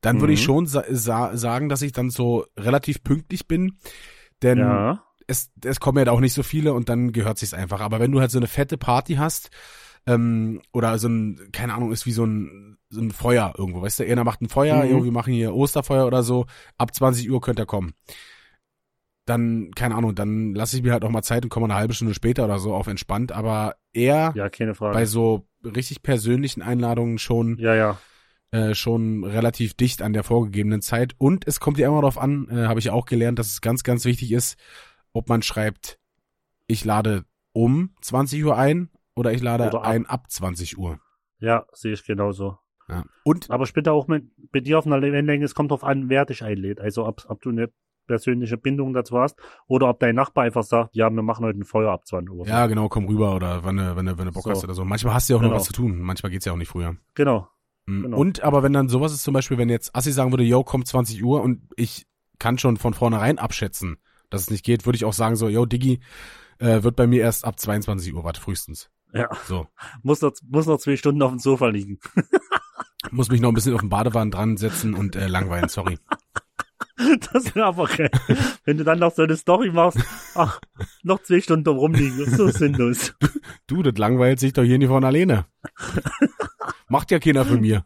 Dann 0.00 0.20
würde 0.20 0.32
ich 0.32 0.40
Mhm. 0.40 0.44
schon 0.44 0.66
sa 0.66 0.84
sa 0.88 1.36
sagen, 1.36 1.68
dass 1.68 1.82
ich 1.82 1.92
dann 1.92 2.08
so 2.10 2.46
relativ 2.58 3.02
pünktlich 3.02 3.46
bin, 3.46 3.78
denn 4.42 4.58
Ja. 4.60 5.02
es, 5.26 5.50
es 5.64 5.80
kommen 5.80 5.98
ja 5.98 6.04
da 6.06 6.12
auch 6.12 6.20
nicht 6.20 6.32
so 6.32 6.42
viele 6.42 6.72
und 6.72 6.88
dann 6.88 7.12
gehört 7.12 7.38
sich's 7.38 7.52
einfach. 7.54 7.80
Aber 7.80 8.00
wenn 8.00 8.12
du 8.12 8.20
halt 8.20 8.30
so 8.30 8.38
eine 8.38 8.46
fette 8.46 8.78
Party 8.78 9.14
hast, 9.14 9.50
ähm, 10.06 10.62
oder 10.72 10.98
so 10.98 11.08
ein, 11.08 11.48
keine 11.52 11.74
Ahnung, 11.74 11.92
ist 11.92 12.06
wie 12.06 12.12
so 12.12 12.24
ein, 12.24 12.78
so 12.88 13.00
ein 13.00 13.10
Feuer 13.10 13.52
irgendwo, 13.58 13.82
weißt 13.82 13.98
du, 14.00 14.04
einer 14.04 14.22
macht 14.24 14.40
ein 14.40 14.48
Feuer, 14.48 14.84
Mhm. 14.84 15.04
wir 15.04 15.12
machen 15.12 15.32
hier 15.34 15.52
Osterfeuer 15.54 16.06
oder 16.06 16.22
so, 16.22 16.46
ab 16.78 16.94
20 16.94 17.30
Uhr 17.30 17.40
könnt 17.40 17.58
ihr 17.58 17.66
kommen. 17.66 17.92
Dann, 19.26 19.72
keine 19.74 19.94
Ahnung, 19.96 20.14
dann 20.14 20.54
lasse 20.54 20.76
ich 20.76 20.82
mir 20.82 20.92
halt 20.92 21.04
auch 21.04 21.10
mal 21.10 21.22
Zeit 21.22 21.42
und 21.44 21.48
komme 21.50 21.66
eine 21.66 21.74
halbe 21.74 21.94
Stunde 21.94 22.14
später 22.14 22.44
oder 22.44 22.58
so 22.58 22.74
auf 22.74 22.86
entspannt, 22.86 23.32
aber 23.32 23.74
eher 23.92 24.32
Ja, 24.36 24.48
keine 24.48 24.74
Frage. 24.74 24.94
bei 24.94 25.04
so 25.04 25.46
richtig 25.64 26.02
persönlichen 26.02 26.62
Einladungen 26.62 27.18
schon 27.18 27.58
Ja, 27.58 27.74
ja. 27.74 27.98
äh, 28.52 28.74
schon 28.74 29.24
relativ 29.24 29.74
dicht 29.74 30.00
an 30.00 30.12
der 30.12 30.22
vorgegebenen 30.22 30.80
Zeit. 30.80 31.14
Und 31.18 31.46
es 31.46 31.58
kommt 31.60 31.78
ja 31.78 31.88
immer 31.88 32.00
darauf 32.00 32.18
an, 32.18 32.48
äh, 32.50 32.66
habe 32.66 32.78
ich 32.78 32.90
auch 32.90 33.04
gelernt, 33.04 33.38
dass 33.40 33.48
es 33.48 33.60
ganz, 33.60 33.82
ganz 33.82 34.04
wichtig 34.04 34.30
ist, 34.32 34.56
ob 35.12 35.28
man 35.28 35.42
schreibt, 35.42 35.98
ich 36.68 36.84
lade 36.84 37.24
um 37.52 37.94
20 38.02 38.44
Uhr 38.44 38.56
ein 38.56 38.90
oder 39.16 39.32
ich 39.32 39.42
lade 39.42 39.64
Oder 39.66 39.78
ab. 39.78 39.86
ein 39.86 40.06
ab 40.06 40.30
20 40.30 40.78
Uhr. 40.78 41.00
Ja, 41.40 41.66
sehe 41.72 41.94
ich 41.94 42.04
genauso. 42.04 42.58
Ja. 42.88 43.04
Und 43.24 43.50
Aber 43.50 43.66
später 43.66 43.92
auch 43.92 44.06
mit, 44.06 44.24
bei 44.52 44.60
dir 44.60 44.78
auf 44.78 44.86
einer 44.86 45.02
Wellenlänge, 45.02 45.44
es 45.44 45.54
kommt 45.56 45.72
drauf 45.72 45.82
an, 45.82 46.08
wer 46.08 46.24
dich 46.26 46.44
einlädt. 46.44 46.80
Also 46.80 47.04
ob, 47.06 47.24
ob 47.28 47.40
du 47.42 47.48
eine 47.50 47.70
persönliche 48.06 48.56
Bindung 48.56 48.92
dazu 48.92 49.18
hast 49.18 49.36
oder 49.66 49.88
ob 49.88 50.00
dein 50.00 50.14
Nachbar 50.14 50.44
einfach 50.44 50.62
sagt, 50.62 50.94
ja, 50.96 51.10
wir 51.10 51.22
machen 51.22 51.44
heute 51.44 51.58
ein 51.60 51.64
Feuer 51.64 51.92
ab 51.92 52.06
20 52.06 52.30
Uhr. 52.34 52.46
ja, 52.46 52.66
genau, 52.66 52.88
komm 52.88 53.06
rüber 53.06 53.34
oder 53.34 53.64
wenn 53.64 53.76
du, 53.76 53.96
wenn 53.96 54.06
du, 54.06 54.18
wenn 54.18 54.26
du 54.26 54.32
Bock 54.32 54.44
So. 54.44 54.50
hast 54.50 54.64
oder 54.64 54.74
so. 54.74 54.84
Manchmal 54.84 55.14
hast 55.14 55.28
du 55.28 55.34
ja 55.34 55.36
auch 55.38 55.42
noch 55.42 55.48
Genau. 55.50 55.60
was 55.60 55.66
zu 55.66 55.72
tun. 55.72 56.00
Manchmal 56.00 56.30
geht's 56.30 56.44
ja 56.44 56.52
auch 56.52 56.56
nicht 56.56 56.68
früher. 56.68 56.96
Genau. 57.14 57.48
Mhm. 57.86 58.02
Genau. 58.02 58.16
Und 58.16 58.42
aber 58.42 58.62
wenn 58.62 58.72
dann 58.72 58.88
sowas 58.88 59.12
ist 59.12 59.22
zum 59.22 59.34
Beispiel, 59.34 59.58
wenn 59.58 59.68
jetzt 59.68 59.94
Assi 59.94 60.12
sagen 60.12 60.32
würde, 60.32 60.44
yo, 60.44 60.64
kommt 60.64 60.86
20 60.88 61.22
Uhr 61.24 61.42
und 61.42 61.62
ich 61.76 62.06
kann 62.38 62.58
schon 62.58 62.76
von 62.76 62.94
vornherein 62.94 63.38
abschätzen, 63.38 63.96
dass 64.30 64.42
es 64.42 64.50
nicht 64.50 64.64
geht, 64.64 64.86
würde 64.86 64.96
ich 64.96 65.04
auch 65.04 65.12
sagen 65.12 65.36
so, 65.36 65.48
yo, 65.48 65.66
Diggi, 65.66 66.00
äh, 66.58 66.82
wird 66.82 66.96
bei 66.96 67.06
mir 67.06 67.20
erst 67.22 67.44
ab 67.44 67.58
22 67.58 68.12
Uhr, 68.14 68.24
warte, 68.24 68.40
frühestens. 68.40 68.90
Ja. 69.12 69.28
So. 69.46 69.68
Muss 70.02 70.20
noch, 70.20 70.32
muss 70.48 70.66
noch 70.66 70.78
zwei 70.78 70.96
Stunden 70.96 71.22
auf 71.22 71.30
dem 71.30 71.38
Sofa 71.38 71.68
liegen. 71.68 71.98
Muss 73.12 73.28
mich 73.30 73.40
noch 73.40 73.50
ein 73.50 73.54
bisschen 73.54 73.72
auf 73.74 73.80
den 73.80 73.88
Badewanne 73.88 74.30
dran 74.32 74.56
setzen 74.56 74.94
und 74.94 75.14
äh, 75.16 75.28
langweilen, 75.28 75.68
sorry. 75.68 75.98
Das 77.32 77.54
wäre 77.54 77.66
aber 77.66 77.86
geil. 77.86 78.10
Wenn 78.64 78.78
du 78.78 78.84
dann 78.84 78.98
noch 78.98 79.14
so 79.14 79.22
eine 79.22 79.36
Story 79.36 79.70
machst, 79.70 79.98
ach, 80.34 80.60
noch 81.02 81.22
zwei 81.22 81.40
Stunden 81.40 81.64
drum 81.64 81.76
rumliegen, 81.78 82.18
ist 82.20 82.36
so 82.36 82.48
sinnlos. 82.48 83.14
Du, 83.66 83.82
das 83.82 83.98
langweilt 83.98 84.40
sich 84.40 84.52
doch 84.54 84.62
hier 84.62 84.78
nicht 84.78 84.88
von 84.88 85.04
alleine. 85.04 85.44
Macht 86.88 87.10
ja 87.10 87.18
keiner 87.18 87.44
für 87.44 87.58
mir. 87.58 87.84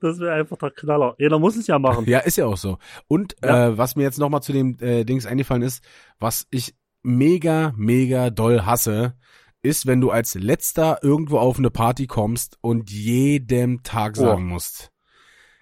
Das 0.00 0.18
wäre 0.18 0.34
einfach 0.34 0.56
der 0.58 0.72
Knaller. 0.72 1.14
Jeder 1.18 1.38
muss 1.38 1.56
es 1.56 1.66
ja 1.68 1.78
machen. 1.78 2.04
Ja, 2.06 2.18
ist 2.18 2.36
ja 2.36 2.46
auch 2.46 2.56
so. 2.56 2.78
Und 3.06 3.36
Ja. 3.44 3.68
äh, 3.68 3.78
was 3.78 3.96
mir 3.96 4.02
jetzt 4.02 4.18
nochmal 4.18 4.42
zu 4.42 4.52
dem 4.52 4.76
äh, 4.80 5.04
Dings 5.04 5.24
eingefallen 5.24 5.62
ist, 5.62 5.82
was 6.18 6.46
ich 6.50 6.74
mega, 7.02 7.72
mega 7.76 8.30
doll 8.30 8.62
hasse, 8.66 9.14
ist, 9.62 9.86
wenn 9.86 10.00
du 10.00 10.10
als 10.10 10.34
letzter 10.34 10.98
irgendwo 11.02 11.38
auf 11.38 11.58
eine 11.58 11.70
Party 11.70 12.06
kommst 12.08 12.58
und 12.60 12.90
jedem 12.90 13.82
Tag 13.84 14.14
Oh. 14.18 14.22
sagen 14.22 14.46
musst. 14.46 14.91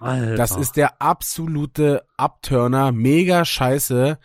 Alter. 0.00 0.34
Das 0.34 0.56
ist 0.56 0.76
der 0.76 1.00
absolute 1.00 2.04
Abturner, 2.16 2.92
mega 2.92 3.44
scheiße. 3.44 4.18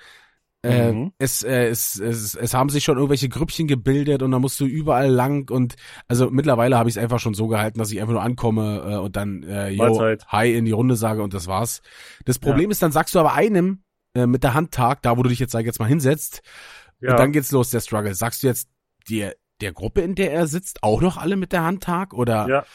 Äh, 0.63 0.93
Mhm. 0.93 1.11
es, 1.19 1.43
äh, 1.43 1.67
es, 1.67 1.99
es, 1.99 2.33
es 2.33 2.53
haben 2.55 2.69
sich 2.69 2.83
schon 2.83 2.97
irgendwelche 2.97 3.29
Grüppchen 3.29 3.67
gebildet 3.67 4.23
und 4.23 4.31
da 4.31 4.39
musst 4.39 4.59
du 4.59 4.65
überall 4.65 5.09
lang 5.09 5.51
und 5.51 5.75
also 6.07 6.31
mittlerweile 6.31 6.75
habe 6.75 6.89
ich 6.89 6.95
es 6.95 7.01
einfach 7.01 7.19
schon 7.19 7.35
so 7.35 7.47
gehalten, 7.47 7.77
dass 7.77 7.91
ich 7.91 8.01
einfach 8.01 8.13
nur 8.13 8.23
ankomme 8.23 8.83
äh, 8.83 8.95
und 8.95 9.15
dann 9.15 9.43
äh, 9.43 9.69
yo, 9.69 10.15
hi 10.27 10.55
in 10.55 10.65
die 10.65 10.71
Runde 10.71 10.95
sage 10.95 11.21
und 11.21 11.35
das 11.35 11.45
war's. 11.45 11.83
Das 12.25 12.39
Problem 12.39 12.71
ist, 12.71 12.81
dann 12.81 12.91
sagst 12.91 13.13
du 13.13 13.19
aber 13.19 13.33
einem 13.33 13.83
äh, 14.15 14.25
mit 14.25 14.43
der 14.43 14.55
Hand 14.55 14.71
Tag, 14.71 15.03
da 15.03 15.17
wo 15.17 15.23
du 15.23 15.29
dich 15.29 15.39
jetzt 15.39 15.51
sag 15.51 15.65
jetzt 15.65 15.79
mal 15.79 15.87
hinsetzt 15.87 16.41
ja. 16.99 17.11
und 17.11 17.19
dann 17.19 17.31
geht's 17.31 17.51
los 17.51 17.69
der 17.69 17.81
Struggle. 17.81 18.15
Sagst 18.15 18.41
du 18.41 18.47
jetzt 18.47 18.67
dir 19.07 19.35
der 19.61 19.71
Gruppe, 19.71 20.01
in 20.01 20.15
der 20.15 20.33
er 20.33 20.47
sitzt, 20.47 20.81
auch 20.83 21.01
noch 21.01 21.17
alle 21.17 21.35
mit 21.35 21.51
der 21.51 21.63
Hand 21.63 21.83
Tag 21.83 22.13
oder 22.13 22.47
ja. 22.47 22.65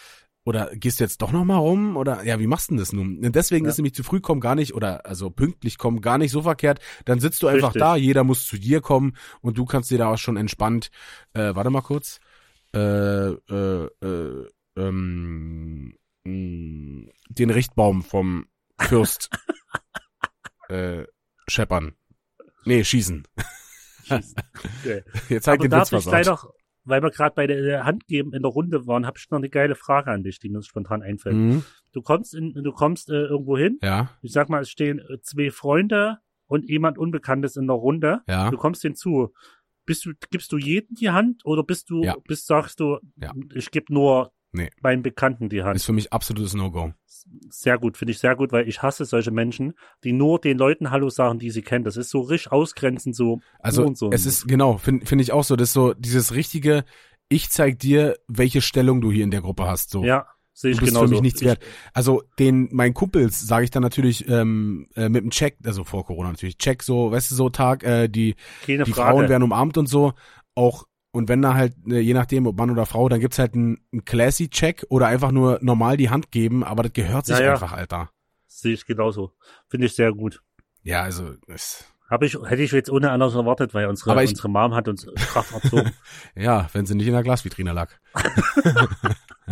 Oder 0.45 0.71
gehst 0.75 1.01
du 1.01 1.05
jetzt 1.05 1.21
doch 1.23 1.33
noch 1.33 1.45
mal 1.45 1.57
rum? 1.59 1.97
Oder 1.97 2.25
ja, 2.25 2.39
wie 2.39 2.47
machst 2.47 2.69
du 2.69 2.73
denn 2.75 2.79
das 2.79 2.93
nun? 2.93 3.21
Deswegen 3.33 3.67
Ja. 3.67 3.71
ist 3.71 3.79
nämlich 3.79 3.95
zu 3.95 4.03
früh 4.03 4.21
kommen 4.21 4.41
gar 4.41 4.55
nicht, 4.55 4.75
oder 4.75 5.05
also 5.07 5.31
pünktlich 5.31 5.77
kommen 5.79 6.01
gar 6.01 6.19
nicht 6.19 6.33
so 6.33 6.43
verkehrt. 6.43 6.81
Dann 7.05 7.21
sitzt 7.21 7.43
du 7.43 7.47
einfach 7.49 7.69
Richtig. 7.69 7.81
da, 7.83 7.97
jeder 7.97 8.25
muss 8.25 8.47
zu 8.47 8.57
dir 8.59 8.81
kommen 8.81 9.17
und 9.43 9.59
du 9.59 9.65
kannst 9.67 9.91
dir 9.91 9.99
da 9.99 10.09
auch 10.13 10.19
schon 10.19 10.37
entspannt, 10.37 10.91
äh, 11.35 11.55
warte 11.55 11.71
mal 11.71 11.83
kurz, 11.83 12.21
äh, 12.75 12.79
äh, 12.79 13.89
äh, 14.03 14.47
ähm, 14.77 15.95
mh, 16.25 17.11
den 17.29 17.51
Richtbaum 17.51 18.03
vom 18.03 18.47
Fürst 18.79 19.29
äh, 20.69 21.05
scheppern. 21.49 21.95
Nee, 22.65 22.85
schießen. 22.85 23.27
Okay. 24.09 25.05
Jetzt 25.29 25.47
halt 25.47 25.61
Aber 25.61 25.69
den 25.69 25.81
Witz 25.81 25.89
versaut. 25.91 26.51
Weil 26.85 27.03
wir 27.03 27.11
gerade 27.11 27.35
bei 27.35 27.47
der 27.47 27.59
äh, 27.59 27.83
Hand 27.83 28.07
geben 28.07 28.33
in 28.33 28.43
der 28.43 28.51
Runde 28.51 28.87
waren, 28.87 29.07
habe 29.07 29.19
ich 29.19 29.31
noch 29.31 29.39
eine 29.39 29.49
geile 29.51 29.75
Frage 29.75 30.11
an 30.11 30.23
dich, 30.23 30.39
die 30.39 30.49
mir 30.49 30.63
spontan 30.63 31.03
einfällt. 31.03 31.37
Mhm, 31.37 31.65
Du 31.93 32.03
kommst 32.03 32.35
in, 32.35 32.55
du 32.55 32.73
kommst 32.73 33.11
äh, 33.11 33.15
irgendwo 33.25 33.59
hin. 33.59 33.79
ja, 33.83 34.11
Ich 34.23 34.33
sag 34.33 34.49
mal, 34.49 34.63
es 34.63 34.71
stehen 34.71 34.99
äh, 35.01 35.21
zwei 35.23 35.51
Freunde 35.51 36.19
und 36.47 36.69
jemand 36.69 36.99
Unbekanntes 36.99 37.57
in 37.57 37.67
der 37.67 37.77
Runde. 37.77 38.21
ja. 38.29 38.51
Du 38.51 38.57
kommst 38.57 38.83
hinzu. 38.83 39.33
Bist 39.87 40.05
du, 40.05 40.13
gibst 40.31 40.53
du 40.53 40.59
jedem 40.59 40.95
die 40.95 41.11
Hand 41.11 41.45
oder 41.45 41.65
bist 41.65 41.91
du, 41.91 42.05
Ja. 42.05 42.17
bist, 42.29 42.47
sagst 42.47 42.79
du, 42.81 42.99
Ja. 43.17 43.33
ich 43.55 43.71
gebe 43.73 43.93
nur 43.93 44.33
Nee. 44.53 44.71
meinen 44.83 45.03
Bekannten 45.03 45.49
die 45.49 45.63
Hand? 45.63 45.77
Ist 45.77 45.85
für 45.85 45.93
mich 45.93 46.13
absolutes 46.13 46.55
No-Go. 46.55 46.93
Sehr 47.51 47.79
gut, 47.79 47.97
finde 47.97 48.13
ich 48.13 48.19
sehr 48.19 48.35
gut, 48.35 48.51
weil 48.51 48.69
ich 48.69 48.83
hasse 48.83 49.05
solche 49.05 49.31
Menschen, 49.31 49.75
die 50.03 50.13
nur 50.13 50.41
den 50.41 50.59
Leuten 50.59 50.91
Hallo 50.91 51.11
sagen, 51.11 51.39
die 51.39 51.51
sie 51.51 51.63
kennen. 51.63 51.85
Das 51.85 51.97
ist 51.97 52.11
so 52.11 52.21
richtig 52.21 52.51
ausgrenzend, 52.51 53.15
so. 53.15 53.41
Also 53.61 53.83
so 53.83 53.89
und 53.89 53.99
so. 53.99 54.11
es 54.11 54.27
ist 54.27 54.49
genau, 54.49 54.79
finde 54.79 55.07
find 55.07 55.23
ich 55.23 55.33
auch 55.33 55.45
so, 55.45 55.55
das 55.55 55.69
ist 55.69 55.75
so 55.75 55.95
dieses 55.95 56.35
richtige, 56.35 56.85
ich 57.29 57.51
zeig 57.51 57.79
dir, 57.79 58.17
welche 58.27 58.61
Stellung 58.61 59.01
du 59.01 59.13
hier 59.13 59.25
in 59.25 59.31
der 59.31 59.43
Gruppe 59.43 59.67
hast. 59.67 59.91
So. 59.91 60.05
Ja, 60.05 60.27
sehe 60.53 60.73
ich 60.73 60.79
du 60.79 60.85
bist 60.85 60.95
genauso. 60.95 61.07
für 61.07 61.13
mich 61.13 61.23
nichts 61.23 61.41
ich, 61.41 61.47
wert. 61.47 61.63
Also 61.95 62.23
den 62.39 62.69
meinen 62.73 62.95
Kumpels 62.95 63.41
sage 63.41 63.65
ich 63.65 63.71
dann 63.71 63.83
natürlich 63.83 64.29
ähm, 64.29 64.89
äh, 64.97 65.09
mit 65.09 65.23
dem 65.23 65.31
Check, 65.31 65.59
also 65.65 65.85
vor 65.85 66.05
Corona 66.05 66.31
natürlich 66.31 66.59
Check, 66.59 66.83
so, 66.83 67.13
weißt 67.13 67.31
du, 67.31 67.35
so 67.37 67.51
Tag, 67.51 67.85
äh, 67.85 68.09
die 68.09 68.35
die 68.67 68.77
Frage. 68.79 68.93
Frauen 68.93 69.29
werden 69.29 69.45
umarmt 69.45 69.79
und 69.79 69.87
so. 69.87 70.13
Auch 70.57 70.85
und 71.13 71.29
wenn 71.29 71.43
da 71.43 71.55
halt 71.55 71.75
äh, 71.89 71.99
je 72.01 72.15
nachdem 72.15 72.47
ob 72.47 72.57
Mann 72.57 72.71
oder 72.71 72.87
Frau, 72.87 73.09
dann 73.09 73.21
gibt's 73.21 73.39
halt 73.39 73.55
einen, 73.55 73.79
einen 73.93 74.05
classy 74.05 74.49
Check 74.49 74.85
oder 74.89 75.07
einfach 75.09 75.33
nur 75.33 75.59
normal 75.63 75.97
die 75.97 76.11
Hand 76.11 76.31
geben, 76.31 76.63
aber 76.65 76.83
das 76.85 76.93
gehört 76.93 77.27
sich 77.27 77.39
Ja, 77.39 77.45
ja. 77.45 77.53
einfach, 77.55 77.73
Alter. 77.73 78.11
Sehe 78.47 78.75
ich 78.75 78.87
genauso. 78.87 79.33
Finde 79.69 79.87
ich 79.87 79.95
sehr 79.95 80.13
gut. 80.13 80.41
Ja, 80.83 81.03
also 81.03 81.35
Hab 82.09 82.23
ich, 82.23 82.35
hätte 82.45 82.63
ich 82.63 82.73
jetzt 82.73 82.91
ohne 82.91 83.11
anders 83.11 83.35
erwartet, 83.35 83.75
weil 83.75 83.87
unsere, 83.87 84.11
Aber 84.13 84.23
ich- 84.25 84.31
unsere 84.31 84.49
Mom 84.49 84.75
hat 84.75 84.89
uns 84.89 85.07
straff 85.17 85.53
erzogen. 85.53 85.91
Ja, 86.35 86.69
wenn 86.73 86.87
sie 86.87 86.95
nicht 86.95 87.07
in 87.07 87.13
der 87.13 87.23
Glasvitrine 87.23 87.73
lag. 87.73 87.91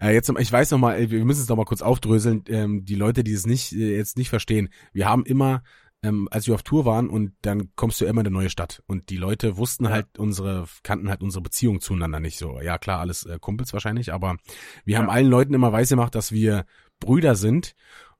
äh, 0.00 0.12
jetzt, 0.12 0.30
ich 0.38 0.52
weiß 0.52 0.70
noch 0.72 0.78
mal, 0.78 1.10
wir 1.10 1.24
müssen 1.24 1.42
es 1.42 1.48
noch 1.48 1.56
mal 1.56 1.64
kurz 1.64 1.82
aufdröseln. 1.82 2.44
Ähm, 2.48 2.84
die 2.84 2.94
Leute, 2.94 3.24
die 3.24 3.32
es 3.32 3.46
nicht 3.46 3.72
äh, 3.72 3.96
jetzt 3.96 4.16
nicht 4.18 4.28
verstehen, 4.28 4.68
wir 4.92 5.08
haben 5.08 5.24
immer, 5.24 5.62
ähm, 6.06 6.28
als 6.30 6.46
wir 6.46 6.54
auf 6.54 6.62
Tour 6.62 6.84
waren 6.84 7.08
und 7.08 7.32
dann 7.42 7.70
kommst 7.76 8.00
du 8.00 8.04
immer 8.04 8.20
in 8.20 8.26
eine 8.28 8.34
neue 8.34 8.50
Stadt 8.50 8.82
und 8.86 9.10
die 9.10 9.16
Leute 9.16 9.56
wussten 9.56 9.84
Ja. 9.84 9.90
halt 9.90 10.18
unsere, 10.18 10.66
kannten 10.82 11.08
halt 11.08 11.22
unsere 11.22 11.42
Beziehung 11.42 11.80
zueinander 11.80 12.20
nicht 12.20 12.38
so. 12.38 12.60
Ja 12.60 12.78
klar, 12.78 13.00
alles 13.00 13.24
äh, 13.26 13.38
Kumpels 13.40 13.72
wahrscheinlich, 13.72 14.12
aber 14.12 14.36
wir 14.84 14.98
haben 14.98 15.06
Ja. 15.08 15.12
allen 15.12 15.28
Leuten 15.28 15.54
immer 15.54 15.72
weiß 15.72 15.88
gemacht, 15.90 16.14
dass 16.14 16.32
wir 16.32 16.64
Brüder 17.00 17.34
sind 17.34 17.74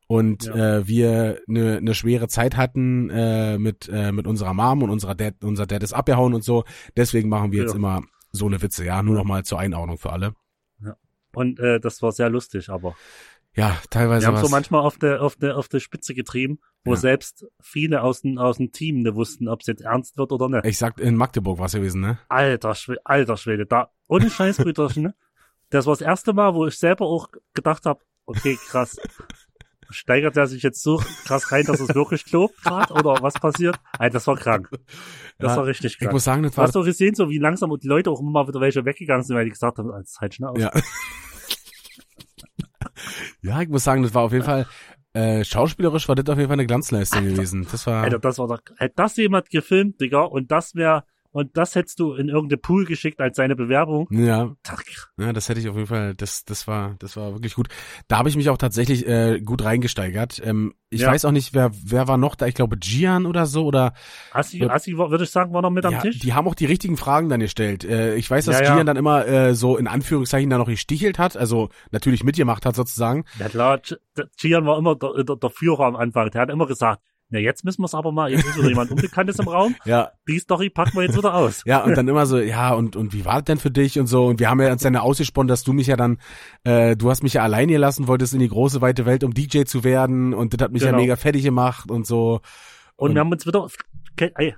und 0.08 0.44
Ja. 0.44 0.78
äh, 0.78 0.86
wir 0.88 1.40
eine 1.48 1.80
ne 1.80 1.94
schwere 1.94 2.28
Zeit 2.28 2.56
hatten 2.56 3.10
äh, 3.10 3.58
mit 3.58 3.88
äh, 3.92 4.12
mit 4.12 4.26
unserer 4.26 4.54
Mom 4.54 4.82
und 4.82 4.90
unserer 4.90 5.14
Dad, 5.14 5.42
unser 5.42 5.66
Dad 5.66 5.82
ist 5.82 5.92
abgehauen 5.92 6.34
und 6.34 6.44
so. 6.44 6.64
Deswegen 6.96 7.28
machen 7.28 7.52
wir 7.52 7.60
jetzt 7.62 7.72
Ja. 7.72 7.76
immer 7.76 8.02
so 8.32 8.46
eine 8.46 8.60
Witze, 8.62 8.84
ja, 8.84 9.02
nur 9.02 9.14
noch 9.14 9.24
mal 9.24 9.44
zur 9.44 9.58
Einordnung 9.58 9.98
für 9.98 10.12
alle. 10.12 10.34
Und 11.34 11.58
äh, 11.60 11.80
das 11.80 12.00
war 12.00 12.12
sehr 12.12 12.30
lustig, 12.30 12.70
aber 12.70 12.96
Ja, 13.56 13.76
teilweise 13.90 14.26
wir 14.26 14.34
haben 14.34 14.42
so 14.44 14.50
manchmal 14.50 14.82
auf 14.82 14.98
der, 14.98 15.22
auf 15.22 15.34
der, 15.36 15.56
auf 15.56 15.68
der 15.68 15.80
Spitze 15.80 16.14
getrieben, 16.14 16.58
wo 16.84 16.92
Ja. 16.92 16.96
selbst 17.00 17.46
viele 17.60 18.02
aus 18.02 18.20
dem, 18.20 18.36
aus 18.38 18.58
dem 18.58 18.70
Team 18.70 19.00
ne 19.02 19.14
wussten, 19.14 19.48
ob 19.48 19.62
es 19.62 19.66
jetzt 19.66 19.80
ernst 19.82 20.18
wird 20.18 20.30
oder 20.30 20.48
nicht. 20.48 20.66
Ich 20.66 20.76
sag, 20.78 21.00
in 21.00 21.16
Magdeburg 21.16 21.58
war's 21.58 21.72
gewesen, 21.72 22.02
ne? 22.02 22.18
Alter 22.28 22.74
Schwede, 22.74 23.00
alter 23.04 23.36
Schwede, 23.38 23.64
da, 23.66 23.90
ohne 24.08 24.28
Scheiß, 24.30 24.58
Brüderchen, 24.58 25.04
ne? 25.04 25.14
Das 25.70 25.86
war 25.86 25.94
das 25.94 26.02
erste 26.02 26.32
Mal, 26.34 26.54
wo 26.54 26.66
ich 26.66 26.78
selber 26.78 27.06
auch 27.06 27.28
gedacht 27.54 27.86
habe, 27.86 28.00
okay, 28.26 28.56
krass. 28.68 28.96
Steigert 29.88 30.36
er 30.36 30.48
sich 30.48 30.62
jetzt 30.64 30.82
so 30.82 31.00
krass 31.24 31.50
rein, 31.52 31.64
dass 31.64 31.78
es 31.80 31.94
wirklich 31.94 32.24
klopt 32.24 32.60
gerade 32.62 32.92
oder 32.92 33.22
was 33.22 33.34
passiert? 33.34 33.76
Alter, 33.98 34.14
das 34.14 34.26
war 34.26 34.36
krank. 34.36 34.68
Das 35.38 35.52
Ja, 35.52 35.56
war 35.58 35.66
richtig 35.66 35.92
Ich 35.94 35.98
krank. 35.98 36.12
muss 36.12 36.24
sagen, 36.24 36.42
das 36.42 36.52
Du 36.52 36.56
war 36.58 36.64
hast 36.64 36.74
doch 36.74 36.84
gesehen, 36.84 37.14
so 37.14 37.30
wie 37.30 37.38
langsam 37.38 37.70
und 37.70 37.82
die 37.84 37.88
Leute 37.88 38.10
auch 38.10 38.20
immer 38.20 38.30
mal 38.32 38.48
wieder 38.48 38.60
welche 38.60 38.84
weggegangen 38.84 39.22
sind, 39.24 39.36
weil 39.36 39.44
die 39.44 39.50
gesagt 39.52 39.78
haben, 39.78 39.90
als 39.92 40.18
halt 40.20 40.34
schnell 40.34 40.50
aus. 40.50 40.60
Ja. 40.60 40.70
ja, 43.42 43.60
ich 43.60 43.68
muss 43.68 43.84
sagen, 43.84 44.02
das 44.02 44.14
war 44.14 44.22
auf 44.22 44.32
jeden 44.32 44.44
Fall 44.44 44.66
äh, 45.16 45.44
schauspielerisch 45.44 46.08
war 46.08 46.14
das 46.14 46.28
auf 46.28 46.36
jeden 46.36 46.48
Fall 46.48 46.56
eine 46.56 46.66
Glanzleistung 46.66 47.24
gewesen. 47.24 47.66
Das 47.70 47.86
war 47.86 48.02
Alter, 48.02 48.18
das 48.18 48.38
war 48.38 48.48
doch, 48.48 48.60
hätte 48.76 48.94
das 48.96 49.16
jemand 49.16 49.48
gefilmt, 49.48 49.98
Digga, 49.98 50.20
und 50.20 50.50
das 50.50 50.74
wäre, 50.74 51.04
und 51.36 51.54
das 51.56 51.74
hättest 51.74 52.00
du 52.00 52.14
in 52.14 52.28
irgendeine 52.28 52.56
Pool 52.56 52.86
geschickt 52.86 53.20
als 53.20 53.36
seine 53.36 53.54
Bewerbung. 53.56 54.08
ja, 54.10 54.54
ja, 55.18 55.32
das 55.34 55.48
hätte 55.48 55.60
ich 55.60 55.68
auf 55.68 55.74
jeden 55.76 55.86
Fall, 55.86 56.14
das 56.14 56.44
das 56.44 56.66
war 56.66 56.96
das 56.98 57.16
war 57.16 57.32
wirklich 57.34 57.54
gut. 57.54 57.68
Da 58.08 58.16
habe 58.18 58.28
ich 58.30 58.36
mich 58.36 58.48
auch 58.48 58.56
tatsächlich 58.56 59.06
äh, 59.06 59.40
gut 59.40 59.62
reingesteigert. 59.62 60.40
Ähm, 60.44 60.72
ich 60.88 61.02
Ja. 61.02 61.08
weiß 61.10 61.24
auch 61.26 61.32
nicht, 61.32 61.52
wer 61.52 61.70
wer 61.84 62.08
war 62.08 62.16
noch 62.16 62.36
da, 62.36 62.46
ich 62.46 62.54
glaube 62.54 62.78
Gian 62.78 63.26
oder 63.26 63.44
so 63.44 63.66
oder 63.66 63.92
Assi, 64.32 64.58
Ja. 64.58 64.70
Assi, 64.70 64.96
würde 64.96 65.24
ich 65.24 65.30
sagen, 65.30 65.52
war 65.52 65.60
noch 65.62 65.70
mit 65.70 65.84
am 65.84 65.92
ja, 65.92 66.00
Tisch. 66.00 66.20
die 66.20 66.32
haben 66.32 66.48
auch 66.48 66.54
die 66.54 66.64
richtigen 66.66 66.96
Fragen 66.96 67.28
dann 67.28 67.40
gestellt. 67.40 67.84
Äh, 67.84 68.14
ich 68.16 68.30
weiß, 68.30 68.46
dass 68.46 68.60
Ja. 68.60 68.74
Gian 68.74 68.86
dann 68.86 68.96
immer 68.96 69.26
äh, 69.26 69.54
so 69.54 69.76
in 69.76 69.88
Anführungszeichen 69.88 70.48
da 70.48 70.56
noch 70.58 70.68
gestichelt 70.68 71.18
hat, 71.18 71.36
also 71.36 71.68
natürlich 71.90 72.24
mitgemacht 72.24 72.64
hat 72.64 72.76
sozusagen. 72.76 73.24
Ja 73.38 73.48
klar, 73.48 73.80
Gian 74.38 74.64
war 74.64 74.78
immer 74.78 74.96
der, 74.96 75.22
der, 75.24 75.36
der 75.36 75.50
Führer 75.50 75.84
am 75.84 75.96
Anfang. 75.96 76.30
Der 76.30 76.40
hat 76.40 76.50
immer 76.50 76.66
gesagt, 76.66 77.02
Na, 77.28 77.40
jetzt 77.40 77.64
müssen 77.64 77.80
wir 77.82 77.86
es 77.86 77.94
aber 77.94 78.12
mal, 78.12 78.30
jetzt 78.30 78.44
ist 78.46 78.56
wieder 78.56 78.68
jemand 78.68 78.90
Unbekanntes 78.92 79.38
im 79.40 79.48
Raum. 79.48 79.74
Ja, 79.84 80.12
Die 80.28 80.38
Story 80.38 80.70
packen 80.70 80.96
wir 80.96 81.02
jetzt 81.02 81.16
wieder 81.18 81.34
aus. 81.34 81.62
ja, 81.66 81.82
und 81.82 81.96
dann 81.96 82.06
immer 82.06 82.24
so, 82.24 82.38
ja, 82.38 82.72
und, 82.72 82.94
und 82.94 83.12
wie 83.12 83.24
war 83.24 83.34
das 83.36 83.44
denn 83.44 83.58
für 83.58 83.70
dich 83.72 83.98
und 83.98 84.06
so. 84.06 84.26
Und 84.26 84.38
wir 84.38 84.48
haben 84.48 84.60
ja 84.60 84.70
uns 84.70 84.82
dann 84.82 84.94
ausgesponnen, 84.94 85.48
dass 85.48 85.64
du 85.64 85.72
mich 85.72 85.88
ja 85.88 85.96
dann, 85.96 86.18
äh, 86.62 86.94
du 86.96 87.10
hast 87.10 87.24
mich 87.24 87.32
ja 87.34 87.42
allein 87.42 87.66
gelassen, 87.68 88.06
wolltest 88.06 88.32
in 88.32 88.38
die 88.40 88.48
große, 88.48 88.80
weite 88.80 89.06
Welt, 89.06 89.24
um 89.24 89.34
DJ 89.34 89.64
zu 89.64 89.82
werden. 89.82 90.34
Und 90.34 90.54
das 90.54 90.62
hat 90.64 90.72
mich 90.72 90.82
ja 90.82 90.90
Genau. 90.90 91.00
mega 91.02 91.16
fertig 91.16 91.42
gemacht 91.42 91.90
und 91.90 92.06
so. 92.06 92.40
Und, 92.94 93.08
Und- 93.10 93.14
wir 93.16 93.20
haben 93.20 93.32
uns 93.32 93.44
wieder, 93.44 93.66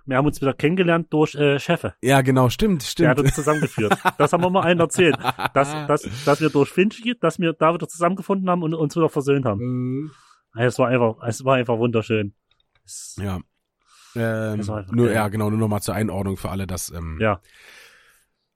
wir 0.06 0.16
haben 0.16 0.26
uns 0.26 0.40
wieder 0.42 0.52
kennengelernt 0.52 1.06
durch 1.10 1.34
äh, 1.34 1.58
Chefe. 1.58 1.94
Ja, 2.02 2.20
genau, 2.20 2.50
stimmt, 2.50 2.98
Der 2.98 3.08
hat 3.08 3.16
stimmt. 3.16 3.28
uns 3.30 3.34
zusammengeführt. 3.34 3.96
Das 4.18 4.32
haben 4.34 4.42
wir 4.44 4.50
mal 4.50 4.60
allen 4.62 4.78
erzählt. 4.78 5.16
Dass, 5.54 5.72
dass, 5.88 6.06
dass 6.26 6.40
wir 6.42 6.50
durch 6.50 6.68
Finchi, 6.68 7.16
dass 7.18 7.38
wir 7.40 7.54
da 7.54 7.72
wieder 7.72 7.88
zusammengefunden 7.88 8.48
haben 8.50 8.62
und 8.62 8.74
uns 8.74 8.94
wieder 8.94 9.08
versöhnt 9.08 9.46
haben. 9.46 9.60
Mhm. 9.62 10.10
Es 10.56 10.78
war 10.78 10.88
einfach, 10.88 11.16
es 11.26 11.44
war 11.44 11.56
einfach 11.56 11.78
wunderschön. 11.78 12.34
Es- 12.88 13.16
Ja. 13.20 13.40
Ähm, 14.16 14.60
einfach 14.60 14.86
nur, 14.90 15.06
geil. 15.06 15.14
ja, 15.14 15.28
genau, 15.28 15.50
nur 15.50 15.58
nochmal 15.58 15.82
zur 15.82 15.94
Einordnung 15.94 16.36
für 16.38 16.48
alle, 16.48 16.66
dass, 16.66 16.90
ähm, 16.90 17.18
Ja, 17.20 17.40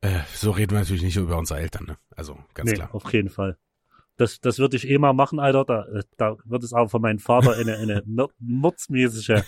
äh, 0.00 0.20
so 0.34 0.50
reden 0.50 0.72
wir 0.72 0.78
natürlich 0.80 1.02
nicht 1.02 1.16
über 1.16 1.36
unsere 1.36 1.60
Eltern, 1.60 1.84
ne? 1.86 1.98
Also, 2.16 2.38
ganz 2.54 2.70
nee, 2.70 2.76
klar. 2.76 2.88
auf 2.94 3.12
jeden 3.12 3.28
Fall. 3.28 3.58
Das, 4.16 4.40
das 4.40 4.58
würde 4.58 4.76
ich 4.76 4.88
eh 4.88 4.98
mal 4.98 5.12
machen, 5.12 5.38
Alter. 5.38 5.64
Da, 5.64 5.86
da 6.16 6.36
wird 6.44 6.64
es 6.64 6.72
aber 6.72 6.88
von 6.88 7.02
meinem 7.02 7.18
Vater 7.18 7.52
eine, 7.52 7.76
eine 7.76 8.02
mordsmäßige 8.40 9.42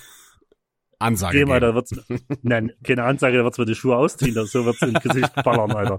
Ansage 0.98 1.38
geben, 1.38 1.50
geben. 1.50 1.52
Alter. 1.52 1.74
Wird's, 1.74 1.94
nein, 2.42 2.72
keine 2.82 3.04
Ansage, 3.04 3.38
da 3.38 3.44
wird's 3.44 3.58
mir 3.58 3.64
die 3.66 3.74
Schuhe 3.74 3.96
ausziehen, 3.96 4.34
das- 4.34 4.52
so 4.52 4.64
wird's 4.64 4.82
ins 4.82 5.00
Gesicht 5.02 5.34
ballern, 5.42 5.72
Alter. 5.72 5.98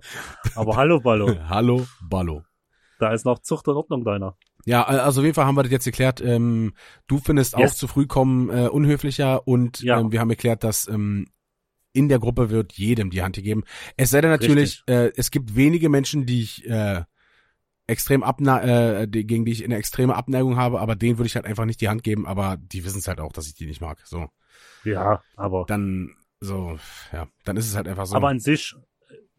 Aber 0.56 0.76
hallo, 0.78 1.00
Ballo. 1.00 1.28
Hallo, 1.50 1.86
Ballo. 2.02 2.44
Da 3.00 3.12
ist 3.12 3.26
noch 3.26 3.40
Zucht 3.40 3.68
und 3.68 3.76
Ordnung 3.76 4.06
deiner. 4.06 4.38
Ja, 4.66 4.84
also 4.84 5.22
auf 5.22 5.26
jeden 5.26 5.36
Fall 5.36 5.46
haben 5.46 5.56
wir 5.56 5.64
das 5.64 5.72
jetzt 5.72 5.86
geklärt. 5.86 6.22
Ähm, 6.22 6.74
du 7.08 7.20
findest 7.20 7.56
Yes. 7.58 7.72
auch 7.72 7.76
zu 7.76 7.88
früh 7.88 8.08
kommen 8.08 8.50
äh, 8.50 8.68
unhöflicher 8.68 9.48
und 9.48 9.82
Ja. 9.82 10.00
ähm, 10.00 10.12
wir 10.12 10.20
haben 10.20 10.30
geklärt, 10.30 10.64
dass 10.64 10.88
ähm, 10.88 11.28
in 11.94 12.10
der 12.10 12.20
Gruppe 12.20 12.50
wird 12.50 12.74
jedem 12.74 13.10
die 13.12 13.22
Hand 13.22 13.36
gegeben. 13.36 13.64
Es 13.96 14.10
sei 14.10 14.22
denn 14.22 14.32
natürlich, 14.32 14.84
äh, 14.88 15.12
es 15.16 15.32
gibt 15.32 15.56
wenige 15.56 15.88
Menschen, 15.90 16.26
die 16.26 16.42
ich 16.42 16.66
äh, 16.68 17.04
extrem 17.88 18.24
abne 18.24 18.62
äh, 19.04 19.08
die, 19.08 19.26
gegen 19.28 19.46
die 19.46 19.52
ich 19.52 19.64
eine 19.64 19.76
extreme 19.78 20.16
Abneigung 20.16 20.58
habe, 20.58 20.82
aber 20.82 20.96
denen 20.96 21.20
würde 21.20 21.28
ich 21.28 21.36
halt 21.36 21.46
einfach 21.46 21.66
nicht 21.66 21.80
die 21.80 21.88
Hand 21.90 22.04
geben, 22.04 22.26
aber 22.26 22.58
die 22.58 22.84
wissen 22.84 22.98
es 22.98 23.08
halt 23.08 23.20
auch, 23.20 23.32
dass 23.32 23.48
ich 23.48 23.54
die 23.54 23.68
nicht 23.68 23.82
mag. 23.82 24.02
So, 24.06 24.28
Ja, 24.84 25.22
aber, 25.36 25.66
dann 25.68 26.16
so, 26.40 26.80
ja, 27.14 27.28
dann 27.44 27.56
ist 27.56 27.68
es 27.70 27.76
halt 27.76 27.88
einfach 27.88 28.08
so. 28.08 28.16
aber 28.16 28.30
an 28.30 28.40
sich 28.40 28.74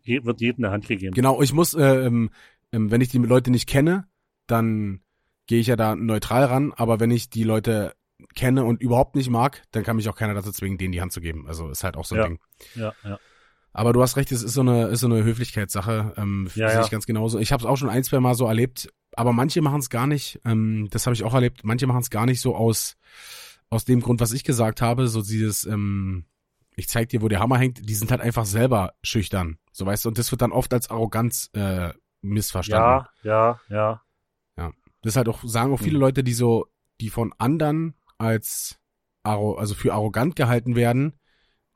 je- 0.03 0.25
wird 0.25 0.41
jedem 0.41 0.65
eine 0.65 0.73
Hand 0.73 0.87
gegeben. 0.87 1.15
Genau, 1.15 1.43
ich 1.43 1.53
muss, 1.53 1.75
äh, 1.75 2.07
ähm, 2.07 2.31
ähm, 2.73 2.91
wenn 2.93 3.01
ich 3.01 3.09
die 3.09 3.19
Leute 3.19 3.51
nicht 3.51 3.69
kenne, 3.69 4.07
dann 4.47 5.01
gehe 5.47 5.61
ich 5.61 5.67
ja 5.69 5.77
da 5.77 5.95
neutral 5.97 6.45
ran, 6.45 6.73
aber 6.77 7.01
wenn 7.01 7.11
ich 7.11 7.31
die 7.31 7.45
Leute 7.45 7.95
kenne 8.35 8.65
und 8.65 8.81
überhaupt 8.81 9.15
nicht 9.15 9.31
mag, 9.31 9.63
dann 9.73 9.83
kann 9.85 9.97
mich 9.97 10.09
auch 10.09 10.17
keiner 10.17 10.35
dazu 10.35 10.51
zwingen, 10.53 10.79
denen 10.79 10.93
die 10.93 11.01
Hand 11.01 11.13
zu 11.13 11.21
geben. 11.21 11.47
Also 11.47 11.69
ist 11.69 11.85
halt 11.85 11.97
auch 11.97 12.05
so 12.05 12.15
ein 12.15 12.21
Ja. 12.21 12.27
Ding. 12.29 12.39
Ja, 12.75 12.93
ja. 13.05 13.19
Aber 13.73 13.93
du 13.93 14.01
hast 14.03 14.17
recht, 14.17 14.33
es 14.33 14.43
ist 14.43 14.55
so 14.55 14.63
eine, 14.63 14.87
ist 14.87 15.01
so 15.01 15.07
eine 15.07 15.23
Höflichkeitssache. 15.23 16.15
Ähm, 16.17 16.49
Ja, 16.55 16.69
sehe 16.69 16.79
ja. 16.79 16.85
ich 16.85 16.91
ganz 16.91 17.05
genauso. 17.05 17.39
Ich 17.39 17.53
habe 17.53 17.61
es 17.63 17.67
auch 17.67 17.77
schon 17.77 17.91
ein, 17.91 18.05
zwei 18.05 18.21
Mal 18.21 18.35
so 18.35 18.47
erlebt, 18.47 18.89
aber 19.15 19.33
manche 19.35 19.61
machen 19.61 19.81
es 19.81 19.91
gar 19.91 20.07
nicht. 20.07 20.41
Ähm, 20.47 20.89
das 20.91 21.07
habe 21.07 21.15
ich 21.15 21.25
auch 21.25 21.35
erlebt. 21.35 21.61
Manche 21.63 21.87
machen 21.87 22.01
es 22.01 22.09
gar 22.11 22.25
nicht 22.25 22.41
so 22.41 22.57
aus 22.57 22.97
aus 23.69 23.85
dem 23.85 24.01
Grund, 24.01 24.21
was 24.21 24.33
ich 24.33 24.45
gesagt 24.45 24.81
habe. 24.81 25.09
So 25.09 25.23
dieses, 25.23 25.65
ähm, 25.67 26.25
ich 26.75 26.89
zeig 26.89 27.09
dir, 27.11 27.21
wo 27.21 27.29
der 27.29 27.41
Hammer 27.41 27.59
hängt. 27.59 27.89
Die 27.89 27.95
sind 27.95 28.11
halt 28.11 28.21
einfach 28.21 28.47
selber 28.47 28.95
schüchtern, 29.03 29.59
so 29.73 29.85
weißt 29.85 30.05
du. 30.05 30.09
Und 30.09 30.19
das 30.19 30.31
wird 30.31 30.41
dann 30.41 30.53
oft 30.53 30.73
als 30.73 30.89
Arroganz 30.89 31.51
äh, 31.53 31.93
missverstanden. 32.23 33.07
Ja, 33.23 33.61
ja, 33.69 33.77
ja. 33.77 34.03
Das 35.07 35.13
ist 35.13 35.19
halt 35.19 35.29
auch, 35.29 35.45
sagen 35.45 35.73
auch 35.73 35.79
viele 35.79 35.99
Mhm. 35.99 36.01
Leute, 36.01 36.25
die 36.25 36.33
so, 36.33 36.67
die 37.01 37.11
von 37.11 37.33
anderen 37.39 37.95
als, 38.19 38.81
also 39.23 39.75
für 39.77 39.95
arrogant 39.95 40.35
gehalten 40.35 40.75
werden, 40.75 41.13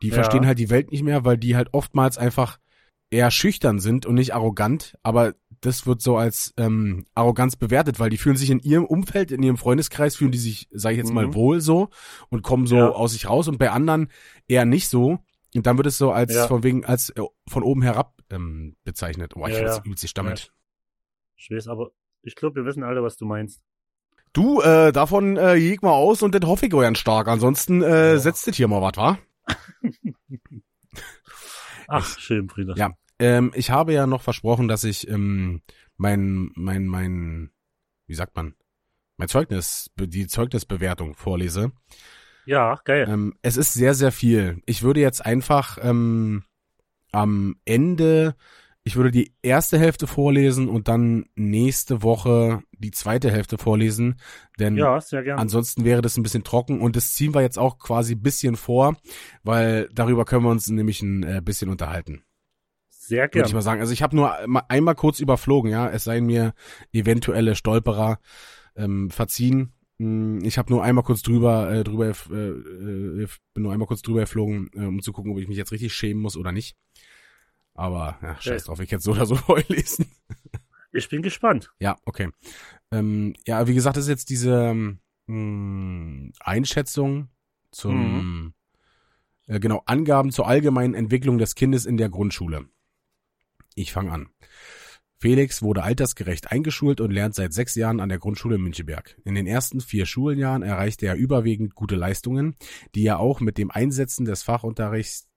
die 0.03 0.09
Ja. 0.09 0.15
verstehen 0.15 0.47
halt 0.47 0.59
die 0.59 0.69
Welt 0.69 0.91
nicht 0.91 1.05
mehr, 1.05 1.25
weil 1.25 1.39
die 1.39 1.55
halt 1.55 1.69
oftmals 1.73 2.19
einfach 2.19 2.59
eher 3.09 3.31
schüchtern 3.31 3.79
sind 3.79 4.05
und 4.05 4.17
nicht 4.17 4.35
arrogant, 4.35 4.97
aber 5.05 5.35
das 5.61 5.87
wird 5.87 6.03
so 6.03 6.17
als 6.17 6.55
ähm, 6.57 7.05
Arroganz 7.15 7.55
bewertet, 7.55 8.01
weil 8.01 8.11
die 8.11 8.17
fühlen 8.17 8.37
sich 8.37 8.51
in 8.51 8.59
ihrem 8.59 8.85
Umfeld, 8.85 9.31
in 9.31 9.45
ihrem 9.45 9.59
Freundeskreis, 9.59 10.17
fühlen 10.17 10.33
die 10.33 10.39
sich, 10.39 10.69
sage 10.73 10.95
ich 10.95 10.99
jetzt 10.99 11.13
mal, 11.13 11.29
Mhm. 11.29 11.35
wohl 11.35 11.61
so 11.61 11.91
und 12.31 12.43
kommen 12.43 12.67
so 12.67 12.79
Ja. 12.79 12.89
aus 12.91 13.13
sich 13.13 13.29
raus 13.29 13.47
und 13.47 13.59
bei 13.59 13.71
anderen 13.71 14.09
eher 14.49 14.65
nicht 14.65 14.89
so. 14.89 15.21
Und 15.55 15.67
dann 15.67 15.77
wird 15.77 15.87
es 15.87 15.99
so 15.99 16.11
als 16.11 16.35
Ja. 16.35 16.49
von 16.49 16.65
wegen, 16.65 16.85
als 16.85 17.11
äh, 17.11 17.23
von 17.47 17.63
oben 17.63 17.83
herab 17.83 18.21
ähm, 18.31 18.75
bezeichnet. 18.83 19.37
Oh, 19.37 19.47
ich 19.47 19.55
Ja, 19.55 19.67
ja, 19.67 19.83
übelst 19.85 20.03
gestammelt. 20.03 20.53
Ich 21.37 21.49
weiß, 21.49 21.69
aber 21.69 21.93
ich 22.23 22.35
glaube, 22.35 22.57
wir 22.57 22.65
wissen 22.65 22.83
alle, 22.83 23.03
was 23.03 23.17
du 23.17 23.25
meinst. 23.27 23.61
Du, 24.33 24.61
äh, 24.61 24.93
davon 24.93 25.37
äh, 25.37 25.55
jeg 25.55 25.83
mal 25.83 25.91
aus 25.93 26.23
und 26.23 26.35
das 26.35 26.49
hoffe 26.49 26.67
ich 26.67 26.75
euren 26.75 26.95
stark. 26.95 27.27
Ansonsten 27.29 27.83
äh, 27.83 28.13
Ja. 28.13 28.19
setzt 28.19 28.47
das 28.47 28.57
hier 28.57 28.69
mal 28.69 28.81
was, 28.81 28.97
wa? 28.97 29.19
Ach, 31.89 32.19
schön, 32.19 32.49
Frieda. 32.49 32.75
Ja. 32.77 32.91
Ähm, 33.19 33.53
ich 33.55 33.71
habe 33.71 33.93
ja 33.93 34.07
noch 34.07 34.23
versprochen, 34.23 34.69
dass 34.69 34.85
ich 34.85 35.09
ähm, 35.09 35.63
mein, 35.97 36.51
mein, 36.55 36.87
mein, 36.87 37.51
wie 38.07 38.15
sagt 38.15 38.37
man, 38.37 38.55
mein 39.17 39.29
Zeugnis, 39.29 39.91
die 39.99 40.27
Zeugnisbewertung 40.27 41.15
vorlese. 41.15 41.73
Ja, 42.47 42.81
geil. 42.85 43.07
Ähm, 43.09 43.35
es 43.43 43.57
ist 43.57 43.75
sehr, 43.75 43.95
sehr 43.95 44.13
viel. 44.13 44.63
Ich 44.65 44.83
würde 44.83 45.01
jetzt 45.01 45.25
einfach 45.25 45.77
ähm, 45.83 46.45
am 47.13 47.57
Ende, 47.65 48.35
ich 48.91 48.97
würde 48.97 49.13
die 49.13 49.33
erste 49.41 49.79
Hälfte 49.79 50.09
vorlesen 50.09 50.69
und 50.69 50.89
dann 50.89 51.27
nächste 51.37 52.03
Woche 52.03 52.65
die 52.73 52.91
zweite 52.91 53.31
Hälfte 53.31 53.57
vorlesen, 53.57 54.17
denn 54.59 54.77
ja, 54.77 55.01
sehr 55.01 55.23
gern. 55.23 55.39
Ansonsten 55.39 55.85
wäre 55.85 56.03
das 56.03 56.17
ein 56.17 56.25
bisschen 56.25 56.43
trocken 56.43 56.81
und 56.81 56.97
das 56.97 57.13
ziehen 57.13 57.33
wir 57.33 57.41
jetzt 57.41 57.57
auch 57.57 57.79
quasi 57.79 58.15
ein 58.15 58.23
bisschen 58.23 58.57
vor, 58.57 58.97
weil 59.45 59.89
darüber 59.93 60.25
können 60.25 60.43
wir 60.45 60.51
uns 60.51 60.67
nämlich 60.67 61.03
ein 61.03 61.23
äh, 61.23 61.41
bisschen 61.41 61.69
unterhalten. 61.71 62.25
Sehr 62.89 63.33
Würde 63.33 63.47
ich 63.47 63.55
mal 63.55 63.63
sagen. 63.63 63.81
Also 63.81 63.93
ich 63.93 64.03
habe 64.03 64.17
nur 64.17 64.35
einmal- 64.35 64.65
einmal 64.69 64.97
kurz 64.97 65.21
überflogen, 65.21 65.71
ja, 65.71 65.89
es 65.89 66.03
seien 66.03 66.27
mir 66.27 66.53
eventuelle 66.93 67.55
Stolperer 67.55 68.19
ähm, 68.75 69.09
verziehen. 69.11 69.73
Hm, 70.01 70.43
Ich 70.45 70.59
habe 70.59 70.73
nur 70.73 70.83
einmal 70.83 71.05
kurz 71.05 71.23
drüber, 71.23 71.71
äh, 71.73 71.85
drüber, 71.85 72.07
äh, 72.09 72.35
äh, 72.35 73.29
bin 73.55 73.63
nur 73.63 73.73
einmal 73.73 73.87
kurz 73.87 74.03
drüber 74.03 74.21
geflogen, 74.23 74.69
äh, 74.75 74.81
um 74.85 75.01
zu 75.01 75.13
gucken, 75.13 75.31
ob 75.31 75.39
ich 75.39 75.47
mich 75.47 75.59
jetzt 75.59 75.71
richtig 75.71 75.95
schämen 75.95 76.21
muss 76.21 76.37
oder 76.37 76.51
nicht. 76.51 76.75
Aber 77.81 78.19
ja, 78.21 78.39
scheiß 78.39 78.65
drauf, 78.65 78.79
ich 78.81 78.93
hätte 78.93 79.03
so 79.03 79.13
oder 79.13 79.25
so 79.25 79.37
vorlesen. 79.37 80.05
Ich 80.93 81.09
bin 81.09 81.23
gespannt. 81.23 81.73
Ja, 81.79 81.97
okay. 82.05 82.29
Ähm, 82.93 83.35
ja, 83.47 83.67
wie 83.69 83.73
gesagt, 83.73 83.97
das 83.97 84.05
ist 84.05 84.11
jetzt 84.11 84.29
diese 84.29 84.75
mh, 85.27 86.33
Einschätzung 86.41 87.31
zum 87.71 88.53
äh, 89.47 89.61
genau 89.61 89.83
Angaben 89.87 90.31
zur 90.31 90.47
allgemeinen 90.47 90.93
Entwicklung 90.93 91.39
des 91.39 91.55
Kindes 91.55 91.87
in 91.87 91.97
der 91.97 92.11
Grundschule. 92.11 92.67
Ich 93.75 93.93
fange 93.93 94.13
an. 94.13 94.29
Felix 95.17 95.63
wurde 95.63 95.83
altersgerecht 95.83 96.53
eingeschult 96.53 97.01
und 97.01 97.13
lernt 97.13 97.35
seit 97.35 97.55
sechs 97.55 97.77
Jahren 97.77 98.01
an 98.01 98.11
der 98.11 98.19
Grundschule 98.19 98.59
Müncheberg. 98.59 99.19
In 99.25 99.35
den 99.35 99.47
ersten 99.47 99.81
vier 99.81 100.05
Schuljahren 100.05 100.63
erreichte 100.63 101.07
er 101.07 101.15
überwiegend 101.15 101.75
gute 101.75 101.97
Leistungen, 101.97 102.57
die 102.95 103.07
er 103.07 103.21
auch 103.21 103.41
mit 103.41 103.57
dem 103.57 103.71
Einsetzen 103.71 104.27
des 104.27 104.43
Fachunterrichts 104.43 105.30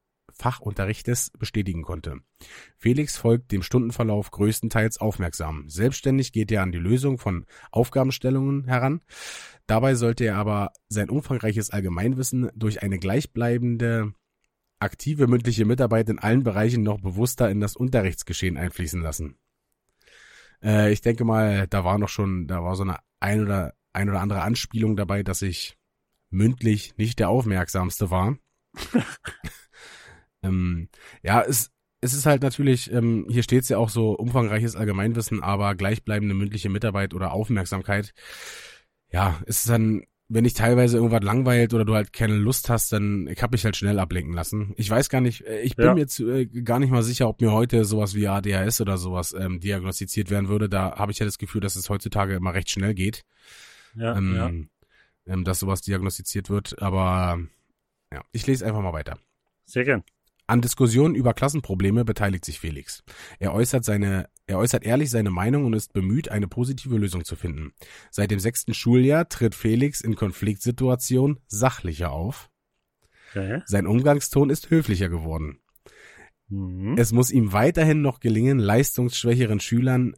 Fachunterrichtes 0.44 1.32
bestätigen 1.40 1.84
konnte. 1.84 2.18
Felix 2.78 3.16
folgt 3.16 3.54
dem 3.54 3.64
Stundenverlauf 3.64 4.30
größtenteils 4.30 4.98
aufmerksam. 4.98 5.70
Selbstständig 5.70 6.34
geht 6.34 6.52
er 6.52 6.64
an 6.64 6.74
die 6.74 6.80
Lösung 6.80 7.18
von 7.18 7.46
Aufgabenstellungen 7.72 8.66
heran. 8.66 9.00
Dabei 9.68 9.96
sollte 9.96 10.26
er 10.26 10.36
aber 10.36 10.74
sein 10.90 11.10
umfangreiches 11.10 11.70
Allgemeinwissen 11.70 12.52
durch 12.56 12.84
eine 12.84 13.00
gleichbleibende 13.00 14.14
aktive 14.80 15.28
mündliche 15.28 15.64
Mitarbeit 15.64 16.10
in 16.10 16.20
allen 16.20 16.44
Bereichen 16.44 16.84
noch 16.84 17.00
bewusster 17.00 17.50
in 17.50 17.62
das 17.62 17.78
Unterrichtsgeschehen 17.78 18.58
einfließen 18.58 19.02
lassen. 19.02 19.38
Äh, 20.62 20.92
ich 20.92 21.00
denke 21.00 21.24
mal, 21.24 21.68
da 21.68 21.86
war 21.86 21.98
noch 21.98 22.10
schon, 22.10 22.48
da 22.48 22.62
war 22.66 22.76
so 22.76 22.84
eine 22.84 22.98
ein 23.22 23.44
oder 23.44 23.76
ein 23.94 24.10
oder 24.10 24.20
andere 24.20 24.42
Anspielung 24.42 24.98
dabei, 24.98 25.24
dass 25.24 25.42
ich 25.42 25.78
mündlich 26.32 26.98
nicht 26.98 27.20
der 27.20 27.30
aufmerksamste 27.30 28.12
war. 28.12 28.36
ähm, 30.44 30.90
ja, 31.24 31.42
es, 31.42 31.72
es 32.02 32.14
ist 32.14 32.26
halt 32.26 32.44
natürlich, 32.44 32.92
ähm, 32.92 33.26
hier 33.30 33.44
steht 33.44 33.64
es 33.64 33.70
ja 33.70 33.78
auch 33.78 33.90
so 33.90 34.12
umfangreiches 34.12 34.76
Allgemeinwissen, 34.76 35.42
aber 35.42 35.76
gleichbleibende 35.76 36.36
mündliche 36.36 36.70
Mitarbeit 36.70 37.14
oder 37.14 37.32
Aufmerksamkeit. 37.34 38.14
Ja, 39.12 39.42
es 39.46 39.60
ist 39.60 39.70
dann, 39.70 40.04
wenn 40.28 40.44
dich 40.46 40.54
teilweise 40.54 40.98
irgendwas 40.98 41.22
langweilt 41.24 41.74
oder 41.74 41.86
du 41.86 41.94
halt 41.94 42.12
keine 42.14 42.36
Lust 42.36 42.70
hast, 42.70 42.92
dann 42.92 43.28
ich 43.28 43.42
habe 43.44 43.54
mich 43.54 43.64
halt 43.66 43.76
schnell 43.78 44.00
ablenken 44.00 44.34
lassen. 44.34 44.74
Ich 44.78 44.90
weiß 44.90 45.10
gar 45.10 45.22
nicht, 45.22 45.46
äh, 45.46 45.62
ich 45.62 45.76
bin 45.76 45.86
Ja. 45.86 45.94
mir 45.94 46.00
jetzt 46.02 46.20
äh, 46.20 46.46
gar 46.48 46.80
nicht 46.80 46.90
mal 46.92 47.04
sicher, 47.04 47.30
ob 47.30 47.40
mir 47.42 47.52
heute 47.52 47.86
sowas 47.86 48.16
wie 48.16 48.28
ADHS 48.28 48.82
oder 48.82 48.98
sowas 48.98 49.34
ähm, 49.38 49.60
diagnostiziert 49.60 50.30
werden 50.32 50.50
würde. 50.50 50.70
Da 50.70 50.96
habe 50.98 51.12
ich 51.12 51.20
ja 51.20 51.26
das 51.26 51.38
Gefühl, 51.38 51.62
dass 51.62 51.76
es 51.76 51.90
heutzutage 51.90 52.34
immer 52.36 52.54
recht 52.54 52.70
schnell 52.72 52.94
geht 52.96 53.24
Ja, 53.96 54.18
ähm, 54.18 54.36
ja. 54.36 55.34
ähm, 55.34 55.44
dass 55.44 55.60
sowas 55.60 55.82
diagnostiziert 55.82 56.50
wird. 56.50 56.82
Aber 56.82 57.40
ja, 58.12 58.24
ich 58.32 58.48
lese 58.48 58.66
einfach 58.66 58.82
mal 58.82 58.94
weiter. 58.94 59.20
Sehr 59.66 59.84
gern. 59.86 60.04
An 60.46 60.62
Diskussionen 60.62 61.16
über 61.16 61.34
Klassenprobleme 61.34 62.04
beteiligt 62.04 62.44
sich 62.44 62.60
Felix. 62.60 63.04
Er 63.40 63.54
äußert 63.54 63.86
seine, 63.86 64.28
er 64.46 64.58
äußert 64.58 64.84
ehrlich 64.84 65.10
seine 65.10 65.30
Meinung 65.30 65.66
und 65.66 65.74
ist 65.74 65.94
bemüht, 65.94 66.30
eine 66.30 66.48
positive 66.48 66.98
Lösung 66.98 67.24
zu 67.24 67.36
finden. 67.36 67.74
Seit 68.12 68.30
dem 68.30 68.40
sechsten 68.40 68.74
Schuljahr 68.74 69.30
tritt 69.30 69.56
Felix 69.56 70.02
in 70.02 70.16
Konfliktsituationen 70.16 71.40
sachlicher 71.48 72.12
auf. 72.12 72.50
Okay. 73.32 73.62
Sein 73.66 73.88
Umgangston 73.88 74.50
ist 74.50 74.70
höflicher 74.70 75.10
geworden. 75.10 75.60
Mhm. 76.50 76.96
Es 76.98 77.14
muss 77.14 77.32
ihm 77.32 77.54
weiterhin 77.54 78.02
noch 78.02 78.20
gelingen, 78.20 78.60
leistungsschwächeren 78.60 79.60
Schülern 79.60 80.16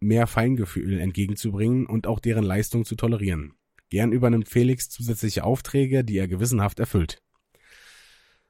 mehr 0.00 0.26
Feingefühl 0.26 1.00
entgegenzubringen 1.00 1.86
und 1.86 2.06
auch 2.06 2.20
deren 2.20 2.44
Leistung 2.44 2.84
zu 2.84 2.96
tolerieren. 2.96 3.54
Gern 3.88 4.12
übernimmt 4.12 4.48
Felix 4.48 4.88
zusätzliche 4.88 5.44
Aufträge, 5.44 6.02
die 6.02 6.18
er 6.18 6.28
gewissenhaft 6.28 6.80
erfüllt. 6.80 7.22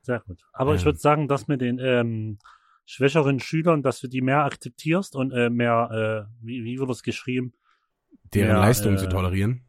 Sehr 0.07 0.21
gut. 0.21 0.39
Aber 0.53 0.77
ich 0.77 0.83
Ähm. 0.83 0.87
würde 0.87 0.99
sagen, 1.01 1.27
dass 1.27 1.49
mit 1.49 1.61
den 1.61 1.81
ähm, 1.81 2.39
schwächeren 2.85 3.41
Schülern, 3.41 3.83
dass 3.83 3.99
du 3.99 4.07
die 4.07 4.21
mehr 4.21 4.45
akzeptierst 4.45 5.17
und 5.17 5.33
äh, 5.33 5.51
mehr, 5.51 6.29
äh, 6.31 6.33
wie, 6.41 6.63
wie 6.63 6.79
wird 6.79 6.89
das 6.89 7.03
geschrieben? 7.03 7.55
Deren 8.33 8.51
Ja, 8.51 8.61
Leistung 8.61 8.95
äh, 8.95 8.99
zu 8.99 9.09
tolerieren. 9.09 9.67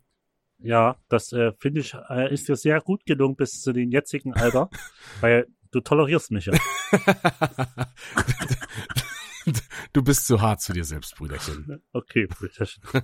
Ja, 0.60 0.98
das 1.10 1.34
äh, 1.34 1.54
finde 1.58 1.82
ich, 1.82 1.96
äh, 2.10 2.32
ist 2.32 2.48
dir 2.48 2.56
sehr 2.56 2.82
gut 2.82 3.04
gelungen 3.08 3.36
bis 3.36 3.64
zu 3.64 3.74
dem 3.74 3.90
jetzigen 3.90 4.36
Alter, 4.36 4.70
weil 5.22 5.48
du 5.72 5.80
tolerierst 5.80 6.30
mich 6.30 6.46
ja. 6.46 6.54
du 9.94 10.04
bist 10.04 10.28
zu 10.28 10.40
hart 10.40 10.62
zu 10.62 10.74
dir 10.74 10.86
selbst, 10.86 11.16
Brüderchen. 11.16 11.82
Okay, 11.94 12.28
Brüderchen. 12.28 12.84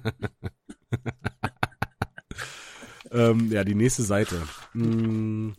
ähm, 3.11 3.51
ja, 3.51 3.63
die 3.63 3.75
nächste 3.75 4.03
Seite. 4.03 4.39
Hm, 4.73 5.55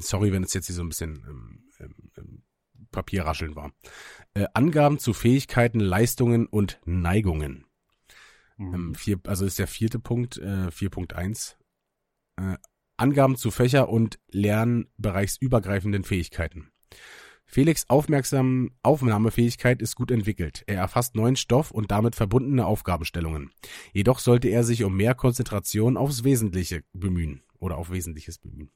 sorry, 0.00 0.32
wenn 0.32 0.42
es 0.42 0.54
jetzt 0.54 0.66
hier 0.66 0.74
so 0.76 0.82
ein 0.82 0.88
bisschen 0.88 1.24
ähm, 1.28 1.64
ähm, 1.80 1.94
ähm, 2.18 2.42
Papierrascheln 2.90 3.56
war. 3.56 3.72
Äh, 4.34 4.46
Angaben 4.54 4.98
zu 4.98 5.12
Fähigkeiten, 5.12 5.80
Leistungen 5.80 6.46
und 6.46 6.80
Neigungen. 6.84 7.64
Ähm, 8.58 8.88
Mhm. 8.88 8.94
vier, 8.94 9.20
also 9.26 9.44
ist 9.44 9.58
der 9.58 9.66
vierte 9.66 9.98
Punkt, 9.98 10.38
äh, 10.38 10.70
4.1. 10.70 11.56
Äh, 12.36 12.56
Angaben 12.96 13.36
zu 13.36 13.50
Fächer- 13.50 13.90
und 13.90 14.18
Lernbereichsübergreifenden 14.30 16.04
Fähigkeiten. 16.04 16.70
Felix 17.44 17.88
aufmerksam 17.88 18.70
Aufnahmefähigkeit 18.82 19.80
ist 19.80 19.94
gut 19.94 20.10
entwickelt. 20.10 20.64
Er 20.66 20.78
erfasst 20.78 21.14
neuen 21.14 21.36
Stoff 21.36 21.70
und 21.70 21.90
damit 21.90 22.16
verbundene 22.16 22.66
Aufgabenstellungen. 22.66 23.52
Jedoch 23.92 24.18
sollte 24.18 24.48
er 24.48 24.64
sich 24.64 24.82
um 24.82 24.96
mehr 24.96 25.14
Konzentration 25.14 25.96
aufs 25.96 26.24
Wesentliche 26.24 26.82
bemühen 26.92 27.42
oder 27.58 27.78
auf 27.78 27.90
Wesentliches 27.90 28.38
bemühen. 28.38 28.70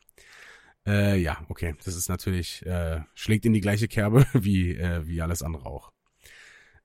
Äh, 0.90 1.20
ja, 1.20 1.38
okay, 1.48 1.76
das 1.84 1.94
ist 1.94 2.08
natürlich 2.08 2.66
äh, 2.66 3.00
schlägt 3.14 3.46
in 3.46 3.52
die 3.52 3.60
gleiche 3.60 3.86
Kerbe 3.86 4.26
wie 4.32 4.74
äh, 4.74 5.06
wie 5.06 5.22
alles 5.22 5.42
andere 5.42 5.66
auch. 5.66 5.92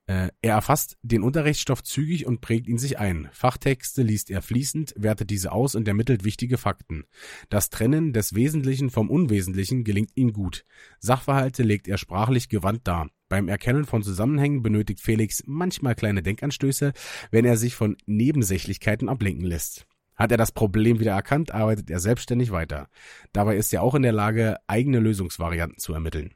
Äh, 0.08 0.30
er 0.44 0.54
erfasst 0.54 0.98
den 1.02 1.24
Unterrichtsstoff 1.24 1.82
zügig 1.82 2.28
und 2.28 2.40
prägt 2.40 2.68
ihn 2.68 2.78
sich 2.78 3.00
ein. 3.00 3.28
Fachtexte 3.32 4.04
liest 4.04 4.30
er 4.30 4.44
fließend, 4.44 4.94
wertet 4.96 5.32
diese 5.32 5.52
aus 5.52 5.74
und 5.74 5.88
ermittelt 5.88 6.24
wichtige 6.24 6.60
Fakten. 6.60 7.06
Das 7.50 7.72
Trennen 7.72 8.14
des 8.14 8.36
Wesentlichen 8.36 8.92
vom 8.92 9.10
Unwesentlichen 9.10 9.84
gelingt 9.84 10.12
ihm 10.14 10.32
gut. 10.32 10.64
Sachverhalte 11.00 11.64
legt 11.64 11.88
er 11.88 11.98
sprachlich 11.98 12.50
gewandt 12.50 12.82
dar. 12.88 13.10
Beim 13.30 13.48
Erkennen 13.48 13.86
von 13.86 14.04
Zusammenhängen 14.04 14.62
benötigt 14.62 15.02
Felix 15.02 15.42
manchmal 15.48 15.96
kleine 15.96 16.22
Denkanstöße, 16.22 16.94
wenn 17.32 17.46
er 17.46 17.58
sich 17.58 17.74
von 17.74 17.98
Nebensächlichkeiten 18.06 19.10
ablenken 19.10 19.46
lässt. 19.46 19.88
Hat 20.16 20.32
er 20.32 20.38
das 20.38 20.52
Problem 20.52 21.00
wieder 21.00 21.14
erkannt, 21.14 21.52
arbeitet 21.52 21.90
er 21.90 22.00
selbstständig 22.00 22.52
weiter. 22.52 22.88
Dabei 23.34 23.58
ist 23.58 23.74
er 23.74 23.84
auch 23.84 23.96
in 23.96 24.04
der 24.04 24.14
Lage, 24.14 24.58
eigene 24.68 25.00
Lösungsvarianten 25.00 25.78
zu 25.78 25.94
ermitteln. 25.94 26.34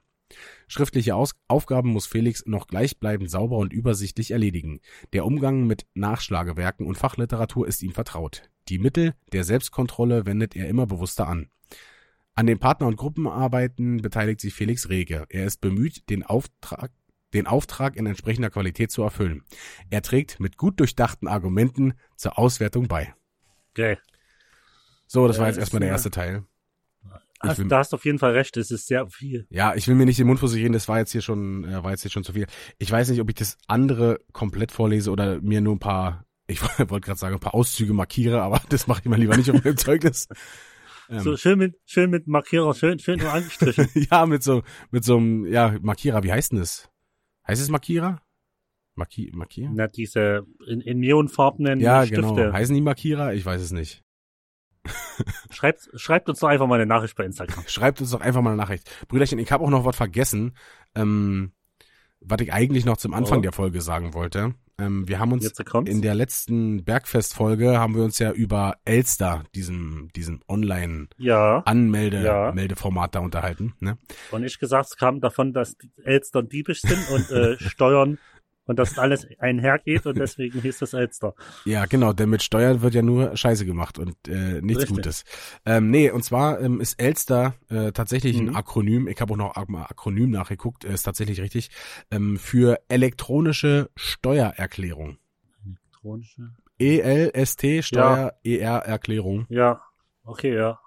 Schriftliche 0.67 1.15
Aus 1.15 1.35
Aufgaben 1.47 1.89
muss 1.89 2.05
Felix 2.05 2.45
noch 2.45 2.67
gleichbleibend 2.67 3.31
sauber 3.31 3.57
und 3.57 3.73
übersichtlich 3.73 4.31
erledigen. 4.31 4.79
Der 5.13 5.25
Umgang 5.25 5.65
mit 5.65 5.87
Nachschlagewerken 5.95 6.85
und 6.85 6.97
Fachliteratur 6.97 7.67
ist 7.67 7.81
ihm 7.81 7.93
vertraut. 7.93 8.43
Die 8.67 8.77
Mittel 8.77 9.15
der 9.31 9.43
Selbstkontrolle 9.43 10.25
wendet 10.25 10.55
er 10.55 10.67
immer 10.67 10.85
bewusster 10.85 11.27
an. 11.27 11.49
An 12.35 12.45
den 12.45 12.59
Partner- 12.59 12.87
und 12.87 12.97
Gruppenarbeiten 12.97 13.97
beteiligt 13.97 14.39
sich 14.39 14.53
Felix 14.53 14.89
rege. 14.89 15.25
Er 15.29 15.45
ist 15.45 15.61
bemüht, 15.61 16.09
den 16.09 16.23
Auftrag 16.23 16.91
den 17.33 17.45
Auftrag 17.45 17.95
in 17.95 18.07
entsprechender 18.07 18.49
Qualität 18.49 18.91
zu 18.91 19.03
erfüllen. 19.03 19.43
Er 19.91 20.01
trägt 20.01 20.39
mit 20.39 20.57
gut 20.57 20.79
durchdachten 20.79 21.27
Argumenten 21.27 21.93
zur 22.15 22.39
Auswertung 22.39 22.87
bei. 22.87 23.13
Okay. 23.71 23.97
So, 25.07 25.27
das 25.27 25.39
war 25.39 25.47
jetzt 25.47 25.57
erstmal 25.57 25.79
der 25.81 25.89
erste 25.89 26.11
Teil. 26.11 26.43
Ich 27.41 27.49
Also, 27.49 27.61
will- 27.63 27.69
da 27.69 27.77
hast 27.79 27.93
du 27.93 27.95
auf 27.95 28.03
jeden 28.05 28.19
Fall 28.19 28.33
recht, 28.33 28.57
es 28.57 28.69
ist 28.69 28.87
sehr 28.87 29.07
viel. 29.07 29.47
Ja, 29.49 29.73
ich 29.73 29.87
will 29.87 29.95
mir 29.95 30.05
nicht 30.05 30.19
den 30.19 30.27
Mund 30.27 30.43
reden, 30.43 30.73
das 30.73 30.87
war 30.89 30.99
jetzt 30.99 31.13
hier 31.13 31.21
schon, 31.21 31.63
äh, 31.63 31.81
war 31.83 31.91
jetzt 31.91 32.01
hier 32.01 32.11
schon 32.11 32.25
zu 32.25 32.33
viel. 32.33 32.47
Ich 32.79 32.91
weiß 32.91 33.09
nicht, 33.09 33.21
ob 33.21 33.29
ich 33.29 33.35
das 33.35 33.57
andere 33.67 34.19
komplett 34.33 34.71
vorlese 34.73 35.09
oder 35.09 35.39
mir 35.41 35.61
nur 35.61 35.75
ein 35.75 35.79
paar, 35.79 36.25
ich 36.47 36.61
wollte 36.91 36.99
gerade 37.05 37.17
sagen, 37.19 37.35
ein 37.35 37.39
paar 37.39 37.55
Auszüge 37.55 37.93
markiere, 37.93 38.41
aber 38.41 38.61
das 38.69 38.87
mache 38.87 38.99
ich 39.03 39.05
mal 39.09 39.17
lieber 39.17 39.37
nicht 39.37 39.49
auf 39.51 39.63
meinem 39.63 39.77
Zeugnis. 39.77 40.27
Ähm, 41.11 41.21
So 41.21 41.35
schön 41.37 41.57
mit, 41.57 41.75
schön 41.85 42.11
mit 42.11 42.27
Markierer, 42.27 42.75
schön, 42.75 42.99
schön 42.99 43.17
nur 43.17 43.33
angestrichen. 43.33 43.89
ja, 44.11 44.27
mit 44.27 44.43
so, 44.43 44.61
mit 44.91 45.03
so 45.03 45.17
einem, 45.17 45.47
ja, 45.47 45.75
Markierer, 45.81 46.21
wie 46.21 46.31
heißt 46.31 46.51
denn 46.51 46.59
das? 46.59 46.87
Heißt 47.47 47.59
es 47.59 47.69
Markierer? 47.69 48.21
Marki 48.99 49.31
Markier? 49.33 49.71
Na, 49.73 49.87
diese 49.87 50.45
in, 50.67 50.81
in 50.81 50.99
neonfarbenen 50.99 51.79
Ja, 51.79 52.05
Stifte. 52.05 52.21
genau. 52.21 52.53
Heißen 52.53 52.75
die 52.75 52.81
Markierer? 52.81 53.33
Ich 53.33 53.43
weiß 53.45 53.61
es 53.61 53.71
nicht. 53.71 54.03
Schreibt, 55.51 55.89
schreibt 55.95 56.29
uns 56.29 56.39
doch 56.39 56.47
einfach 56.47 56.67
mal 56.67 56.75
eine 56.75 56.85
Nachricht 56.85 57.15
bei 57.15 57.25
Instagram. 57.25 57.63
Schreibt 57.67 57.99
uns 58.01 58.11
doch 58.11 58.21
einfach 58.21 58.41
mal 58.41 58.51
eine 58.51 58.57
Nachricht. 58.57 58.89
Brüderchen, 59.07 59.39
ich 59.39 59.51
habe 59.51 59.63
auch 59.63 59.69
noch 59.69 59.85
was 59.85 59.95
vergessen, 59.95 60.55
ähm, 60.95 61.51
was 62.21 62.39
ich 62.41 62.53
eigentlich 62.53 62.85
noch 62.85 62.97
zum 62.97 63.13
Anfang 63.13 63.39
Oh. 63.39 63.41
der 63.41 63.51
Folge 63.51 63.81
sagen 63.81 64.13
wollte. 64.13 64.53
Ähm, 64.77 65.07
wir 65.09 65.19
haben 65.19 65.33
uns 65.33 65.51
in 65.85 66.01
der 66.01 66.15
letzten 66.15 66.85
Bergfest-Folge 66.85 67.77
haben 67.77 67.95
wir 67.95 68.03
uns 68.03 68.17
ja 68.19 68.31
über 68.31 68.77
Elster, 68.85 69.43
diesem, 69.53 70.07
diesem 70.15 70.35
Ja, 70.37 70.47
Online-Anmelde, 70.47 72.23
Ja. 72.23 72.51
Meldeformat 72.53 73.13
da 73.15 73.19
unterhalten, 73.19 73.73
ne? 73.81 73.97
und 74.31 74.45
ich 74.45 74.57
gesagt, 74.57 74.87
es 74.91 74.95
kam 74.95 75.19
davon, 75.19 75.51
dass 75.51 75.75
Elster 76.03 76.43
diebisch 76.43 76.81
sind 76.81 77.09
und 77.09 77.29
äh, 77.29 77.57
steuern 77.59 78.19
und 78.69 78.77
dass 78.77 78.99
alles 78.99 79.27
einhergeht 79.39 80.05
und 80.05 80.17
deswegen 80.19 80.61
hieß 80.61 80.77
das 80.77 80.93
Elster. 80.93 81.33
Ja, 81.65 81.87
genau, 81.87 82.13
denn 82.13 82.29
mit 82.29 82.43
Steuern 82.43 82.83
wird 82.83 82.93
ja 82.93 83.01
nur 83.01 83.35
Scheiße 83.35 83.65
gemacht 83.65 83.97
und 83.97 84.15
äh, 84.27 84.61
nichts 84.61 84.83
Richtig. 84.83 84.95
Gutes. 84.97 85.23
Ähm, 85.65 85.89
nee, 85.89 86.11
und 86.11 86.23
zwar 86.23 86.61
ähm, 86.61 86.79
ist 86.79 87.01
Elster 87.01 87.55
äh, 87.69 87.91
tatsächlich 87.91 88.37
ein 88.37 88.49
Mhm. 88.49 88.55
Akronym, 88.55 89.07
ich 89.07 89.19
habe 89.19 89.33
auch 89.33 89.37
noch 89.37 89.67
mal 89.67 89.85
Akronym 89.85 90.29
nachgeguckt, 90.29 90.85
äh, 90.85 90.93
ist 90.93 91.01
tatsächlich 91.01 91.41
richtig, 91.41 91.71
ähm, 92.11 92.37
für 92.37 92.79
elektronische 92.89 93.89
Steuererklärung. 93.95 95.17
Elektronische. 95.65 96.51
ELST, 96.77 97.83
Steuer-ER-Erklärung. 97.83 99.47
Ja, 99.49 99.81
okay, 100.23 100.55
ja. 100.55 100.79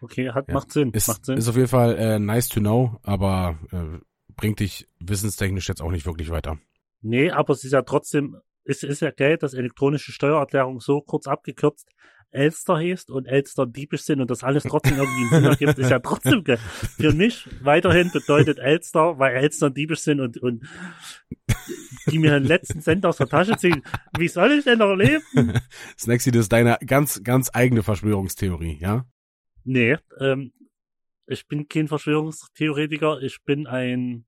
Okay, 0.00 0.30
hat, 0.30 0.48
Ja. 0.48 0.54
macht 0.54 0.72
Sinn, 0.72 0.90
Ist, 0.92 1.08
macht 1.08 1.26
Sinn. 1.26 1.36
ist 1.36 1.46
auf 1.46 1.56
jeden 1.56 1.68
Fall 1.68 1.96
äh, 1.98 2.18
nice 2.18 2.48
to 2.48 2.60
know, 2.60 2.98
aber 3.02 3.58
äh, 3.70 3.98
bringt 4.34 4.60
dich 4.60 4.88
wissenstechnisch 4.98 5.68
jetzt 5.68 5.82
auch 5.82 5.90
nicht 5.90 6.06
wirklich 6.06 6.30
weiter. 6.30 6.58
Nee, 7.02 7.30
aber 7.30 7.52
es 7.52 7.64
ist 7.64 7.72
ja 7.72 7.82
trotzdem, 7.82 8.36
es 8.64 8.82
ist 8.82 9.00
ja 9.00 9.10
geil, 9.10 9.36
dass 9.36 9.54
elektronische 9.54 10.12
Steuererklärung 10.12 10.80
so 10.80 11.00
kurz 11.00 11.26
abgekürzt 11.26 11.88
Elster 12.32 12.76
heißt 12.76 13.10
und 13.10 13.26
Elster 13.26 13.66
diebisch 13.66 14.02
sind 14.02 14.20
und 14.20 14.30
das 14.30 14.42
alles 14.42 14.62
trotzdem 14.64 14.96
irgendwie 14.96 15.20
einen 15.20 15.30
Sinn 15.30 15.44
ergibt, 15.44 15.78
ist 15.78 15.90
ja 15.90 15.98
trotzdem 15.98 16.42
geil. 16.42 16.58
Für 16.96 17.12
mich 17.12 17.46
weiterhin 17.60 18.10
bedeutet 18.10 18.58
Elster, 18.58 19.18
weil 19.18 19.36
Elster 19.36 19.70
diebisch 19.70 20.00
sind 20.00 20.20
und, 20.20 20.38
und 20.38 20.64
die 22.10 22.18
mir 22.18 22.32
den 22.32 22.44
letzten 22.44 22.80
Cent 22.80 23.04
aus 23.04 23.18
der 23.18 23.28
Tasche 23.28 23.56
ziehen. 23.56 23.82
Wie 24.16 24.28
soll 24.28 24.52
ich 24.52 24.64
denn 24.64 24.78
noch 24.78 24.94
leben? 24.94 25.22
Snacksy, 25.98 26.30
das 26.30 26.42
ist 26.42 26.52
deine 26.52 26.78
ganz, 26.86 27.22
ganz 27.22 27.50
eigene 27.52 27.82
Verschwörungstheorie, 27.82 28.78
ja? 28.80 29.04
Nee, 29.64 29.96
ähm, 30.18 30.52
ich 31.26 31.46
bin 31.46 31.68
kein 31.68 31.88
Verschwörungstheoretiker, 31.88 33.20
ich 33.20 33.42
bin 33.44 33.66
ein, 33.66 34.24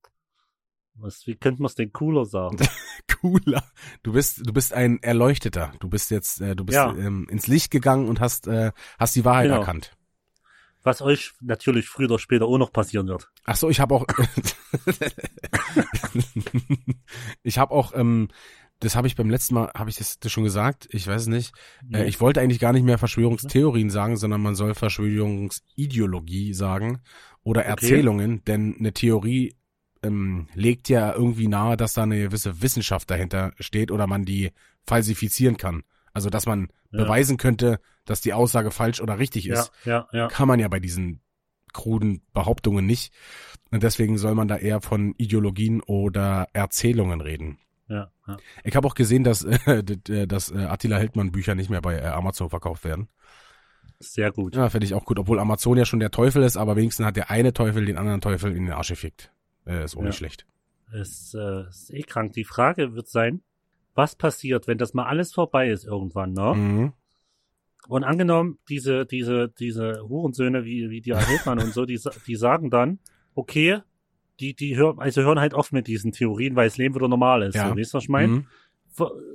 was, 0.96 1.26
wie 1.26 1.34
könnte 1.34 1.62
man 1.62 1.68
es 1.68 1.74
denn 1.74 1.92
cooler 1.92 2.24
sagen? 2.24 2.56
Cooler. 3.20 3.64
Du 4.02 4.12
bist, 4.12 4.46
du 4.46 4.52
bist 4.52 4.72
ein 4.72 5.02
Erleuchteter. 5.02 5.72
Du 5.80 5.88
bist 5.88 6.10
jetzt, 6.10 6.40
äh, 6.40 6.54
du 6.54 6.64
bist 6.64 6.76
Ja. 6.76 6.94
ähm, 6.96 7.26
ins 7.30 7.46
Licht 7.46 7.70
gegangen 7.70 8.08
und 8.08 8.20
hast, 8.20 8.46
äh, 8.46 8.72
hast 8.98 9.16
die 9.16 9.24
Wahrheit 9.24 9.46
Genau. 9.48 9.60
erkannt. 9.60 9.96
Was 10.82 11.00
euch 11.00 11.32
natürlich 11.40 11.88
früher 11.88 12.10
oder 12.10 12.18
später 12.18 12.44
auch 12.46 12.58
noch 12.58 12.72
passieren 12.72 13.08
wird. 13.08 13.30
Ach 13.44 13.56
so, 13.56 13.70
ich 13.70 13.80
habe 13.80 13.94
auch, 13.94 14.06
ich 17.42 17.58
habe 17.58 17.72
auch, 17.72 17.92
ähm, 17.94 18.28
das 18.80 18.96
habe 18.96 19.06
ich 19.06 19.16
beim 19.16 19.30
letzten 19.30 19.54
Mal, 19.54 19.70
habe 19.74 19.88
ich 19.88 19.96
das, 19.96 20.18
das 20.18 20.30
schon 20.30 20.44
gesagt? 20.44 20.86
Ich 20.90 21.06
weiß 21.06 21.22
es 21.22 21.28
nicht. 21.28 21.54
Äh, 21.92 22.04
ich 22.04 22.20
wollte 22.20 22.40
eigentlich 22.40 22.60
gar 22.60 22.72
nicht 22.72 22.84
mehr 22.84 22.98
Verschwörungstheorien 22.98 23.88
sagen, 23.88 24.16
sondern 24.16 24.42
man 24.42 24.54
soll 24.54 24.74
Verschwörungsideologie 24.74 26.52
sagen 26.52 27.00
oder 27.42 27.62
Okay. 27.62 27.70
Erzählungen, 27.70 28.44
denn 28.44 28.76
eine 28.78 28.92
Theorie 28.92 29.56
ähm, 30.04 30.48
legt 30.54 30.88
ja 30.88 31.12
irgendwie 31.12 31.48
nahe, 31.48 31.76
dass 31.76 31.94
da 31.94 32.02
eine 32.04 32.20
gewisse 32.20 32.62
Wissenschaft 32.62 33.10
dahinter 33.10 33.52
steht 33.58 33.90
oder 33.90 34.06
man 34.06 34.24
die 34.24 34.52
falsifizieren 34.86 35.56
kann. 35.56 35.82
Also 36.12 36.30
dass 36.30 36.46
man 36.46 36.68
Ja. 36.90 37.02
beweisen 37.02 37.38
könnte, 37.38 37.80
dass 38.04 38.20
die 38.20 38.32
Aussage 38.34 38.70
falsch 38.70 39.00
oder 39.00 39.18
richtig 39.18 39.46
ja, 39.46 39.54
ist, 39.54 39.72
ja, 39.84 40.06
ja. 40.12 40.28
kann 40.28 40.46
man 40.46 40.60
ja 40.60 40.68
bei 40.68 40.78
diesen 40.78 41.20
kruden 41.72 42.22
Behauptungen 42.32 42.86
nicht. 42.86 43.12
Und 43.70 43.82
deswegen 43.82 44.16
soll 44.18 44.34
man 44.34 44.46
da 44.46 44.56
eher 44.56 44.80
von 44.80 45.14
Ideologien 45.16 45.80
oder 45.82 46.48
Erzählungen 46.52 47.20
reden. 47.20 47.58
Ja, 47.88 48.10
ja. 48.28 48.36
Ich 48.62 48.76
habe 48.76 48.86
auch 48.86 48.94
gesehen, 48.94 49.24
dass, 49.24 49.42
äh, 49.44 49.82
dass 50.26 50.50
äh, 50.52 50.58
Attila 50.58 50.98
Hildmann 50.98 51.32
Bücher 51.32 51.54
nicht 51.54 51.70
mehr 51.70 51.82
bei 51.82 51.96
äh, 51.98 52.06
Amazon 52.06 52.48
verkauft 52.50 52.84
werden. 52.84 53.08
Sehr 53.98 54.32
gut. 54.32 54.54
Ja, 54.54 54.68
finde 54.70 54.86
ich 54.86 54.94
auch 54.94 55.04
gut, 55.04 55.18
obwohl 55.18 55.38
Amazon 55.38 55.78
ja 55.78 55.84
schon 55.84 56.00
der 56.00 56.10
Teufel 56.10 56.42
ist, 56.42 56.56
aber 56.56 56.76
wenigstens 56.76 57.06
hat 57.06 57.16
der 57.16 57.30
eine 57.30 57.52
Teufel 57.52 57.84
den 57.84 57.96
anderen 57.98 58.20
Teufel 58.20 58.56
in 58.56 58.64
den 58.64 58.72
Arsch 58.72 58.88
gefickt. 58.88 59.32
Äh, 59.66 59.84
ist 59.84 59.96
auch 59.96 60.00
Ja. 60.00 60.06
nicht 60.06 60.16
schlecht. 60.16 60.46
Es 60.92 61.34
äh, 61.34 61.68
ist 61.68 61.90
eh 61.92 62.02
krank. 62.02 62.32
Die 62.34 62.44
Frage 62.44 62.94
wird 62.94 63.08
sein, 63.08 63.42
was 63.94 64.16
passiert, 64.16 64.66
wenn 64.66 64.78
das 64.78 64.94
mal 64.94 65.06
alles 65.06 65.32
vorbei 65.32 65.68
ist 65.70 65.84
irgendwann, 65.84 66.32
ne? 66.32 66.54
Mhm. 66.54 66.92
Und 67.86 68.02
angenommen, 68.04 68.58
diese, 68.68 69.04
diese, 69.04 69.48
diese 69.48 70.00
Hurensöhne 70.08 70.64
wie, 70.64 70.88
wie 70.88 71.00
die 71.02 71.14
Hildmann 71.14 71.58
und 71.58 71.74
so, 71.74 71.84
die, 71.84 72.00
die 72.26 72.36
sagen 72.36 72.70
dann, 72.70 72.98
okay, 73.34 73.80
die, 74.40 74.54
die 74.54 74.76
hören, 74.76 74.98
also 74.98 75.20
hören 75.22 75.38
halt 75.38 75.52
oft 75.54 75.72
mit 75.72 75.86
diesen 75.86 76.10
Theorien, 76.12 76.56
weil 76.56 76.66
das 76.66 76.78
Leben 76.78 76.94
wieder 76.94 77.08
normal 77.08 77.42
ist. 77.42 77.54
Ja. 77.54 77.68
So, 77.68 77.76
weißt 77.76 77.92
du, 77.92 77.96
was 77.98 78.04
ich 78.04 78.08
meine? 78.08 78.28
Mhm. 78.28 78.46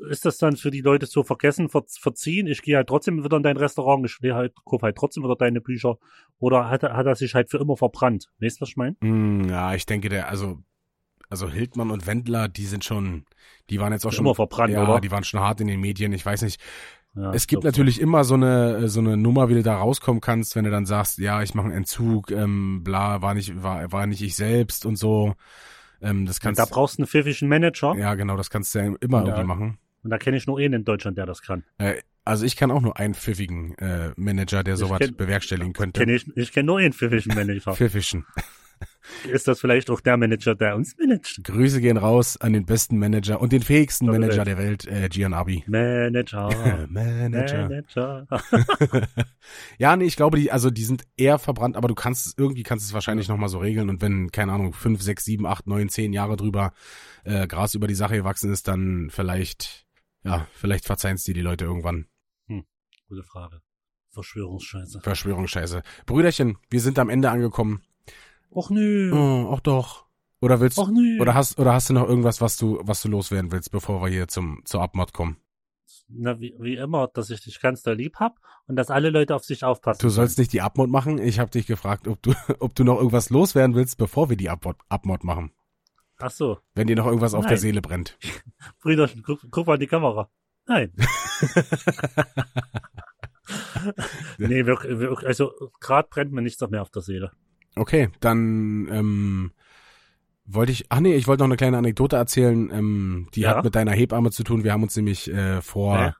Ist 0.09 0.25
das 0.25 0.37
dann 0.37 0.55
für 0.55 0.71
die 0.71 0.81
Leute 0.81 1.05
so 1.05 1.23
vergessen, 1.23 1.69
ver 1.69 1.83
verziehen? 1.87 2.47
Ich 2.47 2.61
gehe 2.61 2.77
halt 2.77 2.87
trotzdem 2.87 3.23
wieder 3.23 3.37
in 3.37 3.43
dein 3.43 3.57
Restaurant, 3.57 4.05
ich 4.05 4.17
halt, 4.31 4.53
kaufe 4.65 4.85
halt 4.85 4.95
trotzdem 4.95 5.23
wieder 5.23 5.35
deine 5.35 5.61
Bücher. 5.61 5.97
Oder 6.39 6.69
hat 6.69 6.83
er, 6.83 6.95
hat 6.95 7.05
er 7.05 7.15
sich 7.15 7.35
halt 7.35 7.49
für 7.49 7.57
immer 7.57 7.75
verbrannt? 7.77 8.29
Weißt 8.39 8.57
du, 8.57 8.61
was 8.61 8.69
ich 8.69 8.77
meine? 8.77 8.95
Mm, 9.01 9.49
Ja, 9.49 9.73
ich 9.75 9.85
denke, 9.85 10.09
der, 10.09 10.29
also, 10.29 10.59
also 11.29 11.49
Hildmann 11.49 11.91
und 11.91 12.07
Wendler, 12.07 12.47
die 12.47 12.65
sind 12.65 12.83
schon, 12.85 13.25
die 13.69 13.79
waren 13.79 13.93
jetzt 13.93 14.05
auch 14.05 14.11
schon, 14.11 14.25
Immer 14.25 14.35
verbrannt, 14.35 14.73
ja, 14.73 14.83
oder? 14.83 14.99
die 15.01 15.11
waren 15.11 15.23
schon 15.23 15.39
hart 15.41 15.61
in 15.61 15.67
den 15.67 15.79
Medien. 15.79 16.13
Ich 16.13 16.25
weiß 16.25 16.41
nicht. 16.43 16.59
Ja, 17.15 17.33
es 17.33 17.47
gibt 17.47 17.63
so- 17.63 17.67
natürlich 17.67 17.99
immer 17.99 18.23
so 18.23 18.35
eine, 18.35 18.87
so 18.87 18.99
eine 18.99 19.17
Nummer, 19.17 19.49
wie 19.49 19.55
du 19.55 19.63
da 19.63 19.77
rauskommen 19.77 20.21
kannst, 20.21 20.55
wenn 20.55 20.65
du 20.65 20.71
dann 20.71 20.85
sagst, 20.85 21.17
ja, 21.17 21.41
ich 21.41 21.53
mache 21.55 21.65
einen 21.67 21.75
Entzug, 21.77 22.31
ähm, 22.31 22.81
bla, 22.83 23.21
war 23.21 23.33
nicht, 23.33 23.61
war, 23.61 23.91
war 23.91 24.05
nicht 24.07 24.21
ich 24.21 24.35
selbst 24.35 24.85
und 24.85 24.95
so. 24.95 25.33
Ähm, 26.01 26.25
das 26.25 26.39
kannst 26.39 26.59
Da 26.59 26.65
brauchst 26.65 26.97
du 26.97 27.01
einen 27.03 27.07
pfiffischen 27.07 27.47
Manager. 27.49 27.95
ja, 27.97 28.15
genau, 28.15 28.37
das 28.37 28.49
kannst 28.49 28.73
du 28.75 28.79
ja 28.79 28.93
immer 28.99 29.19
Ja. 29.21 29.25
irgendwie 29.27 29.43
machen. 29.47 29.77
Und 30.03 30.09
da 30.11 30.17
kenne 30.17 30.37
ich 30.37 30.47
nur 30.47 30.59
einen 30.59 30.73
in 30.73 30.85
Deutschland, 30.85 31.17
der 31.17 31.25
das 31.25 31.41
kann. 31.41 31.63
Äh, 31.77 31.95
also 32.25 32.45
ich 32.45 32.55
kann 32.55 32.71
auch 32.71 32.81
nur 32.81 32.97
einen 32.97 33.15
pfiffigen 33.15 33.75
äh, 33.79 34.11
Manager, 34.15 34.63
der 34.63 34.77
sowas 34.77 34.99
kenn- 35.01 35.15
bewerkstelligen 35.15 35.73
könnte. 35.73 35.99
Kenn 35.99 36.09
ich 36.13 36.25
ich 36.37 36.51
kenne 36.53 36.67
nur 36.67 36.77
einen 36.79 36.93
pfiffischen 36.93 37.33
Manager. 37.35 37.73
Pfiffischen. 37.73 38.25
Ist 39.31 39.47
das 39.47 39.59
vielleicht 39.59 39.89
auch 39.89 40.01
der 40.01 40.17
Manager, 40.17 40.55
der 40.55 40.75
uns 40.75 40.95
managt? 40.97 41.41
Grüße 41.43 41.81
gehen 41.81 41.97
raus 41.97 42.37
an 42.37 42.53
den 42.53 42.65
besten 42.65 42.97
Manager 42.97 43.41
und 43.41 43.51
den 43.51 43.61
fähigsten 43.61 44.07
Der 44.07 44.19
Manager 44.19 44.45
Welt. 44.45 44.47
der 44.47 44.57
Welt, 44.57 44.87
äh, 44.87 45.09
Gian 45.09 45.33
Abi. 45.33 45.63
Manager. 45.67 46.87
Manager. 46.89 47.69
Manager. 47.69 48.27
ja, 49.77 49.95
nee, 49.95 50.05
ich 50.05 50.15
glaube, 50.15 50.37
die, 50.37 50.51
also 50.51 50.69
die 50.69 50.83
sind 50.83 51.03
eher 51.17 51.39
verbrannt, 51.39 51.77
aber 51.77 51.87
du 51.87 51.95
kannst 51.95 52.27
es, 52.27 52.33
irgendwie 52.37 52.63
kannst 52.63 52.85
es 52.85 52.93
wahrscheinlich 52.93 53.27
noch 53.27 53.37
mal 53.37 53.49
so 53.49 53.59
regeln 53.59 53.89
und 53.89 54.01
wenn, 54.01 54.31
keine 54.31 54.51
Ahnung, 54.51 54.73
fünf, 54.73 55.01
sechs, 55.01 55.25
sieben, 55.25 55.45
acht, 55.45 55.67
neun, 55.67 55.89
zehn 55.89 56.13
Jahre 56.13 56.35
drüber 56.35 56.73
äh, 57.23 57.47
Gras 57.47 57.73
über 57.75 57.87
die 57.87 57.95
Sache 57.95 58.17
gewachsen 58.17 58.51
ist, 58.51 58.67
dann 58.67 59.09
vielleicht, 59.11 59.85
ja, 60.23 60.47
vielleicht 60.53 60.85
verzeihen 60.85 61.15
es 61.15 61.23
dir 61.23 61.33
die 61.33 61.41
Leute 61.41 61.65
irgendwann. 61.65 62.05
Gute 63.09 63.23
Frage. 63.23 63.61
Verschwörungsscheiße. 64.11 65.01
Verschwörungsscheiße. 65.01 65.81
Brüderchen, 66.05 66.57
wir 66.69 66.79
sind 66.79 66.99
am 66.99 67.09
Ende 67.09 67.31
angekommen. 67.31 67.81
Och 68.49 68.69
nö. 68.69 69.11
Oh, 69.13 69.51
auch 69.51 69.59
doch. 69.59 70.05
Oder 70.41 70.59
willst 70.59 70.77
Och 70.77 70.89
nö. 70.89 71.19
oder 71.19 71.33
hast 71.33 71.59
oder 71.59 71.73
hast 71.73 71.89
du 71.89 71.93
noch 71.93 72.07
irgendwas, 72.07 72.41
was 72.41 72.57
du 72.57 72.79
was 72.81 73.01
du 73.01 73.09
loswerden 73.09 73.51
willst, 73.51 73.71
bevor 73.71 74.01
wir 74.01 74.09
hier 74.09 74.27
zum 74.27 74.61
zur 74.65 74.81
Abmod 74.81 75.13
kommen? 75.13 75.37
Na, 76.07 76.39
wie, 76.39 76.55
wie 76.59 76.75
immer, 76.75 77.07
dass 77.07 77.29
ich 77.29 77.41
dich 77.41 77.59
ganz 77.61 77.83
doll 77.83 77.95
lieb 77.95 78.15
hab 78.19 78.39
und 78.67 78.75
dass 78.75 78.89
alle 78.89 79.09
Leute 79.11 79.35
auf 79.35 79.43
sich 79.43 79.63
aufpassen. 79.63 80.01
Du 80.01 80.09
sollst 80.09 80.39
nicht 80.39 80.53
die 80.53 80.61
Abmod 80.61 80.89
machen. 80.89 81.19
Ich 81.19 81.39
habe 81.39 81.51
dich 81.51 81.67
gefragt, 81.67 82.07
ob 82.07 82.21
du 82.21 82.33
ob 82.59 82.73
du 82.75 82.83
noch 82.83 82.97
irgendwas 82.97 83.29
loswerden 83.29 83.75
willst, 83.75 83.97
bevor 83.97 84.29
wir 84.29 84.37
die 84.37 84.49
Abmod, 84.49 84.77
Abmod 84.87 85.23
machen. 85.23 85.51
Ach 86.17 86.31
so. 86.31 86.59
Wenn 86.73 86.87
dir 86.87 86.95
noch 86.95 87.05
irgendwas 87.05 87.33
auf 87.33 87.43
Nein. 87.43 87.49
der 87.49 87.57
Seele 87.57 87.81
brennt. 87.81 88.17
Brüderchen, 88.81 89.23
guck, 89.23 89.39
guck 89.51 89.67
mal 89.67 89.75
in 89.75 89.79
die 89.81 89.87
Kamera. 89.87 90.29
Nein. 90.67 90.91
nee, 94.37 94.65
wirklich, 94.65 94.99
wirklich, 94.99 95.27
also 95.27 95.51
gerade 95.79 96.07
brennt 96.09 96.31
mir 96.31 96.41
nichts 96.41 96.61
mehr 96.69 96.81
auf 96.81 96.91
der 96.91 97.01
Seele. 97.01 97.31
Okay, 97.75 98.09
dann 98.19 98.87
ähm, 98.91 99.51
wollte 100.45 100.71
ich, 100.71 100.85
ach 100.89 100.99
nee, 100.99 101.15
ich 101.15 101.27
wollte 101.27 101.41
noch 101.41 101.47
eine 101.47 101.57
kleine 101.57 101.77
Anekdote 101.77 102.15
erzählen, 102.15 102.69
ähm, 102.71 103.27
die 103.35 103.41
Ja? 103.41 103.55
hat 103.57 103.63
mit 103.63 103.75
deiner 103.75 103.91
Hebamme 103.91 104.31
zu 104.31 104.43
tun. 104.43 104.63
Wir 104.63 104.73
haben 104.73 104.83
uns 104.83 104.95
nämlich 104.95 105.29
äh, 105.31 105.61
vor, 105.61 105.97
Nee. 105.99 106.11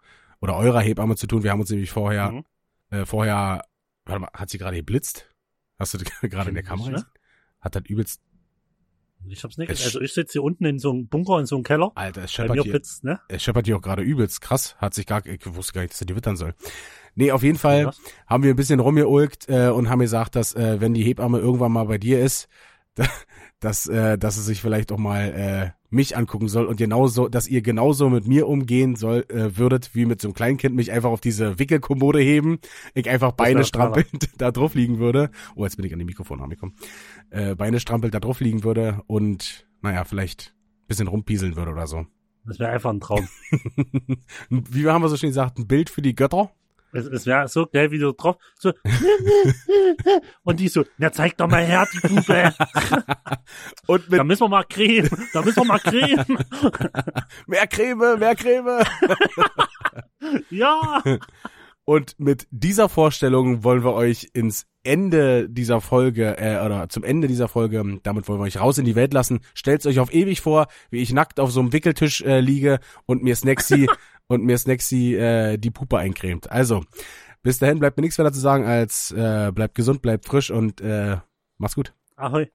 oder 0.42 0.56
eurer 0.56 0.82
Hebamme 0.82 1.16
zu 1.16 1.28
tun, 1.28 1.44
wir 1.44 1.52
haben 1.52 1.60
uns 1.60 1.70
nämlich 1.70 1.92
vorher, 1.92 2.32
Mhm. 2.32 2.44
äh, 2.92 3.06
vorher, 3.06 3.64
warte 4.06 4.22
mal, 4.22 4.30
hat 4.34 4.50
sie 4.50 4.58
gerade 4.58 4.78
geblitzt? 4.78 5.30
Hast 5.78 5.94
du 5.96 5.98
gerade 6.30 6.50
in 6.50 6.56
der 6.56 6.64
Kamera 6.64 6.92
gesehen? 6.92 7.08
Hat 7.62 7.76
das 7.76 7.84
übelst, 7.88 8.22
Ich 9.28 9.44
hab's 9.44 9.58
nicht. 9.58 9.70
Es- 9.70 9.84
Also 9.84 10.00
ich 10.00 10.14
sitze 10.14 10.34
hier 10.34 10.44
unten 10.44 10.64
in 10.66 10.80
so 10.80 10.92
einem 10.92 11.08
Bunker, 11.10 11.40
in 11.40 11.46
so 11.46 11.56
einem 11.56 11.64
Keller. 11.66 11.92
Alter, 11.96 12.24
es 12.24 12.32
scheppert 12.32 12.62
hier, 12.64 12.72
blitzt, 12.72 13.04
ne? 13.04 13.20
es 13.28 13.44
scheppert 13.44 13.66
hier 13.66 13.76
auch 13.76 13.82
gerade 13.82 14.02
übelst 14.02 14.40
krass, 14.40 14.76
hat 14.78 14.94
sich 14.94 15.06
gar, 15.06 15.26
ich 15.26 15.42
wusste 15.56 15.74
gar 15.74 15.82
nicht, 15.82 15.92
dass 15.94 16.00
er 16.02 16.08
die 16.08 16.16
wittern 16.16 16.38
soll. 16.38 16.54
Nee, 17.20 17.32
auf 17.34 17.44
jeden 17.44 17.58
Fall 17.58 17.82
Ja. 17.84 17.92
haben 18.28 18.44
wir 18.44 18.52
ein 18.52 18.56
bisschen 18.56 18.80
rumgeulkt 18.80 19.50
äh, 19.50 19.68
und 19.68 19.90
haben 19.90 20.00
gesagt, 20.00 20.36
dass 20.36 20.56
äh, 20.56 20.80
wenn 20.80 20.94
die 20.94 21.04
Hebamme 21.04 21.40
irgendwann 21.40 21.74
mal 21.74 21.84
bei 21.86 21.98
dir 21.98 22.22
ist, 22.22 22.48
dass, 23.60 23.88
äh, 23.88 24.18
dass 24.18 24.36
sie 24.36 24.42
sich 24.42 24.62
vielleicht 24.62 24.92
auch 24.94 24.98
mal 24.98 25.34
äh, 25.34 25.72
mich 25.90 26.16
angucken 26.16 26.48
soll 26.48 26.66
und 26.66 26.78
genauso, 26.78 27.28
dass 27.28 27.48
ihr 27.48 27.62
genauso 27.62 28.10
mit 28.10 28.26
mir 28.26 28.48
umgehen 28.48 28.96
soll 28.96 29.26
äh, 29.30 29.58
würdet, 29.58 29.96
wie 29.96 30.06
mit 30.06 30.22
so 30.22 30.30
einem 30.30 30.34
Kleinkind 30.34 30.76
mich 30.76 30.92
einfach 30.94 31.10
auf 31.10 31.20
diese 31.20 31.60
Wickelkommode 31.60 32.20
heben, 32.20 32.60
ich 32.94 33.10
einfach 33.10 33.34
Beine 33.34 33.66
strampelnd 33.66 34.30
da 34.38 34.52
drauf 34.52 34.76
liegen 34.76 35.00
würde. 35.00 35.30
Oh, 35.56 35.66
jetzt 35.66 35.76
bin 35.76 35.86
ich 35.86 35.92
an 35.92 36.00
die 36.00 36.06
Mikrofon 36.06 36.42
angekommen. 36.42 36.74
Äh, 37.32 37.56
Beine 37.56 37.82
strampelnd 37.82 38.14
da 38.14 38.22
drauf 38.22 38.40
liegen 38.40 38.64
würde 38.64 39.02
und 39.08 39.68
naja, 39.82 40.06
vielleicht 40.06 40.54
ein 40.84 40.88
bisschen 40.88 41.08
rumpieseln 41.10 41.58
würde 41.58 41.72
oder 41.72 41.86
so. 41.88 42.06
Das 42.46 42.60
wäre 42.60 42.72
einfach 42.72 42.92
ein 42.92 43.02
Traum. 43.02 43.28
Wie 44.50 44.88
haben 44.88 45.02
wir 45.02 45.10
so 45.10 45.18
schön 45.18 45.30
gesagt, 45.30 45.60
ein 45.60 45.68
Bild 45.68 45.90
für 45.90 46.02
die 46.02 46.16
Götter? 46.16 46.52
Es 46.94 47.06
es 47.06 47.26
wäre 47.26 47.48
so 47.48 47.66
geil, 47.66 47.92
wie 47.92 48.00
du 48.00 48.12
drauf, 48.14 48.38
so, 48.58 48.74
und 50.44 50.60
die 50.60 50.68
so, 50.68 50.86
na 50.98 51.12
zeig 51.12 51.38
doch 51.38 51.48
mal 51.48 51.64
her, 51.64 51.88
die 51.94 52.08
Bube. 52.08 52.54
Und 53.88 54.10
mit 54.10 54.20
Da 54.20 54.24
müssen 54.24 54.44
wir 54.44 54.50
mal 54.50 54.64
cremen, 54.64 55.10
da 55.34 55.42
müssen 55.42 55.58
wir 55.58 55.66
mal 55.66 55.80
cremen. 55.80 56.26
mehr 57.48 57.68
Creme, 57.68 58.18
mehr 58.20 58.36
Creme. 58.36 58.84
Ja. 60.50 61.02
Und 61.86 62.20
mit 62.20 62.48
dieser 62.52 62.88
Vorstellung 62.88 63.64
wollen 63.64 63.84
wir 63.84 63.94
euch 63.94 64.30
ins 64.34 64.68
Ende 64.84 65.50
dieser 65.50 65.82
Folge, 65.82 66.38
äh, 66.38 66.64
oder 66.64 66.88
zum 66.88 67.04
Ende 67.04 67.28
dieser 67.28 67.48
Folge, 67.48 67.84
damit 68.04 68.28
wollen 68.28 68.40
wir 68.40 68.44
euch 68.44 68.60
raus 68.60 68.78
in 68.78 68.86
die 68.86 68.96
Welt 68.96 69.14
lassen. 69.14 69.40
Stellt 69.56 69.86
euch 69.86 70.00
auf 70.00 70.14
ewig 70.14 70.42
vor, 70.42 70.68
wie 70.92 71.02
ich 71.02 71.12
nackt 71.14 71.40
auf 71.40 71.52
so 71.52 71.60
einem 71.60 71.74
Wickeltisch 71.74 72.22
äh, 72.22 72.42
liege 72.42 72.80
und 73.06 73.24
mir 73.24 73.36
Snacksy 73.36 73.88
und 74.30 74.46
mir 74.46 74.58
Snacksy 74.58 75.16
äh, 75.16 75.58
die 75.58 75.72
Puppe 75.72 75.98
eincremt. 75.98 76.50
Also, 76.50 76.86
bis 77.42 77.60
dahin 77.60 77.80
bleibt 77.80 77.98
mir 77.98 78.02
nichts 78.02 78.18
weiter 78.18 78.32
zu 78.32 78.40
sagen 78.40 78.66
als 78.66 79.12
äh, 79.12 79.52
bleibt 79.54 79.76
gesund, 79.76 80.02
bleibt 80.02 80.26
frisch 80.26 80.52
und 80.52 80.80
äh, 80.80 81.18
macht's 81.58 81.76
gut. 81.76 81.94
Ahoi. 82.16 82.48